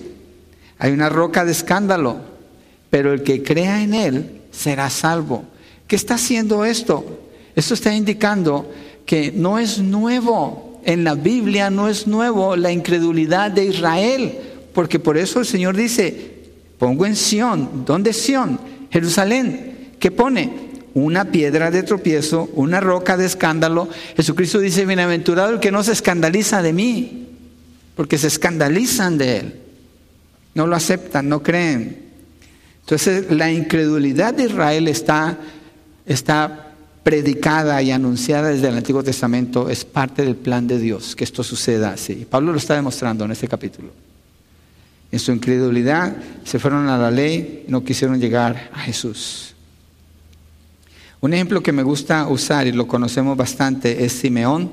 hay 0.79 0.93
una 0.93 1.09
roca 1.09 1.45
de 1.45 1.53
escándalo, 1.53 2.19
pero 2.91 3.15
el 3.15 3.23
que 3.23 3.43
crea 3.43 3.83
en 3.83 3.95
él 3.95 4.38
será 4.59 4.91
salvo. 4.91 5.45
¿Qué 5.87 5.97
está 5.97 6.15
haciendo 6.15 6.65
esto? 6.65 7.21
Esto 7.55 7.75
está 7.75 7.95
indicando 7.95 8.71
que 9.07 9.33
no 9.33 9.59
es 9.59 9.79
nuevo, 9.79 10.81
en 10.85 11.05
la 11.05 11.15
Biblia 11.15 11.71
no 11.71 11.89
es 11.89 12.07
nuevo 12.07 12.57
la 12.57 12.73
incredulidad 12.73 13.51
de 13.51 13.67
Israel, 13.67 14.39
porque 14.75 14.99
por 14.99 15.17
eso 15.17 15.41
el 15.41 15.47
Señor 15.47 15.77
dice, 15.77 16.39
Pongo 16.79 17.07
en 17.07 17.17
Sión. 17.17 17.85
¿Dónde 17.85 18.11
es 18.11 18.17
Sión? 18.17 18.61
Jerusalén. 18.91 19.91
¿Qué 19.99 20.11
pone? 20.11 20.69
Una 20.95 21.27
piedra 21.27 21.71
de 21.71 21.83
tropiezo, 21.83 22.49
una 22.55 22.81
roca 22.81 23.17
de 23.17 23.27
escándalo. 23.27 23.89
Jesucristo 24.17 24.61
dice, 24.61 24.87
bienaventurado 24.87 25.51
el 25.51 25.61
que 25.61 25.73
no 25.73 25.83
se 25.83 25.93
escandaliza 25.93 26.63
de 26.63 26.73
mí, 26.73 27.29
porque 27.95 28.17
se 28.17 28.29
escandalizan 28.29 29.19
de 29.19 29.39
él. 29.39 29.55
No 30.55 30.67
lo 30.67 30.77
aceptan, 30.77 31.29
no 31.29 31.43
creen. 31.43 32.08
Entonces 32.89 33.31
la 33.31 33.53
incredulidad 33.53 34.33
de 34.33 34.45
Israel 34.45 34.89
está, 34.89 35.37
está 36.07 36.73
predicada 37.03 37.83
y 37.83 37.91
anunciada 37.91 38.49
desde 38.49 38.69
el 38.69 38.79
Antiguo 38.79 39.03
Testamento, 39.03 39.69
es 39.69 39.85
parte 39.85 40.23
del 40.23 40.37
plan 40.37 40.67
de 40.67 40.79
Dios 40.79 41.15
que 41.15 41.25
esto 41.25 41.45
suceda 41.45 41.93
así. 41.93 42.27
Pablo 42.31 42.51
lo 42.51 42.57
está 42.57 42.77
demostrando 42.77 43.27
en 43.27 43.33
este 43.33 43.47
capítulo. 43.47 43.91
En 45.13 45.19
su 45.19 45.33
incredulidad 45.33 46.17
se 46.45 46.59
fueron 46.59 46.89
a 46.89 46.97
la 46.97 47.11
ley 47.11 47.67
y 47.69 47.71
no 47.71 47.85
quisieron 47.85 48.19
llegar 48.19 48.71
a 48.73 48.79
Jesús. 48.79 49.55
Un 51.21 51.35
ejemplo 51.35 51.63
que 51.63 51.73
me 51.73 51.83
gusta 51.83 52.27
usar 52.27 52.67
y 52.67 52.73
lo 52.73 52.89
conocemos 52.89 53.37
bastante 53.37 54.03
es 54.03 54.15
Simeón. 54.15 54.71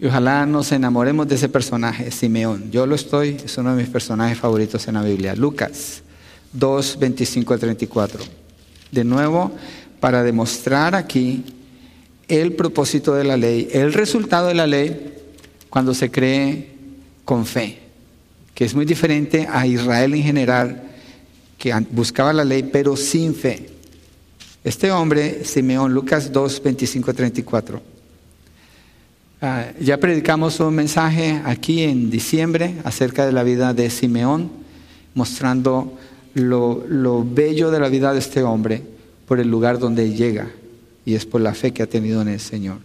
Y 0.00 0.06
ojalá 0.06 0.46
nos 0.46 0.72
enamoremos 0.72 1.28
de 1.28 1.34
ese 1.34 1.50
personaje, 1.50 2.10
Simeón. 2.12 2.70
Yo 2.70 2.86
lo 2.86 2.94
estoy, 2.94 3.36
es 3.44 3.58
uno 3.58 3.76
de 3.76 3.82
mis 3.82 3.90
personajes 3.90 4.38
favoritos 4.38 4.88
en 4.88 4.94
la 4.94 5.02
Biblia. 5.02 5.36
Lucas 5.36 6.02
2, 6.52 6.98
25 6.98 7.54
al 7.54 7.60
34. 7.60 8.24
De 8.90 9.04
nuevo, 9.04 9.52
para 10.00 10.22
demostrar 10.22 10.94
aquí 10.94 11.44
el 12.28 12.54
propósito 12.54 13.14
de 13.14 13.24
la 13.24 13.36
ley, 13.36 13.68
el 13.72 13.92
resultado 13.92 14.48
de 14.48 14.54
la 14.54 14.66
ley 14.66 15.14
cuando 15.70 15.94
se 15.94 16.10
cree 16.10 16.72
con 17.24 17.46
fe 17.46 17.82
que 18.54 18.64
es 18.64 18.74
muy 18.74 18.84
diferente 18.84 19.48
a 19.50 19.66
Israel 19.66 20.14
en 20.14 20.22
general, 20.22 20.82
que 21.58 21.74
buscaba 21.90 22.32
la 22.32 22.44
ley 22.44 22.62
pero 22.62 22.96
sin 22.96 23.34
fe. 23.34 23.68
Este 24.64 24.92
hombre, 24.92 25.44
Simeón, 25.44 25.92
Lucas 25.92 26.30
2, 26.30 26.62
25, 26.62 27.14
34. 27.14 27.82
ya 29.80 29.96
predicamos 29.98 30.60
un 30.60 30.74
mensaje 30.74 31.40
aquí 31.44 31.82
en 31.82 32.10
diciembre 32.10 32.76
acerca 32.84 33.26
de 33.26 33.32
la 33.32 33.42
vida 33.42 33.74
de 33.74 33.90
Simeón, 33.90 34.50
mostrando 35.14 35.98
lo, 36.34 36.84
lo 36.88 37.24
bello 37.24 37.70
de 37.70 37.80
la 37.80 37.88
vida 37.88 38.12
de 38.12 38.18
este 38.18 38.42
hombre 38.42 38.82
por 39.26 39.40
el 39.40 39.48
lugar 39.48 39.78
donde 39.78 40.12
llega, 40.12 40.50
y 41.04 41.14
es 41.14 41.26
por 41.26 41.40
la 41.40 41.54
fe 41.54 41.72
que 41.72 41.82
ha 41.82 41.86
tenido 41.86 42.22
en 42.22 42.28
el 42.28 42.40
Señor. 42.40 42.78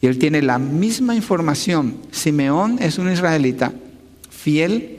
Y 0.00 0.06
él 0.06 0.18
tiene 0.18 0.42
la 0.42 0.58
misma 0.58 1.14
información. 1.14 1.96
Simeón 2.10 2.78
es 2.80 2.98
un 2.98 3.10
israelita 3.10 3.72
fiel 4.28 4.98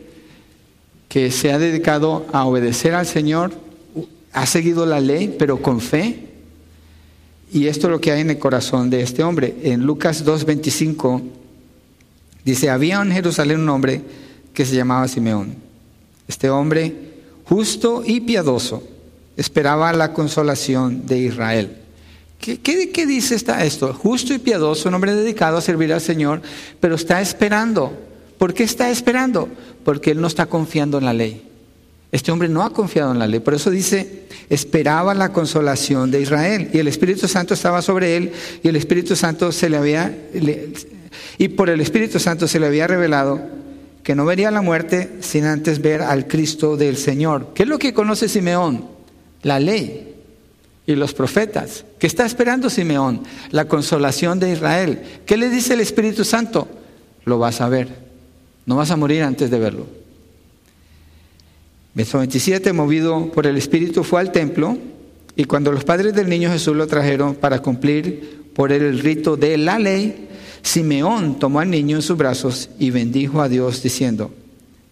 que 1.07 1.29
se 1.31 1.51
ha 1.51 1.59
dedicado 1.59 2.25
a 2.33 2.45
obedecer 2.45 2.95
al 2.95 3.05
Señor, 3.05 3.53
ha 4.33 4.45
seguido 4.45 4.85
la 4.85 4.99
ley, 4.99 5.35
pero 5.37 5.61
con 5.61 5.79
fe. 5.79 6.29
Y 7.53 7.67
esto 7.67 7.87
es 7.87 7.91
lo 7.91 8.01
que 8.01 8.11
hay 8.11 8.21
en 8.21 8.31
el 8.31 8.39
corazón 8.39 8.89
de 8.89 9.01
este 9.01 9.23
hombre. 9.23 9.55
En 9.63 9.85
Lucas 9.85 10.25
2.25 10.25 11.21
dice, 12.43 12.69
había 12.69 13.01
en 13.01 13.11
Jerusalén 13.11 13.61
un 13.61 13.69
hombre 13.69 14.01
que 14.53 14.65
se 14.65 14.75
llamaba 14.75 15.07
Simeón. 15.07 15.55
Este 16.27 16.49
hombre, 16.49 17.13
justo 17.45 18.03
y 18.05 18.21
piadoso, 18.21 18.83
esperaba 19.37 19.93
la 19.93 20.13
consolación 20.13 21.05
de 21.05 21.19
Israel. 21.19 21.77
¿Qué, 22.39 23.05
dice 23.07 23.35
esto? 23.35 23.93
Justo 23.93 24.33
y 24.33 24.39
piadoso, 24.39 24.89
un 24.89 24.95
hombre 24.95 25.15
dedicado 25.15 25.57
a 25.57 25.61
servir 25.61 25.91
al 25.93 26.01
Señor, 26.01 26.41
pero 26.79 26.95
está 26.95 27.19
esperando. 27.21 27.91
¿Por 28.37 28.53
qué 28.53 28.63
está 28.63 28.89
esperando? 28.91 29.49
Porque 29.83 30.11
él 30.11 30.21
no 30.21 30.27
está 30.27 30.45
confiando 30.45 30.97
en 30.97 31.05
la 31.05 31.13
ley. 31.13 31.41
Este 32.11 32.31
hombre 32.31 32.47
no 32.47 32.61
ha 32.61 32.69
confiado 32.69 33.11
en 33.11 33.19
la 33.19 33.27
ley. 33.27 33.39
Por 33.39 33.55
eso 33.55 33.71
dice, 33.71 34.27
esperaba 34.49 35.13
la 35.13 35.33
consolación 35.33 36.11
de 36.11 36.21
Israel. 36.21 36.69
Y 36.71 36.77
el 36.77 36.87
Espíritu 36.87 37.27
Santo 37.27 37.55
estaba 37.55 37.81
sobre 37.81 38.15
él. 38.15 38.31
Y 38.61 38.67
el 38.67 38.75
Espíritu 38.75 39.15
Santo 39.15 39.51
se 39.51 39.69
le 39.69 39.77
había... 39.77 40.15
y 41.37 41.47
por 41.49 41.69
el 41.69 41.81
Espíritu 41.81 42.19
Santo 42.19 42.47
se 42.47 42.59
le 42.59 42.67
había 42.67 42.87
revelado 42.87 43.41
que 44.05 44.13
no 44.13 44.23
vería 44.23 44.51
la 44.51 44.61
muerte 44.61 45.13
sin 45.21 45.45
antes 45.45 45.81
ver 45.81 46.03
al 46.03 46.27
Cristo 46.27 46.77
del 46.77 46.95
Señor. 46.95 47.53
¿Qué 47.55 47.63
es 47.63 47.69
lo 47.69 47.79
que 47.79 47.95
conoce 47.95 48.29
Simeón? 48.29 48.85
La 49.41 49.59
ley 49.59 50.13
y 50.85 50.93
los 50.93 51.15
profetas. 51.15 51.85
¿Qué 51.97 52.05
está 52.05 52.23
esperando 52.23 52.69
Simeón? 52.69 53.23
La 53.49 53.65
consolación 53.65 54.39
de 54.39 54.51
Israel. 54.51 55.01
¿Qué 55.25 55.37
le 55.37 55.49
dice 55.49 55.73
el 55.73 55.79
Espíritu 55.79 56.23
Santo? 56.23 56.67
Lo 57.23 57.39
vas 57.39 57.61
a 57.61 57.67
ver. 57.67 57.87
No 58.67 58.75
vas 58.75 58.91
a 58.91 58.95
morir 58.95 59.23
antes 59.23 59.49
de 59.49 59.57
verlo. 59.57 59.87
Verso 61.95 62.19
27, 62.19 62.73
movido 62.73 63.31
por 63.31 63.47
el 63.47 63.57
Espíritu, 63.57 64.03
fue 64.03 64.21
al 64.21 64.31
templo 64.31 64.77
y 65.35 65.45
cuando 65.45 65.71
los 65.71 65.83
padres 65.83 66.13
del 66.13 66.29
niño 66.29 66.51
Jesús 66.51 66.75
lo 66.75 66.85
trajeron 66.85 67.33
para 67.33 67.57
cumplir 67.57 68.51
por 68.53 68.71
él 68.71 68.83
el 68.83 68.99
rito 68.99 69.35
de 69.35 69.57
la 69.57 69.79
ley, 69.79 70.29
Simeón 70.65 71.37
tomó 71.37 71.59
al 71.59 71.69
niño 71.69 71.95
en 71.95 72.01
sus 72.01 72.17
brazos 72.17 72.69
y 72.79 72.89
bendijo 72.89 73.39
a 73.39 73.47
Dios 73.47 73.83
diciendo, 73.83 74.33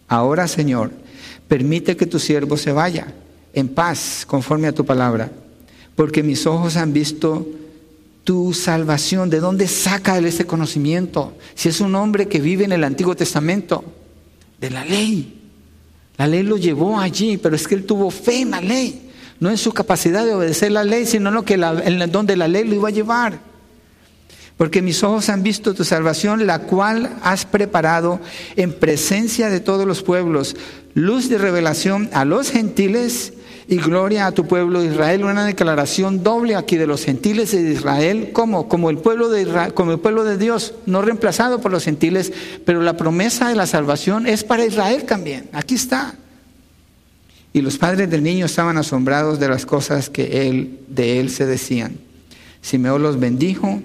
ahora 0.07 0.47
Señor, 0.47 0.91
permite 1.47 1.97
que 1.97 2.05
tu 2.05 2.19
siervo 2.19 2.57
se 2.57 2.71
vaya 2.71 3.07
en 3.53 3.67
paz 3.69 4.24
conforme 4.28 4.67
a 4.67 4.71
tu 4.71 4.86
palabra, 4.86 5.32
porque 5.95 6.21
mis 6.21 6.45
ojos 6.45 6.78
han 6.78 6.93
visto 6.93 7.47
tu 8.24 8.53
salvación. 8.53 9.32
¿De 9.32 9.39
dónde 9.39 9.67
saca 9.67 10.15
él 10.19 10.26
ese 10.26 10.45
conocimiento? 10.45 11.34
Si 11.55 11.69
es 11.69 11.82
un 11.82 11.95
hombre 11.95 12.28
que 12.28 12.39
vive 12.39 12.65
en 12.65 12.71
el 12.71 12.84
Antiguo 12.84 13.15
Testamento, 13.15 13.84
de 14.61 14.69
la 14.69 14.86
ley. 14.86 15.41
La 16.17 16.28
ley 16.28 16.43
lo 16.43 16.57
llevó 16.57 16.99
allí, 16.99 17.38
pero 17.38 17.55
es 17.55 17.67
que 17.67 17.74
él 17.74 17.86
tuvo 17.86 18.11
fe 18.11 18.41
en 18.41 18.51
la 18.51 18.61
ley, 18.61 19.09
no 19.39 19.49
en 19.49 19.57
su 19.57 19.74
capacidad 19.74 20.24
de 20.24 20.36
obedecer 20.36 20.71
la 20.71 20.84
ley, 20.84 21.07
sino 21.07 21.30
en, 21.30 21.36
lo 21.36 21.43
que 21.43 21.57
la, 21.57 21.82
en 21.84 22.11
donde 22.11 22.38
la 22.38 22.47
ley 22.47 22.63
lo 22.63 22.76
iba 22.76 22.89
a 22.89 22.91
llevar. 22.91 23.53
Porque 24.64 24.82
mis 24.82 25.03
ojos 25.03 25.28
han 25.28 25.43
visto 25.43 25.74
tu 25.74 25.84
salvación, 25.84 26.47
la 26.47 26.59
cual 26.59 27.18
has 27.22 27.45
preparado 27.45 28.22
en 28.55 28.72
presencia 28.72 29.49
de 29.49 29.59
todos 29.59 29.86
los 29.86 30.03
pueblos, 30.03 30.55
luz 30.93 31.28
de 31.28 31.38
revelación 31.38 32.09
a 32.14 32.24
los 32.24 32.49
gentiles 32.49 33.34
y 33.68 33.76
gloria 33.76 34.26
a 34.26 34.32
tu 34.32 34.47
pueblo 34.47 34.82
Israel. 34.82 35.26
Una 35.26 35.45
declaración 35.45 36.24
doble 36.24 36.55
aquí 36.55 36.78
de 36.78 36.88
los 36.88 37.03
gentiles 37.03 37.53
y 37.53 37.61
de 37.61 37.74
Israel, 37.74 38.30
como 38.32 38.70
como 38.70 38.89
el 38.89 38.99
pueblo 38.99 39.28
de 39.28 39.41
Israel, 39.41 39.74
como 39.74 39.91
el 39.91 39.99
pueblo 39.99 40.24
de 40.24 40.38
Dios, 40.38 40.76
no 40.86 41.01
reemplazado 41.01 41.59
por 41.59 41.70
los 41.70 41.84
gentiles, 41.84 42.32
pero 42.64 42.82
la 42.82 42.95
promesa 42.95 43.49
de 43.49 43.55
la 43.55 43.68
salvación 43.68 44.28
es 44.28 44.45
para 44.45 44.66
Israel 44.66 45.03
también. 45.03 45.49
Aquí 45.51 45.76
está. 45.76 46.16
Y 47.51 47.59
los 47.59 47.78
padres 47.78 48.09
del 48.09 48.24
niño 48.24 48.45
estaban 48.45 48.78
asombrados 48.78 49.41
de 49.41 49.49
las 49.49 49.66
cosas 49.66 50.09
que 50.09 50.47
él 50.47 50.80
de 50.88 51.20
él 51.20 51.30
se 51.32 51.45
decían. 51.45 51.97
Simeón 52.61 53.03
los 53.03 53.20
bendijo 53.20 53.82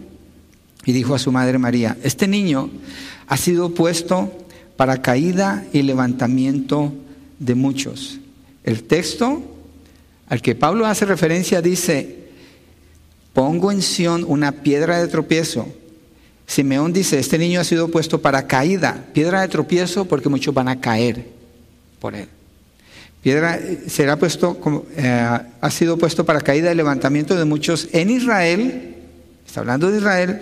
y 0.88 0.92
dijo 0.92 1.14
a 1.14 1.18
su 1.18 1.30
madre 1.30 1.58
María: 1.58 1.98
Este 2.02 2.26
niño 2.26 2.70
ha 3.26 3.36
sido 3.36 3.74
puesto 3.74 4.32
para 4.78 5.02
caída 5.02 5.66
y 5.74 5.82
levantamiento 5.82 6.94
de 7.38 7.54
muchos. 7.54 8.20
El 8.64 8.84
texto 8.84 9.42
al 10.28 10.40
que 10.40 10.54
Pablo 10.54 10.86
hace 10.86 11.04
referencia 11.04 11.60
dice, 11.60 12.30
pongo 13.34 13.70
en 13.70 13.82
Sión 13.82 14.24
una 14.26 14.52
piedra 14.52 14.98
de 14.98 15.08
tropiezo. 15.08 15.68
Simeón 16.46 16.94
dice, 16.94 17.18
este 17.18 17.36
niño 17.36 17.60
ha 17.60 17.64
sido 17.64 17.88
puesto 17.88 18.22
para 18.22 18.46
caída, 18.46 19.04
piedra 19.12 19.42
de 19.42 19.48
tropiezo 19.48 20.06
porque 20.06 20.30
muchos 20.30 20.54
van 20.54 20.68
a 20.68 20.80
caer 20.80 21.26
por 22.00 22.14
él. 22.14 22.28
Piedra 23.22 23.60
será 23.88 24.16
puesto, 24.16 24.58
eh, 24.96 25.38
ha 25.60 25.70
sido 25.70 25.98
puesto 25.98 26.24
para 26.24 26.40
caída 26.40 26.72
y 26.72 26.74
levantamiento 26.74 27.36
de 27.36 27.44
muchos 27.44 27.88
en 27.92 28.08
Israel, 28.08 28.94
está 29.46 29.60
hablando 29.60 29.90
de 29.90 29.98
Israel, 29.98 30.40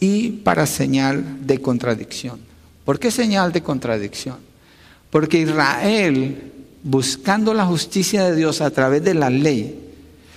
y 0.00 0.30
para 0.30 0.66
señal 0.66 1.46
de 1.46 1.60
contradicción. 1.60 2.40
¿Por 2.84 2.98
qué 2.98 3.10
señal 3.10 3.52
de 3.52 3.62
contradicción? 3.62 4.36
Porque 5.10 5.40
Israel 5.40 6.52
buscando 6.82 7.52
la 7.52 7.66
justicia 7.66 8.24
de 8.24 8.36
Dios 8.36 8.60
a 8.60 8.70
través 8.70 9.02
de 9.02 9.14
la 9.14 9.28
ley, 9.28 9.76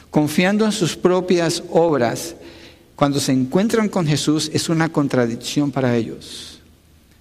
confiando 0.09 0.65
en 0.65 0.71
sus 0.71 0.95
propias 0.95 1.63
obras, 1.69 2.35
cuando 2.95 3.19
se 3.19 3.31
encuentran 3.31 3.87
con 3.87 4.07
Jesús 4.07 4.49
es 4.53 4.67
una 4.67 4.89
contradicción 4.89 5.71
para 5.71 5.95
ellos. 5.95 6.59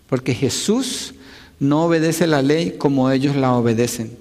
Porque 0.09 0.35
Jesús 0.35 1.15
no 1.61 1.85
obedece 1.85 2.27
la 2.27 2.43
ley 2.43 2.77
como 2.79 3.11
ellos 3.11 3.37
la 3.37 3.53
obedecen. 3.53 4.17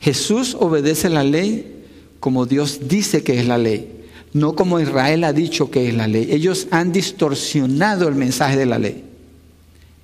Jesús 0.00 0.56
obedece 0.58 1.08
la 1.08 1.22
ley 1.22 1.84
como 2.20 2.46
Dios 2.46 2.88
dice 2.88 3.22
que 3.22 3.38
es 3.38 3.46
la 3.46 3.58
ley, 3.58 3.95
no 4.36 4.54
como 4.54 4.78
Israel 4.78 5.24
ha 5.24 5.32
dicho 5.32 5.70
que 5.70 5.88
es 5.88 5.94
la 5.94 6.06
ley. 6.06 6.28
Ellos 6.30 6.68
han 6.70 6.92
distorsionado 6.92 8.06
el 8.06 8.14
mensaje 8.14 8.58
de 8.58 8.66
la 8.66 8.78
ley. 8.78 9.02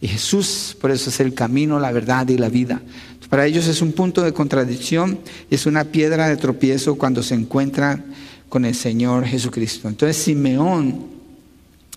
Y 0.01 0.09
Jesús, 0.09 0.75
por 0.81 0.91
eso 0.91 1.11
es 1.11 1.21
el 1.21 1.35
camino, 1.35 1.79
la 1.79 1.93
verdad 1.93 2.27
y 2.29 2.39
la 2.39 2.49
vida. 2.49 2.81
Para 3.29 3.47
ellos 3.47 3.67
es 3.67 3.83
un 3.83 3.93
punto 3.93 4.23
de 4.23 4.33
contradicción, 4.33 5.19
es 5.51 5.67
una 5.67 5.85
piedra 5.85 6.29
de 6.29 6.39
tropiezo 6.39 6.97
cuando 6.97 7.23
se 7.23 7.35
encuentran 7.35 8.07
con 8.49 8.65
el 8.65 8.75
Señor 8.75 9.27
Jesucristo. 9.27 9.89
Entonces 9.89 10.17
Simeón 10.17 11.07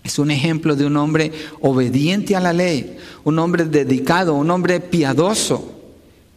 es 0.04 0.18
un 0.18 0.30
ejemplo 0.30 0.76
de 0.76 0.84
un 0.84 0.96
hombre 0.98 1.32
obediente 1.60 2.36
a 2.36 2.40
la 2.40 2.52
ley, 2.52 2.98
un 3.24 3.38
hombre 3.38 3.64
dedicado, 3.64 4.34
un 4.34 4.50
hombre 4.50 4.80
piadoso, 4.80 5.72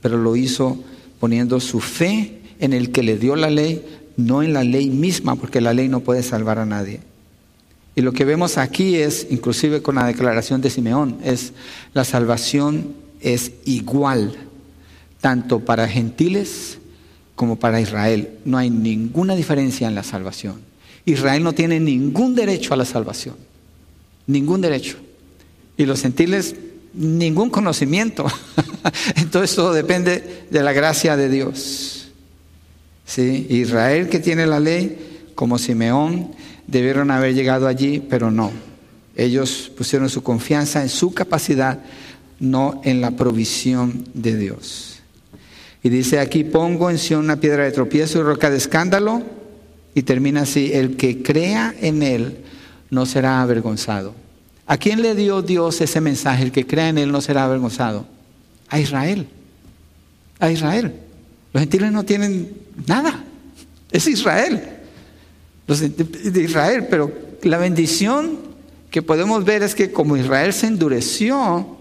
pero 0.01 0.17
lo 0.17 0.35
hizo 0.37 0.77
poniendo 1.19 1.59
su 1.59 1.81
fe 1.81 2.39
en 2.59 2.71
el 2.71 2.91
que 2.91 3.03
le 3.03 3.17
dio 3.17 3.35
la 3.35 3.49
ley, 3.49 3.83
no 4.25 4.43
en 4.43 4.53
la 4.53 4.63
ley 4.63 4.89
misma, 4.89 5.35
porque 5.35 5.61
la 5.61 5.73
ley 5.73 5.87
no 5.87 6.01
puede 6.01 6.23
salvar 6.23 6.59
a 6.59 6.65
nadie. 6.65 6.99
Y 7.95 8.01
lo 8.01 8.13
que 8.13 8.25
vemos 8.25 8.57
aquí 8.57 8.95
es, 8.95 9.27
inclusive 9.29 9.81
con 9.81 9.95
la 9.95 10.05
declaración 10.05 10.61
de 10.61 10.69
Simeón, 10.69 11.17
es 11.23 11.53
la 11.93 12.03
salvación 12.03 12.93
es 13.21 13.51
igual 13.65 14.35
tanto 15.19 15.59
para 15.59 15.87
gentiles 15.87 16.77
como 17.35 17.57
para 17.57 17.81
Israel. 17.81 18.29
No 18.45 18.57
hay 18.57 18.69
ninguna 18.69 19.35
diferencia 19.35 19.87
en 19.87 19.95
la 19.95 20.03
salvación. 20.03 20.61
Israel 21.05 21.43
no 21.43 21.53
tiene 21.53 21.79
ningún 21.79 22.35
derecho 22.35 22.73
a 22.73 22.77
la 22.77 22.85
salvación, 22.85 23.35
ningún 24.27 24.61
derecho. 24.61 24.97
Y 25.77 25.85
los 25.85 26.01
gentiles, 26.01 26.55
ningún 26.93 27.49
conocimiento. 27.49 28.25
Entonces 29.15 29.55
todo 29.55 29.73
depende 29.73 30.45
de 30.49 30.63
la 30.63 30.73
gracia 30.73 31.17
de 31.17 31.29
Dios. 31.29 32.08
¿Sí? 33.09 33.47
Israel 33.49 34.07
que 34.07 34.19
tiene 34.19 34.45
la 34.45 34.59
ley, 34.59 35.31
como 35.33 35.57
Simeón, 35.57 36.29
debieron 36.67 37.09
haber 37.09 37.33
llegado 37.33 37.67
allí, 37.67 37.99
pero 38.07 38.29
no. 38.29 38.51
Ellos 39.15 39.71
pusieron 39.75 40.09
su 40.09 40.21
confianza 40.21 40.83
en 40.83 40.89
su 40.89 41.11
capacidad, 41.11 41.79
no 42.39 42.81
en 42.83 43.01
la 43.01 43.09
provisión 43.09 44.05
de 44.13 44.37
Dios. 44.37 44.99
Y 45.81 45.89
dice 45.89 46.19
aquí, 46.19 46.43
pongo 46.43 46.91
en 46.91 46.99
Sion 46.99 47.23
una 47.25 47.37
piedra 47.37 47.63
de 47.63 47.71
tropiezo 47.71 48.19
y 48.19 48.21
roca 48.21 48.51
de 48.51 48.57
escándalo. 48.57 49.23
Y 49.95 50.03
termina 50.03 50.41
así, 50.41 50.71
el 50.71 50.95
que 50.95 51.23
crea 51.23 51.73
en 51.81 52.03
él 52.03 52.37
no 52.91 53.07
será 53.07 53.41
avergonzado. 53.41 54.13
¿A 54.67 54.77
quién 54.77 55.01
le 55.01 55.15
dio 55.15 55.41
Dios 55.41 55.81
ese 55.81 55.99
mensaje? 55.99 56.43
El 56.43 56.51
que 56.51 56.67
crea 56.67 56.89
en 56.89 56.99
él 56.99 57.11
no 57.11 57.21
será 57.21 57.45
avergonzado. 57.45 58.05
A 58.67 58.79
Israel. 58.79 59.25
A 60.37 60.51
Israel. 60.51 60.93
Los 61.53 61.61
gentiles 61.61 61.91
no 61.91 62.05
tienen 62.05 62.68
nada. 62.87 63.23
Es 63.91 64.07
Israel. 64.07 64.61
Los 65.67 65.81
de 65.81 66.43
Israel, 66.43 66.87
pero 66.89 67.11
la 67.43 67.57
bendición 67.57 68.39
que 68.91 69.01
podemos 69.01 69.45
ver 69.45 69.63
es 69.63 69.75
que 69.75 69.91
como 69.91 70.17
Israel 70.17 70.53
se 70.53 70.67
endureció, 70.67 71.77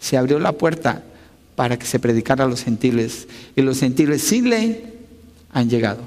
se 0.00 0.16
abrió 0.16 0.38
la 0.38 0.52
puerta 0.52 1.04
para 1.54 1.78
que 1.78 1.86
se 1.86 1.98
predicara 1.98 2.44
a 2.44 2.48
los 2.48 2.64
gentiles. 2.64 3.28
Y 3.54 3.62
los 3.62 3.80
gentiles 3.80 4.22
sin 4.22 4.50
ley 4.50 4.82
han 5.52 5.68
llegado 5.68 6.02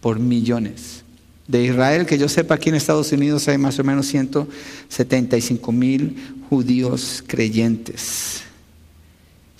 por 0.00 0.18
millones. 0.18 1.04
De 1.46 1.64
Israel, 1.64 2.06
que 2.06 2.18
yo 2.18 2.28
sepa, 2.28 2.56
aquí 2.56 2.70
en 2.70 2.74
Estados 2.74 3.12
Unidos 3.12 3.46
hay 3.46 3.56
más 3.56 3.78
o 3.78 3.84
menos 3.84 4.06
175 4.06 5.72
mil 5.72 6.16
judíos 6.50 7.22
creyentes. 7.26 8.42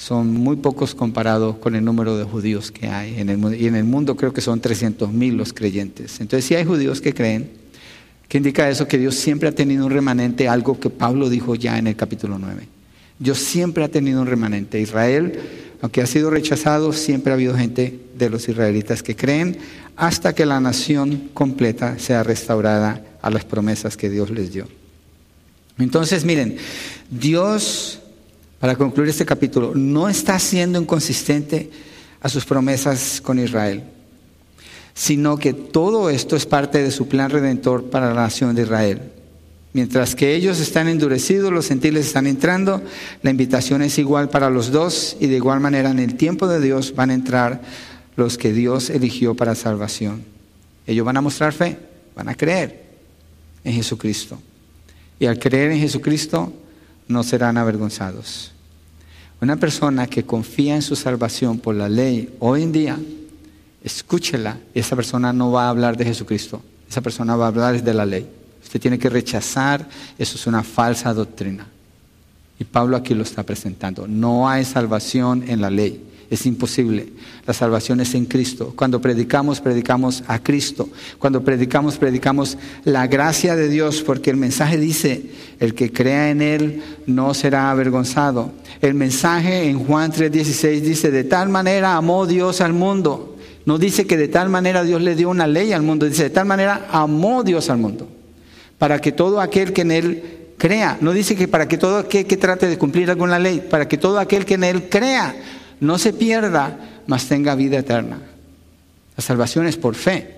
Son 0.07 0.33
muy 0.33 0.57
pocos 0.57 0.95
comparados 0.95 1.57
con 1.57 1.75
el 1.75 1.85
número 1.85 2.17
de 2.17 2.23
judíos 2.23 2.71
que 2.71 2.87
hay 2.87 3.19
en 3.19 3.29
el 3.29 3.39
mundo. 3.39 3.57
Y 3.57 3.67
en 3.67 3.75
el 3.75 3.83
mundo 3.83 4.15
creo 4.15 4.33
que 4.33 4.41
son 4.41 4.61
300 4.61 5.13
mil 5.13 5.37
los 5.37 5.53
creyentes. 5.53 6.21
Entonces 6.21 6.45
sí 6.45 6.55
hay 6.55 6.65
judíos 6.65 7.01
que 7.01 7.13
creen, 7.13 7.51
¿Qué 8.29 8.39
indica 8.39 8.69
eso? 8.69 8.89
Que 8.89 8.99
Dios 8.99 9.15
siempre 9.15 9.49
ha 9.49 9.53
tenido 9.53 9.87
un 9.87 9.93
remanente, 9.93 10.49
algo 10.49 10.79
que 10.81 10.91
Pablo 10.91 11.29
dijo 11.29 11.55
ya 11.55 11.79
en 11.79 11.87
el 11.87 11.97
capítulo 11.97 12.39
9. 12.39 12.67
Dios 13.19 13.39
siempre 13.39 13.85
ha 13.85 13.89
tenido 13.89 14.21
un 14.21 14.27
remanente. 14.27 14.81
Israel, 14.81 15.39
aunque 15.81 16.03
ha 16.03 16.07
sido 16.07 16.31
rechazado, 16.31 16.93
siempre 16.93 17.33
ha 17.33 17.35
habido 17.35 17.57
gente 17.57 18.01
de 18.17 18.31
los 18.31 18.49
israelitas 18.49 19.03
que 19.03 19.15
creen 19.15 19.59
hasta 19.97 20.35
que 20.35 20.45
la 20.45 20.61
nación 20.61 21.31
completa 21.35 21.99
sea 21.99 22.23
restaurada 22.23 23.05
a 23.23 23.31
las 23.31 23.45
promesas 23.45 23.97
que 23.97 24.11
Dios 24.11 24.31
les 24.31 24.53
dio. 24.53 24.67
Entonces, 25.79 26.25
miren, 26.25 26.57
Dios, 27.11 28.01
para 28.67 28.79
concluir 28.79 29.11
este 29.11 29.25
capítulo, 29.25 29.77
no 29.77 30.09
está 30.09 30.41
siendo 30.41 30.81
inconsistente 30.81 31.71
a 32.21 32.29
sus 32.29 32.45
promesas 32.45 33.21
con 33.21 33.39
Israel, 33.39 33.85
sino 34.93 35.37
que 35.37 35.53
todo 35.53 36.11
esto 36.11 36.35
es 36.35 36.47
parte 36.47 36.83
de 36.83 36.91
su 36.91 37.07
plan 37.07 37.31
redentor 37.31 37.85
para 37.91 38.13
la 38.13 38.23
nación 38.23 38.57
de 38.57 38.63
Israel. 38.63 39.03
Mientras 39.73 40.17
que 40.17 40.35
ellos 40.35 40.59
están 40.59 40.89
endurecidos, 40.89 41.53
los 41.53 41.69
gentiles 41.69 42.07
están 42.09 42.27
entrando, 42.27 42.83
la 43.23 43.31
invitación 43.31 43.83
es 43.83 44.01
igual 44.01 44.31
para 44.31 44.51
los 44.51 44.73
dos 44.73 45.17
y 45.21 45.29
de 45.29 45.37
igual 45.37 45.61
manera 45.61 45.91
en 45.91 46.01
el 46.01 46.17
tiempo 46.17 46.49
de 46.49 46.61
Dios 46.61 46.93
van 46.93 47.11
a 47.11 47.15
entrar 47.15 47.63
los 48.17 48.37
que 48.37 48.53
Dios 48.53 48.91
eligió 48.91 49.37
para 49.37 49.55
salvación. 49.55 50.25
Ellos 50.89 51.07
van 51.07 51.19
a 51.19 51.21
mostrar 51.21 51.53
fe, 51.53 51.79
van 52.17 52.29
a 52.29 52.35
creer 52.35 52.83
en 53.63 53.75
Jesucristo. 53.75 54.41
Y 55.21 55.27
al 55.27 55.39
creer 55.39 55.71
en 55.71 55.79
Jesucristo 55.79 56.53
no 57.07 57.23
serán 57.23 57.59
avergonzados. 57.59 58.56
Una 59.41 59.57
persona 59.57 60.07
que 60.07 60.25
confía 60.25 60.77
en 60.77 60.83
su 60.83 60.97
salvación 60.97 61.59
por 61.59 61.75
la 61.75 61.89
ley 61.89 62.35
hoy 62.39 62.63
en 62.63 62.73
día, 62.73 62.99
escúchela, 63.85 64.59
esa 64.75 64.97
persona 64.97 65.33
no 65.33 65.53
va 65.53 65.67
a 65.67 65.71
hablar 65.71 65.97
de 65.97 66.07
Jesucristo, 66.07 66.63
esa 66.89 67.03
persona 67.03 67.37
va 67.37 67.45
a 67.45 67.49
hablar 67.49 67.83
de 67.83 67.95
la 67.95 68.07
ley. 68.07 68.27
Usted 68.63 68.81
tiene 68.81 68.99
que 68.99 69.11
rechazar, 69.11 69.87
eso 70.19 70.37
es 70.37 70.47
una 70.47 70.63
falsa 70.63 71.13
doctrina. 71.13 71.67
Y 72.59 72.65
Pablo 72.65 72.97
aquí 72.97 73.15
lo 73.15 73.23
está 73.23 73.43
presentando. 73.43 74.09
No 74.09 74.49
hay 74.49 74.65
salvación 74.65 75.45
en 75.47 75.61
la 75.61 75.71
ley. 75.71 76.03
Es 76.29 76.45
imposible. 76.45 77.09
La 77.47 77.55
salvación 77.55 78.01
es 78.01 78.15
en 78.15 78.27
Cristo. 78.27 78.73
Cuando 78.75 79.01
predicamos, 79.01 79.61
predicamos 79.61 80.25
a 80.27 80.41
Cristo. 80.43 80.89
Cuando 81.19 81.45
predicamos, 81.45 81.99
predicamos 81.99 82.59
la 82.85 83.07
gracia 83.07 83.55
de 83.55 83.69
Dios, 83.69 84.03
porque 84.03 84.31
el 84.31 84.37
mensaje 84.37 84.77
dice, 84.77 85.31
el 85.61 85.75
que 85.75 85.93
crea 85.93 86.31
en 86.31 86.43
Él 86.43 86.83
no 87.07 87.33
será 87.33 87.71
avergonzado. 87.71 88.53
El 88.81 88.95
mensaje 88.95 89.69
en 89.69 89.79
Juan 89.79 90.13
3:16 90.13 90.81
dice, 90.81 91.11
de 91.13 91.23
tal 91.25 91.49
manera 91.49 91.97
amó 91.97 92.27
Dios 92.27 92.61
al 92.61 92.73
mundo. 92.73 93.37
No 93.65 93.79
dice 93.79 94.07
que 94.07 94.17
de 94.17 94.29
tal 94.29 94.49
manera 94.49 94.83
Dios 94.83 95.03
le 95.03 95.15
dio 95.15 95.29
una 95.29 95.47
ley 95.47 95.73
al 95.73 95.83
mundo, 95.83 96.07
dice, 96.07 96.25
de 96.25 96.31
tal 96.31 96.47
manera 96.47 96.89
amó 96.91 97.45
Dios 97.45 97.71
al 97.71 97.79
mundo. 97.79 98.09
Para 98.79 99.01
que 99.01 99.13
todo 99.13 99.41
aquel 99.41 99.73
que 99.73 99.83
en 99.83 99.93
Él 99.93 100.23
crea, 100.59 100.99
no 101.01 101.13
dice 101.13 101.37
que 101.37 101.47
para 101.47 101.69
que 101.69 101.79
todo 101.79 101.99
aquel 101.99 102.27
que 102.27 102.37
trate 102.37 102.69
de 102.69 102.79
cumplir 102.79 103.11
alguna 103.11 103.39
ley, 103.39 103.65
para 103.71 103.87
que 103.89 103.97
todo 103.97 104.19
aquel 104.19 104.45
que 104.45 104.55
en 104.55 104.65
Él 104.65 104.89
crea 104.89 105.35
no 105.81 105.99
se 105.99 106.13
pierda, 106.13 107.03
mas 107.07 107.27
tenga 107.27 107.55
vida 107.55 107.79
eterna. 107.79 108.21
La 109.17 109.23
salvación 109.23 109.67
es 109.67 109.77
por 109.77 109.95
fe. 109.95 110.37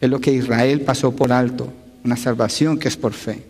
Es 0.00 0.10
lo 0.10 0.20
que 0.20 0.32
Israel 0.32 0.82
pasó 0.82 1.14
por 1.14 1.32
alto, 1.32 1.72
una 2.04 2.16
salvación 2.16 2.78
que 2.78 2.88
es 2.88 2.96
por 2.96 3.12
fe. 3.12 3.42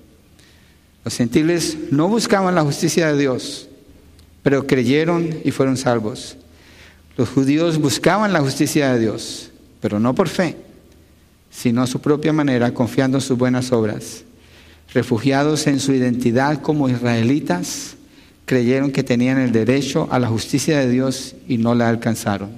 Los 1.05 1.17
gentiles 1.17 1.77
no 1.91 2.09
buscaban 2.09 2.55
la 2.55 2.63
justicia 2.63 3.13
de 3.13 3.19
Dios, 3.19 3.69
pero 4.43 4.67
creyeron 4.67 5.41
y 5.45 5.51
fueron 5.51 5.77
salvos. 5.77 6.37
Los 7.17 7.29
judíos 7.29 7.79
buscaban 7.79 8.33
la 8.33 8.41
justicia 8.41 8.93
de 8.93 9.01
Dios, 9.01 9.51
pero 9.81 10.01
no 10.01 10.15
por 10.15 10.29
fe, 10.29 10.57
sino 11.51 11.83
a 11.83 11.87
su 11.87 12.01
propia 12.01 12.33
manera, 12.33 12.73
confiando 12.73 13.19
en 13.19 13.23
sus 13.23 13.37
buenas 13.37 13.73
obras. 13.73 14.25
Refugiados 14.93 15.67
en 15.67 15.81
su 15.81 15.93
identidad 15.93 16.63
como 16.63 16.89
israelitas, 16.89 17.97
creyeron 18.45 18.91
que 18.91 19.03
tenían 19.03 19.39
el 19.39 19.53
derecho 19.53 20.09
a 20.11 20.19
la 20.19 20.29
justicia 20.29 20.79
de 20.79 20.91
Dios 20.91 21.35
y 21.49 21.59
no 21.59 21.75
la 21.75 21.89
alcanzaron. 21.89 22.51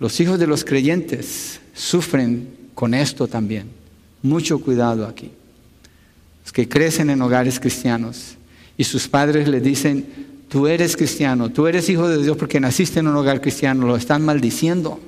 Los 0.00 0.20
hijos 0.20 0.38
de 0.38 0.46
los 0.46 0.64
creyentes 0.64 1.60
sufren 1.74 2.48
con 2.74 2.94
esto 2.94 3.26
también. 3.26 3.68
Mucho 4.22 4.60
cuidado 4.60 5.06
aquí. 5.06 5.30
Los 6.44 6.52
que 6.52 6.68
crecen 6.68 7.10
en 7.10 7.20
hogares 7.20 7.60
cristianos 7.60 8.36
y 8.76 8.84
sus 8.84 9.08
padres 9.08 9.48
le 9.48 9.60
dicen, 9.60 10.06
tú 10.48 10.66
eres 10.66 10.96
cristiano, 10.96 11.50
tú 11.50 11.66
eres 11.66 11.88
hijo 11.90 12.08
de 12.08 12.22
Dios 12.22 12.36
porque 12.36 12.60
naciste 12.60 13.00
en 13.00 13.08
un 13.08 13.16
hogar 13.16 13.40
cristiano, 13.40 13.86
lo 13.86 13.96
están 13.96 14.24
maldiciendo. 14.24 15.00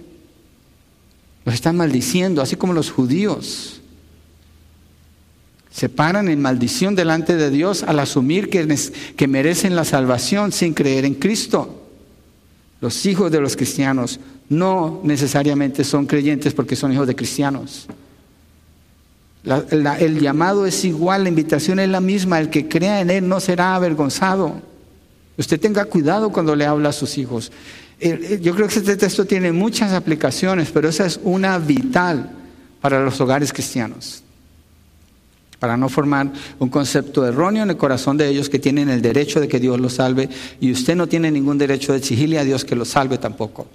Los 1.44 1.54
están 1.54 1.76
maldiciendo, 1.76 2.42
así 2.42 2.56
como 2.56 2.74
los 2.74 2.90
judíos 2.90 3.79
se 5.70 5.88
paran 5.88 6.28
en 6.28 6.42
maldición 6.42 6.96
delante 6.96 7.36
de 7.36 7.50
Dios 7.50 7.84
al 7.84 8.00
asumir 8.00 8.50
que, 8.50 9.28
merecen 9.28 9.76
la 9.76 9.84
salvación 9.84 10.52
sin 10.52 10.74
creer 10.74 11.04
en 11.04 11.14
Cristo. 11.14 11.86
Los 12.80 13.06
hijos 13.06 13.30
de 13.30 13.40
los 13.40 13.56
cristianos 13.56 14.18
no 14.48 15.00
necesariamente 15.04 15.84
son 15.84 16.06
creyentes 16.06 16.54
porque 16.54 16.74
son 16.74 16.92
hijos 16.92 17.06
de 17.06 17.14
cristianos. 17.14 17.86
el 19.44 20.20
llamado 20.20 20.66
es 20.66 20.84
igual, 20.84 21.22
la 21.22 21.28
invitación 21.28 21.78
es 21.78 21.88
la 21.88 22.00
misma, 22.00 22.40
el 22.40 22.50
que 22.50 22.68
crea 22.68 23.00
en 23.00 23.10
Él 23.10 23.28
no 23.28 23.38
será 23.38 23.76
avergonzado. 23.76 24.60
Usted 25.38 25.60
tenga 25.60 25.84
cuidado 25.84 26.30
cuando 26.30 26.56
le 26.56 26.66
habla 26.66 26.88
a 26.88 26.92
sus 26.92 27.16
hijos. 27.16 27.52
Yo 28.40 28.54
creo 28.56 28.66
que 28.66 28.78
este 28.78 28.96
texto 28.96 29.24
tiene 29.24 29.52
muchas 29.52 29.92
aplicaciones, 29.92 30.70
pero 30.72 30.88
esa 30.88 31.06
es 31.06 31.20
una 31.22 31.58
vital 31.58 32.32
para 32.80 33.04
los 33.04 33.20
hogares 33.20 33.52
cristianos 33.52 34.24
para 35.60 35.76
no 35.76 35.88
formar 35.88 36.32
un 36.58 36.70
concepto 36.70 37.24
erróneo 37.24 37.62
en 37.62 37.70
el 37.70 37.76
corazón 37.76 38.16
de 38.16 38.28
ellos 38.28 38.48
que 38.48 38.58
tienen 38.58 38.88
el 38.88 39.02
derecho 39.02 39.40
de 39.40 39.46
que 39.46 39.60
Dios 39.60 39.78
los 39.78 39.94
salve 39.94 40.28
y 40.58 40.72
usted 40.72 40.96
no 40.96 41.06
tiene 41.06 41.30
ningún 41.30 41.58
derecho 41.58 41.92
de 41.92 41.98
exigirle 41.98 42.38
a 42.38 42.44
Dios 42.44 42.64
que 42.64 42.74
los 42.74 42.88
salve 42.88 43.18
tampoco. 43.18 43.68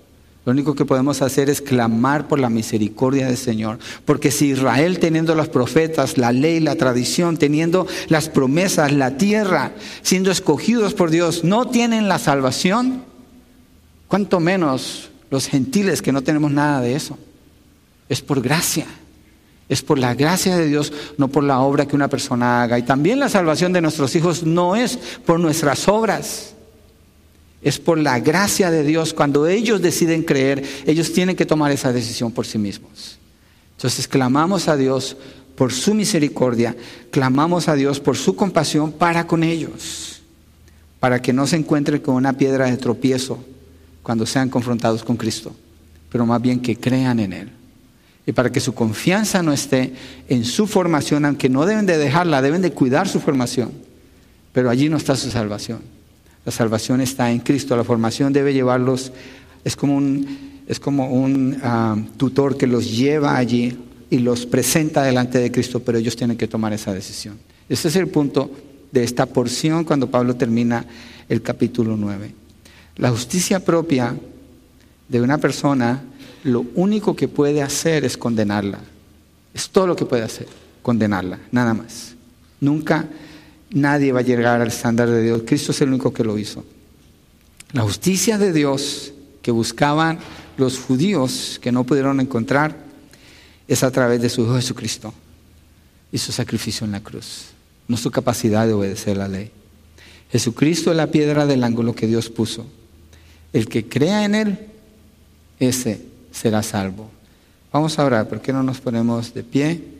Lo 0.45 0.51
único 0.51 0.75
que 0.75 0.85
podemos 0.85 1.21
hacer 1.23 1.49
es 1.49 1.61
clamar 1.61 2.27
por 2.27 2.39
la 2.39 2.49
misericordia 2.51 3.25
del 3.25 3.37
Señor. 3.37 3.79
Porque 4.05 4.29
si 4.29 4.49
Israel 4.49 4.99
teniendo 4.99 5.33
los 5.33 5.47
profetas, 5.47 6.19
la 6.19 6.31
ley, 6.31 6.59
la 6.59 6.75
tradición, 6.75 7.37
teniendo 7.37 7.87
las 8.09 8.29
promesas, 8.29 8.91
la 8.91 9.17
tierra, 9.17 9.71
siendo 10.03 10.29
escogidos 10.29 10.93
por 10.93 11.09
Dios, 11.09 11.43
no 11.43 11.67
tienen 11.67 12.07
la 12.07 12.19
salvación, 12.19 13.03
cuánto 14.07 14.39
menos 14.39 15.09
los 15.31 15.47
gentiles 15.47 16.03
que 16.03 16.11
no 16.11 16.21
tenemos 16.21 16.51
nada 16.51 16.79
de 16.81 16.95
eso. 16.95 17.17
Es 18.07 18.21
por 18.21 18.39
gracia. 18.39 18.85
Es 19.67 19.81
por 19.81 19.97
la 19.97 20.13
gracia 20.13 20.57
de 20.57 20.67
Dios, 20.67 20.93
no 21.17 21.27
por 21.27 21.43
la 21.43 21.59
obra 21.59 21.87
que 21.87 21.95
una 21.95 22.07
persona 22.07 22.61
haga. 22.61 22.77
Y 22.77 22.83
también 22.83 23.19
la 23.19 23.29
salvación 23.29 23.73
de 23.73 23.81
nuestros 23.81 24.15
hijos 24.15 24.43
no 24.43 24.75
es 24.75 24.97
por 25.25 25.39
nuestras 25.39 25.87
obras. 25.87 26.53
Es 27.63 27.79
por 27.79 27.97
la 27.97 28.19
gracia 28.19 28.69
de 28.69 28.83
Dios. 28.83 29.13
Cuando 29.13 29.47
ellos 29.47 29.81
deciden 29.81 30.21
creer, 30.21 30.63
ellos 30.85 31.11
tienen 31.13 31.35
que 31.35 31.47
tomar 31.47 31.71
esa 31.71 31.91
decisión 31.91 32.31
por 32.31 32.45
sí 32.45 32.59
mismos. 32.59 33.17
Entonces 33.75 34.07
clamamos 34.07 34.67
a 34.67 34.77
Dios 34.77 35.17
por 35.55 35.73
su 35.73 35.93
misericordia, 35.93 36.75
clamamos 37.11 37.67
a 37.67 37.75
Dios 37.75 37.99
por 37.99 38.17
su 38.17 38.35
compasión 38.35 38.91
para 38.91 39.25
con 39.25 39.43
ellos, 39.43 40.21
para 40.99 41.21
que 41.21 41.33
no 41.33 41.47
se 41.47 41.55
encuentren 41.55 42.01
con 42.01 42.15
una 42.15 42.33
piedra 42.33 42.69
de 42.69 42.77
tropiezo 42.77 43.43
cuando 44.03 44.25
sean 44.25 44.49
confrontados 44.49 45.03
con 45.03 45.15
Cristo, 45.15 45.55
pero 46.11 46.25
más 46.25 46.41
bien 46.41 46.59
que 46.59 46.77
crean 46.77 47.19
en 47.19 47.33
Él 47.33 47.51
y 48.25 48.31
para 48.31 48.51
que 48.51 48.59
su 48.59 48.73
confianza 48.73 49.43
no 49.43 49.53
esté 49.53 49.93
en 50.27 50.45
su 50.45 50.65
formación, 50.67 51.25
aunque 51.25 51.49
no 51.49 51.65
deben 51.65 51.85
de 51.85 51.97
dejarla, 51.97 52.41
deben 52.41 52.61
de 52.61 52.71
cuidar 52.71 53.07
su 53.07 53.19
formación. 53.19 53.71
Pero 54.51 54.69
allí 54.69 54.89
no 54.89 54.97
está 54.97 55.15
su 55.15 55.29
salvación. 55.29 55.81
La 56.43 56.51
salvación 56.51 57.01
está 57.01 57.31
en 57.31 57.39
Cristo. 57.39 57.75
La 57.75 57.83
formación 57.83 58.33
debe 58.33 58.53
llevarlos, 58.53 59.11
es 59.63 59.75
como 59.75 59.95
un, 59.95 60.63
es 60.67 60.79
como 60.79 61.09
un 61.09 61.57
ah, 61.61 61.97
tutor 62.17 62.57
que 62.57 62.67
los 62.67 62.95
lleva 62.95 63.37
allí 63.37 63.77
y 64.09 64.19
los 64.19 64.45
presenta 64.45 65.03
delante 65.03 65.39
de 65.39 65.51
Cristo, 65.51 65.81
pero 65.81 65.97
ellos 65.97 66.15
tienen 66.15 66.37
que 66.37 66.47
tomar 66.47 66.73
esa 66.73 66.93
decisión. 66.93 67.37
Ese 67.69 67.89
es 67.89 67.95
el 67.95 68.07
punto 68.07 68.49
de 68.91 69.03
esta 69.03 69.25
porción 69.25 69.83
cuando 69.83 70.09
Pablo 70.09 70.35
termina 70.35 70.85
el 71.29 71.41
capítulo 71.41 71.97
9. 71.97 72.33
La 72.97 73.11
justicia 73.11 73.59
propia 73.59 74.15
de 75.09 75.21
una 75.21 75.37
persona 75.37 76.03
lo 76.45 76.63
único 76.75 77.15
que 77.15 77.27
puede 77.27 77.63
hacer 77.63 78.05
es 78.05 78.17
condenarla. 78.17 78.79
Es 79.53 79.69
todo 79.69 79.87
lo 79.87 79.95
que 79.95 80.05
puede 80.05 80.21
hacer, 80.21 80.47
condenarla, 80.83 81.39
nada 81.51 81.73
más. 81.73 82.13
Nunca 82.61 83.09
nadie 83.71 84.11
va 84.11 84.19
a 84.19 84.23
llegar 84.23 84.61
al 84.61 84.67
estándar 84.67 85.09
de 85.09 85.23
Dios. 85.23 85.41
Cristo 85.45 85.71
es 85.71 85.81
el 85.81 85.89
único 85.89 86.13
que 86.13 86.23
lo 86.23 86.37
hizo. 86.37 86.63
La 87.71 87.81
justicia 87.81 88.37
de 88.37 88.53
Dios 88.53 89.11
que 89.41 89.49
buscaban 89.49 90.19
los 90.57 90.77
judíos 90.77 91.59
que 91.61 91.71
no 91.71 91.83
pudieron 91.83 92.19
encontrar 92.19 92.77
es 93.67 93.83
a 93.83 93.89
través 93.89 94.21
de 94.21 94.29
su 94.29 94.43
Hijo 94.43 94.55
Jesucristo 94.55 95.13
y 96.11 96.19
su 96.19 96.31
sacrificio 96.31 96.85
en 96.85 96.91
la 96.91 97.01
cruz, 97.01 97.45
no 97.87 97.97
su 97.97 98.11
capacidad 98.11 98.67
de 98.67 98.73
obedecer 98.73 99.17
la 99.17 99.27
ley. 99.27 99.49
Jesucristo 100.31 100.91
es 100.91 100.97
la 100.97 101.07
piedra 101.07 101.47
del 101.47 101.63
ángulo 101.63 101.95
que 101.95 102.05
Dios 102.05 102.29
puso. 102.29 102.67
El 103.51 103.67
que 103.67 103.87
crea 103.87 104.25
en 104.25 104.35
Él, 104.35 104.59
ese 105.59 106.13
será 106.35 106.61
salvo. 106.61 107.09
Vamos 107.71 107.97
a 107.97 108.05
orar, 108.05 108.27
¿por 108.27 108.41
qué 108.41 108.51
no 108.51 108.61
nos 108.61 108.79
ponemos 108.79 109.33
de 109.33 109.43
pie? 109.43 109.95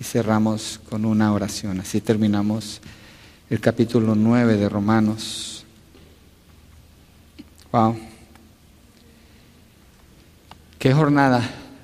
y 0.00 0.04
cerramos 0.04 0.80
con 0.88 1.04
una 1.04 1.32
oración. 1.32 1.80
Así 1.80 2.00
terminamos 2.00 2.80
el 3.50 3.60
capítulo 3.60 4.14
9 4.14 4.56
de 4.56 4.68
Romanos. 4.68 5.64
Wow. 7.72 7.98
Qué 10.78 10.92
jornada 10.92 11.42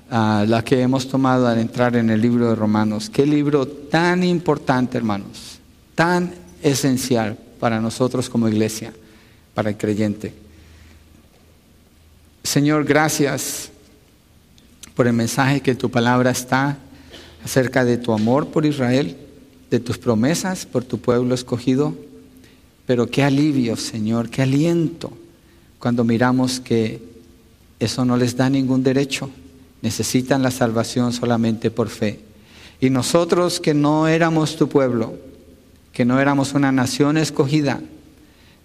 ah, 0.09 0.45
la 0.47 0.63
que 0.63 0.81
hemos 0.81 1.07
tomado 1.09 1.47
al 1.47 1.59
entrar 1.59 1.95
en 1.97 2.09
el 2.09 2.21
libro 2.21 2.49
de 2.49 2.55
Romanos. 2.55 3.09
Qué 3.09 3.25
libro 3.25 3.67
tan 3.67 4.23
importante, 4.23 4.97
hermanos, 4.97 5.59
tan 5.93 6.33
esencial 6.61 7.37
para 7.59 7.81
nosotros 7.81 8.29
como 8.29 8.47
iglesia, 8.47 8.93
para 9.53 9.69
el 9.69 9.77
creyente. 9.77 10.33
Señor, 12.43 12.85
gracias 12.85 13.71
por 14.95 15.07
el 15.07 15.13
mensaje 15.13 15.61
que 15.61 15.75
tu 15.75 15.91
palabra 15.91 16.31
está 16.31 16.77
acerca 17.43 17.85
de 17.85 17.97
tu 17.97 18.13
amor 18.13 18.47
por 18.47 18.65
Israel, 18.65 19.17
de 19.69 19.79
tus 19.79 19.97
promesas 19.97 20.65
por 20.65 20.83
tu 20.83 20.99
pueblo 20.99 21.35
escogido. 21.35 21.95
Pero 22.87 23.07
qué 23.07 23.23
alivio, 23.23 23.75
Señor, 23.75 24.29
qué 24.29 24.41
aliento 24.41 25.11
cuando 25.79 26.03
miramos 26.03 26.59
que 26.59 27.01
eso 27.79 28.05
no 28.05 28.17
les 28.17 28.35
da 28.35 28.49
ningún 28.49 28.83
derecho. 28.83 29.29
Necesitan 29.81 30.41
la 30.41 30.51
salvación 30.51 31.13
solamente 31.13 31.69
por 31.69 31.89
fe. 31.89 32.19
Y 32.79 32.89
nosotros 32.89 33.59
que 33.59 33.73
no 33.73 34.07
éramos 34.07 34.55
tu 34.55 34.67
pueblo, 34.67 35.13
que 35.93 36.05
no 36.05 36.19
éramos 36.19 36.53
una 36.53 36.71
nación 36.71 37.17
escogida, 37.17 37.81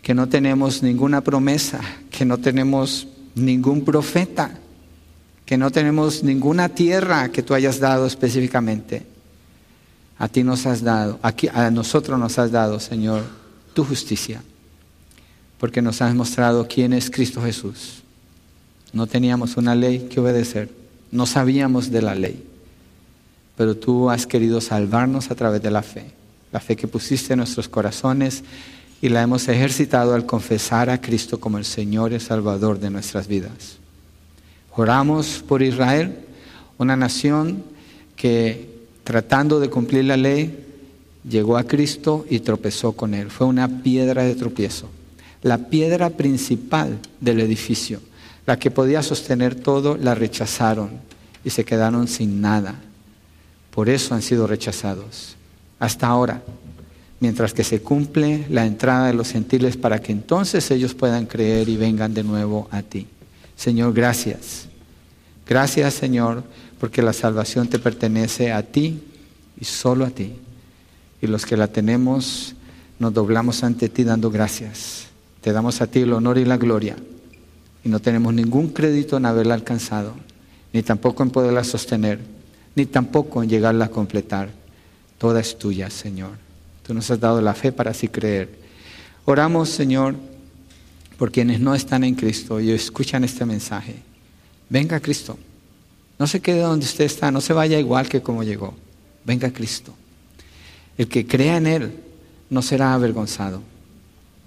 que 0.03 0.15
no 0.15 0.29
tenemos 0.29 0.83
ninguna 0.83 1.21
promesa, 1.21 1.81
que 2.11 2.25
no 2.25 2.39
tenemos 2.39 3.07
ningún 3.35 3.85
profeta, 3.85 4.59
que 5.51 5.59
no 5.59 5.73
tenemos 5.73 6.23
ninguna 6.23 6.69
tierra 6.71 7.29
que 7.31 7.43
tú 7.43 7.55
hayas 7.55 7.81
dado 7.81 8.07
específicamente. 8.07 9.05
A 10.17 10.29
ti 10.29 10.45
nos 10.45 10.65
has 10.65 10.81
dado, 10.81 11.19
aquí, 11.21 11.49
a 11.53 11.71
nosotros 11.73 12.17
nos 12.19 12.39
has 12.39 12.53
dado, 12.53 12.79
Señor, 12.79 13.25
tu 13.75 13.85
justicia, 13.85 14.43
porque 15.59 15.83
nos 15.83 16.01
has 16.01 16.15
mostrado 16.15 16.69
quién 16.69 16.93
es 16.93 17.11
Cristo 17.11 17.43
Jesús 17.43 18.01
no 18.93 19.07
teníamos 19.07 19.57
una 19.57 19.75
ley 19.75 20.09
que 20.11 20.21
obedecer, 20.21 20.71
no 21.11 21.27
sabíamos 21.27 21.91
de 21.91 22.03
la 22.03 22.15
ley, 22.15 22.45
pero 23.57 23.77
tú 23.77 24.11
has 24.11 24.27
querido 24.27 24.61
salvarnos 24.61 25.31
a 25.31 25.35
través 25.35 25.63
de 25.63 25.71
la 25.71 25.83
fe, 25.83 26.13
la 26.53 26.61
fe 26.61 26.77
que 26.77 26.89
pusiste 26.89 27.35
en 27.35 27.39
nuestros 27.39 27.69
corazones 27.69 28.43
y 29.01 29.09
la 29.09 29.23
hemos 29.23 29.49
ejercitado 29.49 30.15
al 30.15 30.27
confesar 30.27 30.91
a 30.91 31.01
Cristo 31.01 31.41
como 31.41 31.59
el 31.59 31.65
Señor 31.65 32.13
y 32.13 32.21
Salvador 32.21 32.81
de 32.81 32.91
nuestras 32.91 33.29
vidas. 33.29 33.80
Oramos 34.77 35.45
por 35.47 35.63
Israel, 35.63 36.17
una 36.79 36.97
nación 36.97 37.63
que 38.17 38.69
tratando 39.05 39.61
de 39.61 39.71
cumplir 39.71 40.05
la 40.05 40.17
ley 40.17 40.65
llegó 41.29 41.57
a 41.57 41.65
Cristo 41.65 42.25
y 42.31 42.41
tropezó 42.41 42.93
con 42.93 43.15
él. 43.15 43.31
Fue 43.31 43.47
una 43.47 43.83
piedra 43.83 44.25
de 44.25 44.35
tropiezo, 44.35 44.89
la 45.43 45.59
piedra 45.69 46.11
principal 46.11 46.99
del 47.21 47.41
edificio 47.41 48.01
la 48.51 48.59
que 48.59 48.73
podía 48.73 49.01
sostener 49.01 49.55
todo, 49.55 49.97
la 49.97 50.15
rechazaron 50.15 50.91
y 51.45 51.51
se 51.51 51.65
quedaron 51.65 52.09
sin 52.09 52.41
nada. 52.41 52.75
Por 53.71 53.89
eso 53.89 54.13
han 54.13 54.23
sido 54.23 54.49
rechazados. 54.49 55.37
Hasta 55.79 56.09
ahora, 56.09 56.43
mientras 57.21 57.55
que 57.55 57.63
se 57.63 57.81
cumple 57.81 58.47
la 58.51 58.67
entrada 58.67 59.07
de 59.07 59.15
los 59.15 59.31
gentiles 59.31 59.77
para 59.77 60.01
que 60.01 60.11
entonces 60.11 60.69
ellos 60.73 60.95
puedan 60.95 61.27
creer 61.27 61.69
y 61.69 61.77
vengan 61.77 62.13
de 62.13 62.25
nuevo 62.25 62.67
a 62.73 62.83
ti. 62.83 63.07
Señor, 63.61 63.93
gracias. 63.93 64.69
Gracias, 65.47 65.93
Señor, 65.93 66.45
porque 66.79 67.03
la 67.03 67.13
salvación 67.13 67.69
te 67.69 67.79
pertenece 67.79 68.53
a 68.53 68.63
ti 68.63 69.03
y 69.61 69.67
solo 69.67 70.07
a 70.07 70.09
ti. 70.09 70.33
Y 71.21 71.27
los 71.27 71.45
que 71.45 71.59
la 71.59 71.67
tenemos, 71.67 72.55
nos 72.99 73.13
doblamos 73.13 73.63
ante 73.63 73.91
ti 73.91 74.03
dando 74.03 74.31
gracias. 74.31 75.09
Te 75.43 75.53
damos 75.53 75.83
a 75.83 75.89
ti 75.89 76.01
el 76.01 76.15
honor 76.15 76.39
y 76.39 76.47
la 76.47 76.57
gloria 76.57 76.97
y 77.85 77.91
no 77.91 78.01
tenemos 78.01 78.33
ningún 78.33 78.71
crédito 78.71 79.19
en 79.19 79.27
haberla 79.27 79.53
alcanzado, 79.53 80.15
ni 80.73 80.83
tampoco 80.83 81.23
en 81.23 81.29
poderla 81.29 81.63
sostener, 81.63 82.19
ni 82.75 82.87
tampoco 82.87 83.43
en 83.43 83.51
llegarla 83.51 83.85
a 83.85 83.91
completar. 83.91 84.49
Toda 85.19 85.39
es 85.39 85.59
tuya, 85.59 85.91
Señor. 85.91 86.31
Tú 86.87 86.95
nos 86.95 87.11
has 87.11 87.21
dado 87.21 87.43
la 87.43 87.53
fe 87.53 87.73
para 87.73 87.91
así 87.91 88.09
creer. 88.09 88.49
Oramos, 89.27 89.69
Señor, 89.69 90.15
por 91.21 91.31
quienes 91.31 91.61
no 91.61 91.75
están 91.75 92.03
en 92.03 92.15
Cristo 92.15 92.61
y 92.61 92.71
escuchan 92.71 93.25
este 93.25 93.45
mensaje. 93.45 93.95
Venga 94.71 95.01
Cristo. 95.01 95.37
No 96.19 96.27
se 96.27 96.41
quede 96.41 96.61
donde 96.61 96.87
usted 96.87 97.05
está, 97.05 97.31
no 97.31 97.43
se 97.43 97.53
vaya 97.53 97.79
igual 97.79 98.09
que 98.09 98.23
como 98.23 98.43
llegó. 98.43 98.75
Venga 99.27 99.53
Cristo. 99.53 99.93
El 100.97 101.09
que 101.09 101.27
crea 101.27 101.59
en 101.59 101.67
Él 101.67 101.93
no 102.49 102.63
será 102.63 102.95
avergonzado. 102.95 103.61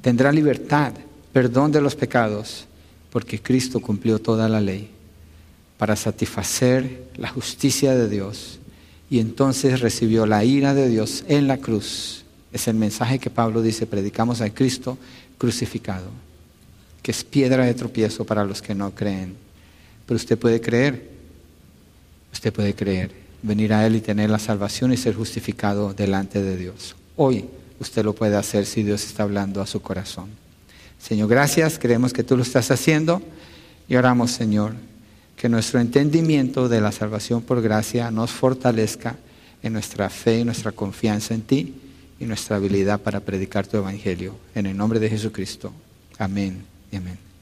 Tendrá 0.02 0.32
libertad, 0.32 0.94
perdón 1.32 1.72
de 1.72 1.80
los 1.80 1.94
pecados 1.94 2.66
porque 3.12 3.40
Cristo 3.40 3.80
cumplió 3.80 4.18
toda 4.18 4.50
la 4.50 4.60
ley 4.60 4.90
para 5.78 5.96
satisfacer 5.96 7.04
la 7.18 7.28
justicia 7.28 7.94
de 7.94 8.10
Dios 8.10 8.58
y 9.12 9.20
entonces 9.20 9.80
recibió 9.80 10.26
la 10.26 10.44
ira 10.44 10.74
de 10.74 10.90
Dios 10.90 11.24
en 11.28 11.48
la 11.48 11.58
cruz. 11.58 12.26
Es 12.52 12.68
el 12.68 12.78
mensaje 12.78 13.20
que 13.20 13.30
Pablo 13.30 13.62
dice, 13.62 13.86
predicamos 13.86 14.42
a 14.42 14.50
Cristo 14.50 14.98
crucificado, 15.38 16.10
que 17.04 17.12
es 17.12 17.24
piedra 17.24 17.66
de 17.66 17.74
tropiezo 17.74 18.26
para 18.26 18.46
los 18.46 18.62
que 18.62 18.74
no 18.74 18.96
creen. 18.96 19.36
Pero 20.08 20.16
usted 20.16 20.38
puede 20.40 20.62
creer, 20.62 21.10
usted 22.32 22.52
puede 22.52 22.74
creer, 22.74 23.12
venir 23.44 23.74
a 23.74 23.86
Él 23.86 23.98
y 23.98 24.02
tener 24.02 24.30
la 24.30 24.40
salvación 24.40 24.94
y 24.94 24.98
ser 24.98 25.14
justificado 25.14 25.94
delante 25.94 26.42
de 26.42 26.56
Dios. 26.56 26.96
Hoy 27.18 27.46
usted 27.80 28.06
lo 28.06 28.16
puede 28.16 28.38
hacer 28.38 28.66
si 28.66 28.84
Dios 28.84 29.06
está 29.06 29.24
hablando 29.24 29.62
a 29.62 29.68
su 29.68 29.82
corazón. 29.82 30.30
Señor, 30.98 31.28
gracias, 31.28 31.78
creemos 31.78 32.14
que 32.14 32.24
tú 32.24 32.38
lo 32.38 32.44
estás 32.44 32.72
haciendo 32.72 33.22
y 33.90 33.98
oramos, 33.98 34.32
Señor, 34.32 34.74
que 35.36 35.50
nuestro 35.50 35.82
entendimiento 35.82 36.70
de 36.70 36.80
la 36.80 36.94
salvación 36.94 37.42
por 37.42 37.62
gracia 37.62 38.12
nos 38.12 38.32
fortalezca 38.32 39.18
en 39.62 39.74
nuestra 39.74 40.10
fe 40.10 40.40
y 40.40 40.46
nuestra 40.46 40.72
confianza 40.72 41.34
en 41.34 41.42
ti 41.42 41.76
y 42.18 42.26
nuestra 42.26 42.56
habilidad 42.56 43.02
para 43.02 43.20
predicar 43.20 43.68
tu 43.68 43.76
evangelio. 43.76 44.38
En 44.56 44.68
el 44.68 44.78
nombre 44.78 45.02
de 45.02 45.10
Jesucristo. 45.10 45.74
Amén 46.18 46.73
amén. 46.98 47.23